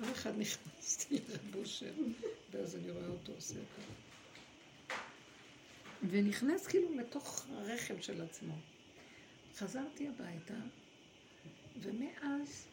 [0.00, 1.92] יום אחד נכנסתי לרב אושר,
[2.50, 4.96] ואז אני רואה אותו עושה ככה.
[6.10, 8.54] ונכנס כאילו לתוך הרחם של עצמו.
[9.56, 10.54] חזרתי הביתה,
[11.80, 12.66] ומאז,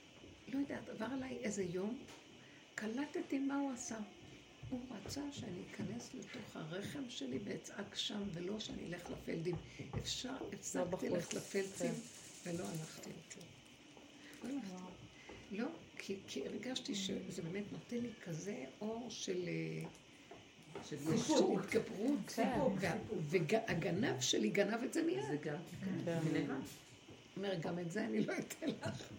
[0.48, 1.99] לא יודעת, עבר עליי איזה יום,
[2.76, 3.98] קלטתי מה הוא עשה.
[4.69, 9.55] הוא רצה שאני אכנס לתוך הרחם שלי ואצעק שם, ולא שאני אלך לפלדים.
[9.97, 11.93] אפשר, הפסקתי בחוץ, ללכת לפלצים,
[12.43, 12.49] כן.
[12.49, 13.41] ולא הלכתי יותר.
[14.43, 14.85] לא הלכתי.
[15.51, 15.67] לא,
[15.97, 19.47] כי, כי הרגשתי שזה באמת נותן לי כזה אור של...
[19.47, 19.89] אה,
[20.89, 20.95] של
[21.59, 22.59] התגברות, כן.
[22.79, 25.25] וה- והגנב שלי גנב את זה מיד.
[25.27, 25.57] זה גם,
[26.05, 26.19] כן.
[26.29, 26.53] גניבה.
[27.37, 29.09] אומר, גם את זה אני לא אתן לך.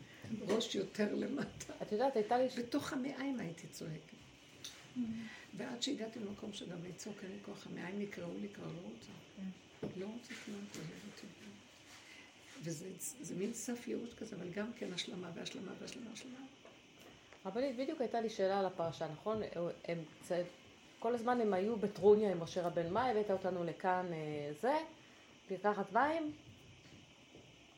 [0.48, 1.72] ראש יותר למטה.
[1.82, 2.48] את יודעת, הייתה לי...
[2.58, 4.16] בתוך המעיים הייתי צועקת.
[5.56, 9.12] ועד שהגעתי למקום שגם לצעוק אין לי כוח, המעיים נקראו לי כבר, לא רוצה.
[9.96, 11.26] לא רוצה כלום, תעזוב אותי.
[12.62, 12.88] וזה
[13.20, 16.38] זה מין סף ייאוש כזה, אבל גם כן השלמה והשלמה והשלמה והשלמה.
[17.46, 19.42] רבנית, בדיוק הייתה לי שאלה על הפרשה, נכון?
[19.84, 20.32] הם, צ-
[20.98, 24.74] כל הזמן הם היו בטרוניה עם משה רבן, מה הבאת אותנו לכאן אה, זה,
[25.50, 26.32] לקחת מים,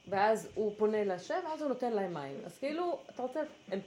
[0.09, 2.37] ואז הוא פונה להשם, ואז הוא נותן להם מים.
[2.45, 3.79] אז כאילו, אתה רוצה, הם,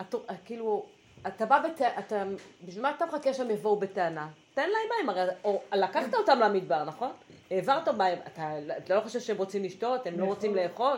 [0.00, 0.86] את, כאילו,
[1.26, 2.24] אתה בא, בת, אתה,
[2.64, 4.28] בשביל מה אתה מחכה שהם יבואו בטענה?
[4.54, 7.10] תן להם מים, הרי, או לקחת אותם למדבר, נכון?
[7.50, 10.96] העברת מים, אתה, אתה לא חושב שהם רוצים לשתות, הם לא רוצים לאכול?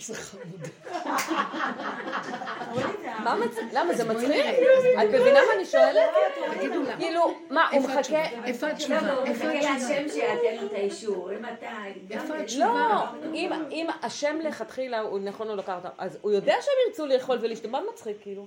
[0.00, 0.68] איזה חמוד.
[3.24, 3.56] מה מצ...
[3.72, 4.44] למה זה מצחיק?
[5.02, 6.10] את מבינה מה אני שואלת?
[6.58, 6.96] תגידו לה.
[6.96, 8.18] כאילו, מה, הוא איפה התשובה?
[8.22, 8.46] מחכה...
[8.46, 8.98] איפה לא, התשובה?
[9.12, 9.72] הוא איפה התשובה?
[9.74, 11.30] להשם שייתן לו את האישור.
[11.32, 11.66] אם אתה...
[12.10, 12.64] איפה גם- התשובה?
[12.64, 17.06] לא, אם, אם השם לכתחילה, הוא נכון הוא לקח אותם, אז הוא יודע שהם ירצו
[17.06, 18.46] לאכול ולשתות, מה מצחיק כאילו?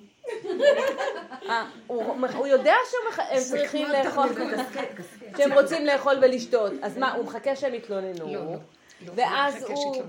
[1.49, 4.27] אה, הוא, יודע שהם צריכים לאכול.
[5.37, 8.51] שהם רוצים לאכול ולשתות, אז מה, הוא מחכה שהם יתלוננו, לא, לא.
[9.05, 10.03] לא, ואז הוא-.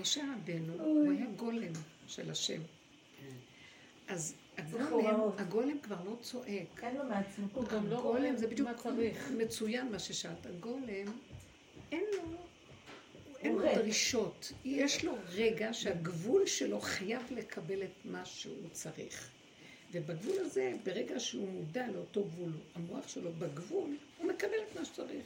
[0.00, 1.72] משה רבנו, הוא היה גולם
[2.06, 2.60] של השם.
[4.08, 6.82] אז הגולם, הגולם כבר לא צועק.
[6.82, 7.46] אין לו מעצמו.
[7.54, 8.68] הוא גם לא רואה זה בדיוק.
[9.36, 10.46] מצוין מה ששאלת.
[10.46, 11.12] הגולם,
[11.92, 12.36] אין לו,
[13.40, 13.62] אין לו.
[13.74, 14.52] דרישות.
[14.64, 19.30] יש לו רגע שהגבול שלו חייב לקבל את מה שהוא צריך.
[19.92, 25.24] ובגבול הזה, ברגע שהוא מודע לאותו גבול, המוח שלו בגבול, הוא מקבל את מה שצריך.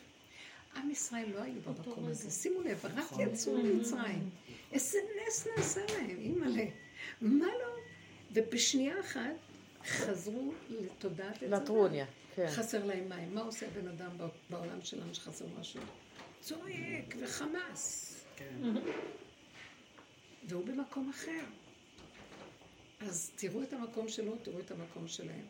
[0.76, 2.30] עם ישראל לא היו במקום הזה.
[2.30, 4.30] שימו לב, רק יצאו ממצרים.
[4.72, 4.98] איזה
[5.28, 6.64] נס נעשה להם, אימא'לה.
[7.20, 7.68] מה לא?
[8.32, 9.36] ובשנייה אחת
[9.86, 11.62] חזרו לתודעת הדת.
[11.62, 12.46] לטרוניה, כן.
[12.48, 13.34] חסר להם מים.
[13.34, 14.10] מה עושה הבן אדם
[14.50, 15.80] בעולם שלנו שחסר משהו?
[16.40, 18.12] צועק וחמאס.
[20.48, 21.44] והוא במקום אחר.
[23.00, 25.46] אז תראו את המקום שלו, תראו את המקום שלהם.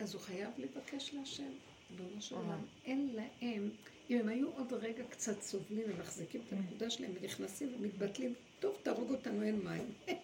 [0.00, 1.52] אז הוא חייב לבקש להשם,
[1.90, 2.64] ריבונו של עולם.
[2.84, 3.70] אין להם,
[4.10, 9.10] אם הם היו עוד רגע קצת סובלים ומחזיקים את הנקודה שלהם ונכנסים ומתבטלים, טוב, תהרוג
[9.10, 9.92] אותנו, אין מים.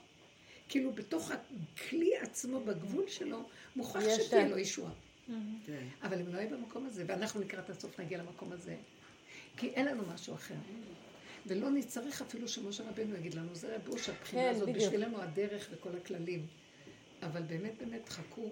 [0.68, 3.42] כאילו בתוך הכלי עצמו, בגבול שלו,
[3.76, 4.48] מוכרח שתהיה.
[4.48, 4.92] לו ישועה.
[5.66, 5.86] כן.
[6.02, 8.76] אבל הם לא היו במקום הזה, ואנחנו לקראת הסוף נגיע למקום הזה.
[9.56, 10.54] כי אין לנו משהו אחר.
[11.46, 14.68] ולא נצטרך אפילו שמשה רבנו יגיד לנו, זה רב אושר, הבחינה כן, הזאת.
[14.68, 16.46] בשבילנו הדרך וכל הכללים.
[17.22, 18.50] אבל באמת באמת חכו,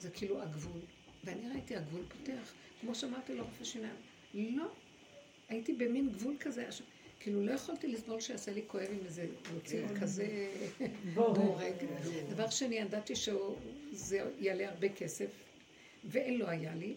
[0.00, 0.80] זה כאילו הגבול.
[1.24, 3.94] ואני ראיתי הגבול פותח, כמו שאמרתי לרופא שיניים,
[4.34, 4.64] לא,
[5.48, 6.66] הייתי במין גבול כזה,
[7.20, 10.48] כאילו לא יכולתי לסבול שיעשה לי כואב עם איזה להוציא כזה
[11.14, 11.72] בורג.
[12.30, 15.30] דבר שני, ידעתי שזה יעלה הרבה כסף,
[16.04, 16.94] ואין לא היה לי.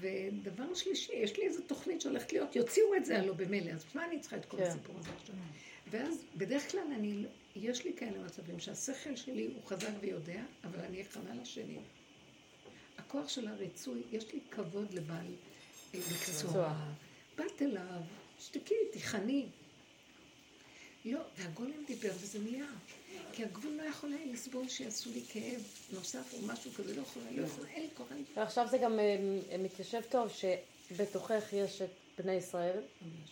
[0.00, 4.04] ודבר שלישי, יש לי איזו תוכנית שהולכת להיות, יוציאו את זה הלא במילא, אז מה
[4.04, 4.62] אני צריכה את כל כן.
[4.62, 5.34] הסיפור הזה עכשיו?
[5.90, 10.78] ואז בדרך כלל אני, לא- יש לי כאלה מצבים שהשכל שלי הוא חזק ויודע, אבל
[10.80, 11.78] אני הכנה לשני.
[13.10, 15.26] הכוח של הריצוי, יש לי כבוד לבעל
[15.94, 16.74] אה, מקצוע.
[17.36, 18.02] באת אליו,
[18.40, 19.46] שתקי, תיכני.
[21.04, 22.66] לא, והגולם דיבר וזה נהיה.
[23.32, 25.62] כי הגבול לא יכול היה לסבול שיעשו לי כאב
[25.92, 28.06] נוסף או משהו כזה, לא יכולה, לא יכולה, אין לי כוח.
[28.36, 30.32] ועכשיו זה גם אה, מתיישב טוב
[30.90, 32.80] שבתוכך יש את בני ישראל,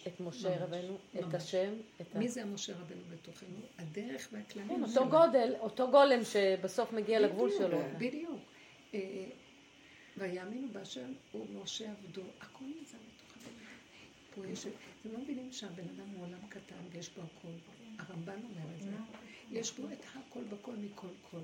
[0.07, 1.35] את משה רבנו, את.
[1.35, 1.73] השם.
[2.15, 3.59] מי זה המשה רבנו בתוכנו?
[3.79, 4.69] הדרך והכללים.
[4.69, 5.11] כן, אותו.
[5.11, 7.81] גודל, אותו גולם שבסוף מגיע לגבול שלו.
[7.99, 8.41] בדיוק.
[10.19, 16.27] ויאמינו באשר ומשה עבדו, הכל נמצא בתוך הבן יש, אתם לא מבינים שהבן אדם הוא
[16.27, 17.73] עולם קטן ויש בו הכל.
[17.99, 18.91] הרמב"ן אומר את זה.
[19.51, 21.41] יש בו את הכל בכל מכל כל.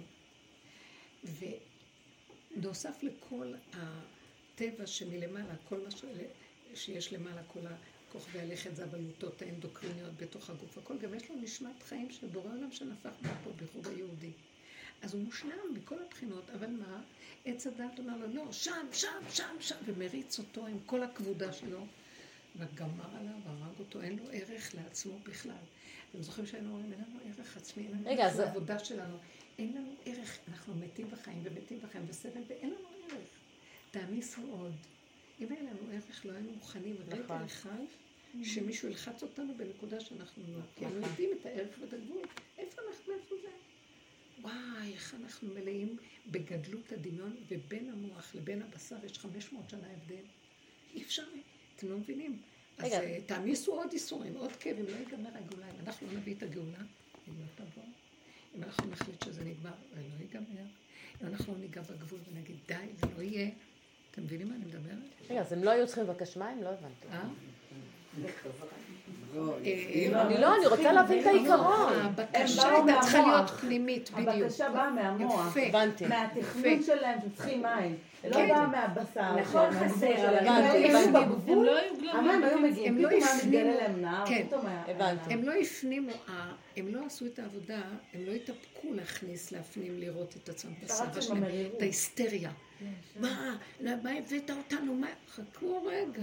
[2.57, 6.05] ונוסף לכל הטבע שמלמעלה, כל מה ש...
[6.75, 7.61] שיש למעלה, כל
[8.09, 12.53] הכוכבי הלכת, זה הבלוטות האנדוקריניות בתוך הגוף, הכל, גם יש לו נשמת חיים של בורא
[12.53, 14.31] עולם שנפח בו פה, בייחוד היהודי.
[15.05, 17.03] אז הוא מושלם מכל הבחינות, אבל מה?
[17.45, 21.87] עץ הדת אומר לו, לא, שם, שם, שם, שם, ומריץ אותו עם כל הכבודה שלו,
[22.57, 25.65] וגמר עליו, הרג אותו, אין לו ערך לעצמו בכלל.
[26.11, 29.17] אתם זוכרים שהיינו אומרים, אין לנו ערך עצמי, אין לנו רגע, ערך לעבודה שלנו,
[29.59, 33.29] אין לנו ערך, אנחנו מתים בחיים ומתים בחיים וסבל, ואין לנו ערך.
[33.91, 34.73] תעמיסו עוד.
[35.41, 37.43] אם היה לנו ערך, לא היינו מוכנים רגע נכון.
[37.43, 37.85] אחד
[38.43, 40.61] שמישהו ילחץ אותנו בנקודה שאנחנו לא.
[40.77, 42.23] כי אנחנו יודעים את הערך ואת הגבול.
[42.59, 43.49] איפה אנחנו, איפה זה?
[44.45, 45.97] וואי, איך אנחנו מלאים
[46.31, 50.25] בגדלות הדמיון, ובין המוח לבין הבשר יש 500 שנה הבדל.
[50.95, 51.23] אי אפשר,
[51.77, 52.43] אתם לא מבינים.
[52.79, 52.93] אז.
[52.93, 55.67] אה, תעמיסו עוד איסורים, עוד כאבים, לא ייגמר הגאולה.
[55.71, 56.79] אם אנחנו לא נביא את הגאולה,
[57.27, 57.83] היא לא תבוא.
[58.57, 60.65] אם אנחנו נחליט שזה נגמר, זה לא ייגמר.
[61.23, 63.51] אם אנחנו לא ניגע בגבול ונגיד, די, זה לא יהיה.
[64.11, 65.31] אתם מבינים מה אני מדברת?
[65.31, 66.63] רגע, אז הם לא היו צריכים לבקש מים?
[66.63, 67.09] לא הבנתי.
[67.11, 67.29] אה?
[69.37, 71.93] אה, אני לא, אני רוצה להבין את העיקרון.
[72.03, 73.51] הבקשה הם באו הייתה צריכה להיות.
[73.51, 74.29] פנימית, בדיוק.
[74.29, 75.57] הבקשה באה מהמוח.
[75.57, 75.61] יפה.
[75.61, 76.07] הבנתי.
[76.07, 76.83] מהתכנון.
[76.83, 77.97] שלהם שהם צריכים מים.
[78.31, 78.49] לא כן.
[78.49, 79.37] בא מהבשר.
[79.37, 80.07] נכון, חסר.
[80.37, 82.17] הבנתי, הם הם לא היו גלויים.
[82.17, 82.95] המים היו מגיעים.
[82.95, 83.69] הם לא פתאום היה הפנימו.
[83.71, 84.25] מתגלה להם.
[84.29, 84.45] כן.
[84.49, 84.85] פתאום היה...
[84.89, 85.33] הבנתי.
[85.35, 87.81] הם לא הפנימו, אה, הם לא עשו את העבודה,
[88.15, 91.43] הם לא התאפקו להכניס, להפנים, לראות את עצמם בסבא שלהם.
[91.77, 92.51] את ההיסטריה.
[93.21, 96.23] מה, מה הבאת אותנו, מה, חכו רגע.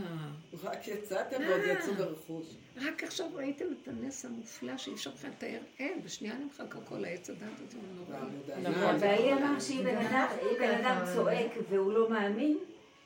[0.64, 2.46] רק יצאתם ועוד יצאו ברכוש.
[2.86, 7.30] רק עכשיו ראיתם את הנס המופלא שאי אפשר בכלל לתאר, אין, בשנייה נמחק הכל, העץ
[7.30, 8.20] הדת הזה הוא נורא.
[8.20, 8.70] בעבודה.
[8.70, 9.00] נכון.
[9.00, 12.58] בעלי אמר שאם אדם- אם בן אדם צועק והוא לא מאמין,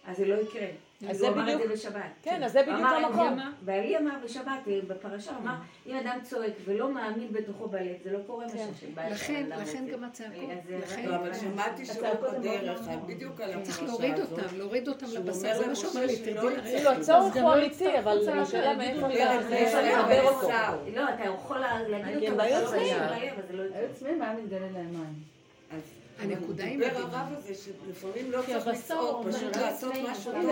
[0.07, 0.67] אז זה לא יקרה.
[1.09, 2.01] אז הוא זה אמר את בדיוק- זה בשבת.
[2.23, 3.39] כן, אז זה בדיוק אמר, המקום.
[3.61, 5.53] בעלי אמר בשבת, אה, בפרשה, הוא אמר,
[5.87, 8.67] אם אדם צועק ולא מאמין בתוכו בלב, זה לא קורה מה כן.
[8.79, 9.85] שבעל לכן, לכן.
[9.91, 10.35] גם הצעקות,
[10.67, 11.05] זה- לכן.
[11.09, 12.07] לא, אבל שמעתי שהוא
[12.39, 14.39] בדרך, בדיוק על צריך הפרשה להוריד הזאת.
[14.39, 16.61] אותם, להוריד אותם שהוא לבשר, אומר זה מה שהוא אומר לי, תרדי.
[16.61, 19.99] כאילו הצורך הוא לא אמיתי, אבל יצטרכו השאלה צעקה, מאיפה יגידו, לה- "לך, מאיפה לך,
[19.99, 20.49] לחבר אותו.
[20.49, 20.55] לך".
[20.95, 22.67] לא, אתה יכול להגיד הם אותו לא אבל
[23.47, 23.79] זה לא יקרה.
[23.79, 25.13] היו צמאים, היה מתגלה להם מים.
[26.19, 27.19] הנקודה היא דיבר מדהימה.
[27.21, 30.49] הרב הזה שלפעמים לא צריך לצעוק, פשוט לא לעשות משהו טוב היום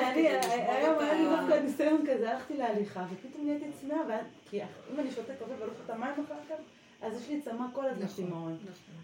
[0.99, 1.59] היה לי דווקא.
[1.63, 4.17] ניסיון כזה, הלכתי להליכה, ופתאום נהייתי צמאה,
[4.49, 6.55] כי אם אני שותה קפה ולא שותה מים אחר כך,
[7.01, 8.57] אז יש לי צמא כל הזמן נכון, צמאון.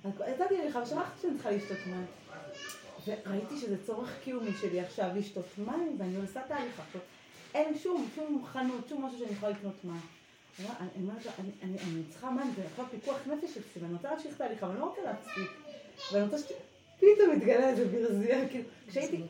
[0.04, 0.28] נכון.
[0.28, 2.06] אז יצאתי להליכה ושכחתי שאני צריכה לשתות מים.
[3.08, 6.84] וראיתי שזה צורך קיומי שלי עכשיו לשתות מים, ואני עושה את ההליכה.
[6.88, 7.02] עכשיו,
[7.56, 10.00] אין שום, שום חנות, שום משהו שאני יכולה לקנות מים.
[10.60, 13.82] אני אומרת- אני אומרת לה, אני- אני אני צריכה מים, זה עכשיו פיקוח נפש אצלי,
[13.82, 15.52] ואני רוצה להמשיך את ההליכה, אבל אני לא רוצה להפסיק.
[16.12, 16.52] ואני רוצה ש...
[16.98, 19.22] פתאום מתגלה איזה ברזייה, כאילו, כשהייתי,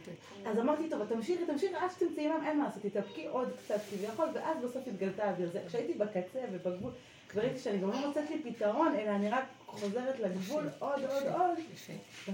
[0.45, 4.25] אז אמרתי, טוב, תמשיכי, תמשיכי, עד שתמצאי מים, אין מה לעשות, תתאפקי עוד קצת כביכול,
[4.33, 5.67] ואז בסוף התגלתה הברזייה.
[5.67, 6.91] כשהייתי בקצה ובגבול,
[7.35, 11.57] וראיתי שאני גם לא מוצאת לי פתרון, אלא אני רק חוזרת לגבול עוד, עוד, עוד.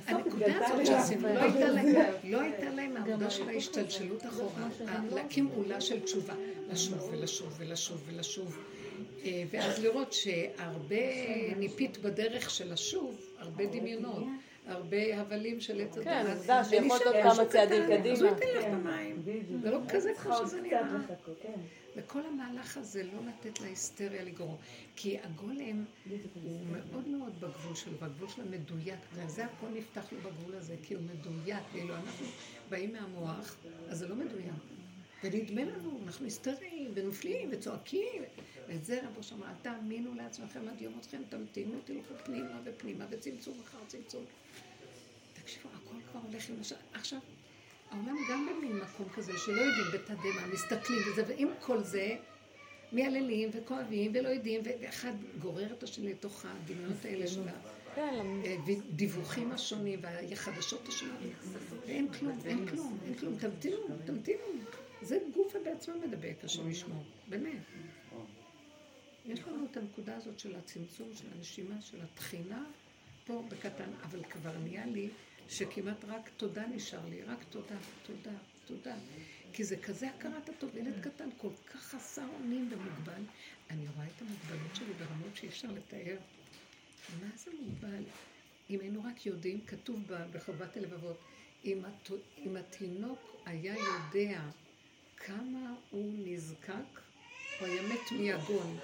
[0.07, 1.69] הנקודה הזאת לא הייתה הברזייה.
[1.69, 4.67] להם, לא הייתה להם העבודה של ההשתלשלות אחורה,
[5.11, 6.33] להקים עולה של תשובה,
[6.71, 8.57] לשוב ולשוב ולשוב ולשוב,
[9.25, 10.95] אה, ואז לראות שהרבה
[11.57, 14.23] ניפית בדרך של לשוב, הרבה דמיונות,
[14.67, 18.11] הרבה הבלים של עץ כן, הדעת, עובדה שיכול להיות כמה צעדים קדימה.
[18.13, 19.21] אז הוא ייתן לך כן, במים.
[19.61, 20.81] זה לא כזה כמו עוד שזה נראה.
[21.41, 21.59] כן.
[21.95, 24.57] וכל המהלך הזה לא לתת להיסטריה לגרום,
[24.95, 25.85] כי הגולם
[26.43, 30.93] הוא מאוד מאוד בגבול שלו, בגבול שלו מדויק, וזה הכל נפתח לו בגבול הזה, כי
[30.93, 32.25] הוא מדויק, כאילו אנחנו
[32.69, 33.55] באים מהמוח,
[33.89, 34.74] אז זה לא מדויק.
[35.23, 38.23] ונדמה לנו, אנחנו היסטריים, ונופלים, וצועקים,
[38.67, 43.77] ואת זה רבו אל תאמינו לעצמכם עד יום מותכם, תמתינו, תלכו פנימה ופנימה, וצמצום אחר
[43.87, 44.25] צמצום.
[45.33, 46.55] תקשיבו, הכל כבר הולך עם.
[46.93, 47.19] עכשיו,
[47.91, 52.15] העולם גם במין מקום כזה, שלא יודעים בתדהמה, מסתכלים וזה, ועם כל זה,
[52.91, 57.41] מייללים וכואבים ולא יודעים, ואחד גורר את השני לתוך הדמיונות האלה של
[57.97, 61.19] הדיווחים השונים והחדשות השונות.
[61.85, 63.35] ואין כלום, אין כלום, אין כלום.
[63.39, 64.43] תמתינו, תמתינו.
[65.01, 67.61] זה גופה בעצמו מדבק, השם ישמור, באמת.
[69.25, 72.65] יש לנו את הנקודה הזאת של הצמצום, של הנשימה, של התחינה,
[73.25, 75.09] פה בקטן, אבל כבר נהיה לי
[75.49, 78.95] שכמעט רק תודה נשאר לי, רק תודה, תודה, תודה.
[79.53, 83.21] כי זה כזה הכרת הטוב, ילד קטן כל כך חסר אונים ומוגבל.
[83.69, 86.17] אני רואה את המוגבלות שלי ברמות שאי אפשר לתאר.
[87.21, 88.03] מה זה מוגבל?
[88.69, 89.99] אם היינו רק יודעים, כתוב
[90.31, 91.17] בחובת הלבבות,
[91.65, 91.81] אם,
[92.37, 94.41] אם התינוק היה יודע
[95.17, 96.71] כמה הוא נזקק,
[97.59, 98.77] הוא היה מת מיגון.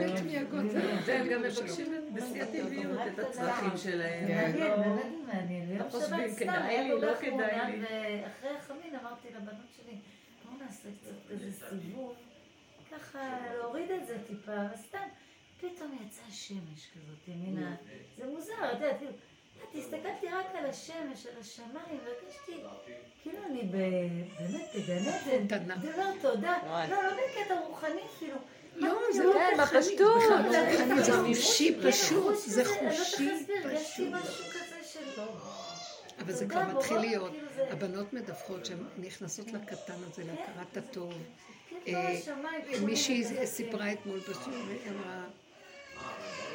[0.00, 0.68] מת מיגון,
[1.04, 4.28] והם גם מבקשים בשיא הטבעיות את הצרכים שלהם.
[4.28, 5.70] מעניין, באמת מעניין.
[5.70, 9.96] ויום שבת סתם היה כל כך מעוניין, ואחרי החמין אמרתי לבנות שלי,
[10.44, 12.14] בואו נעשה קצת איזה סיבוב,
[12.92, 15.08] ככה להוריד את זה טיפה, וסתם,
[15.60, 17.74] פתאום יצאה שמש כזאת, ימינה,
[18.18, 19.12] זה מוזר, את יודעת, כאילו,
[19.78, 22.52] הסתכלתי רק על השמש, על השמיים, והרגשתי,
[23.22, 26.58] כאילו אני באמת בגן עדן, דבר תודה,
[26.90, 28.36] לא, לא בקטע רוחני אפילו.
[28.76, 30.22] לא, זה לא בפשטות.
[30.98, 33.30] זה חושי פשוט, זה חושי
[33.74, 34.12] פשוט.
[36.18, 37.32] אבל זה כבר מתחיל להיות.
[37.70, 41.14] הבנות מדווחות שהן נכנסות לקטן הזה, להכרת הטוב.
[42.82, 45.24] מישהי סיפרה אתמול היא אמרה,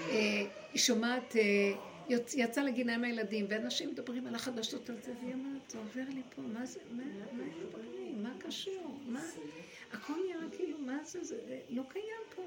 [0.09, 1.35] היא שומעת...
[2.09, 6.21] יצא לגינה עם הילדים, ואנשים מדברים על החדשות על זה, והיא אמרת, זה עובר לי
[6.35, 9.21] פה, מה זה, מה, מה הם מדברים, מה קשור, מה,
[9.91, 12.05] הכל נראה כאילו, מה זה, זה לא קיים
[12.35, 12.43] פה.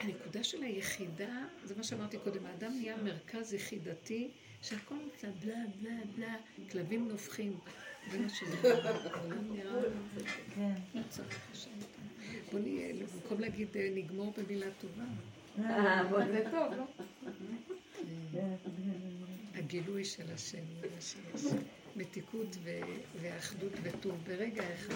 [0.00, 4.28] הנקודה של היחידה, זה מה שאמרתי קודם, האדם נהיה מרכז יחידתי,
[4.62, 6.36] שהכל נמצא בלה בלה בלה,
[6.72, 7.58] כלבים נובחים.
[8.10, 9.82] זה מה שנראה, העולם נראה,
[10.54, 10.72] כן.
[10.94, 11.70] לא צריך לשם
[12.52, 15.04] בוא נהיה, במקום להגיד נגמור במילה טובה.
[15.58, 16.84] אה, זה טוב, לא?
[19.54, 20.58] הגילוי של השם,
[21.96, 22.56] מתיקות
[23.20, 24.94] ואחדות וטוב ברגע אחד.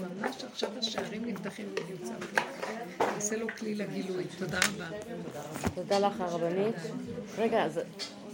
[0.00, 1.82] ממש עכשיו השערים נפתחים פה.
[3.04, 4.24] נעשה לו כלי לגילוי.
[4.38, 4.88] תודה רבה.
[5.74, 6.74] תודה לך הרבנית.
[7.38, 7.80] רגע, אז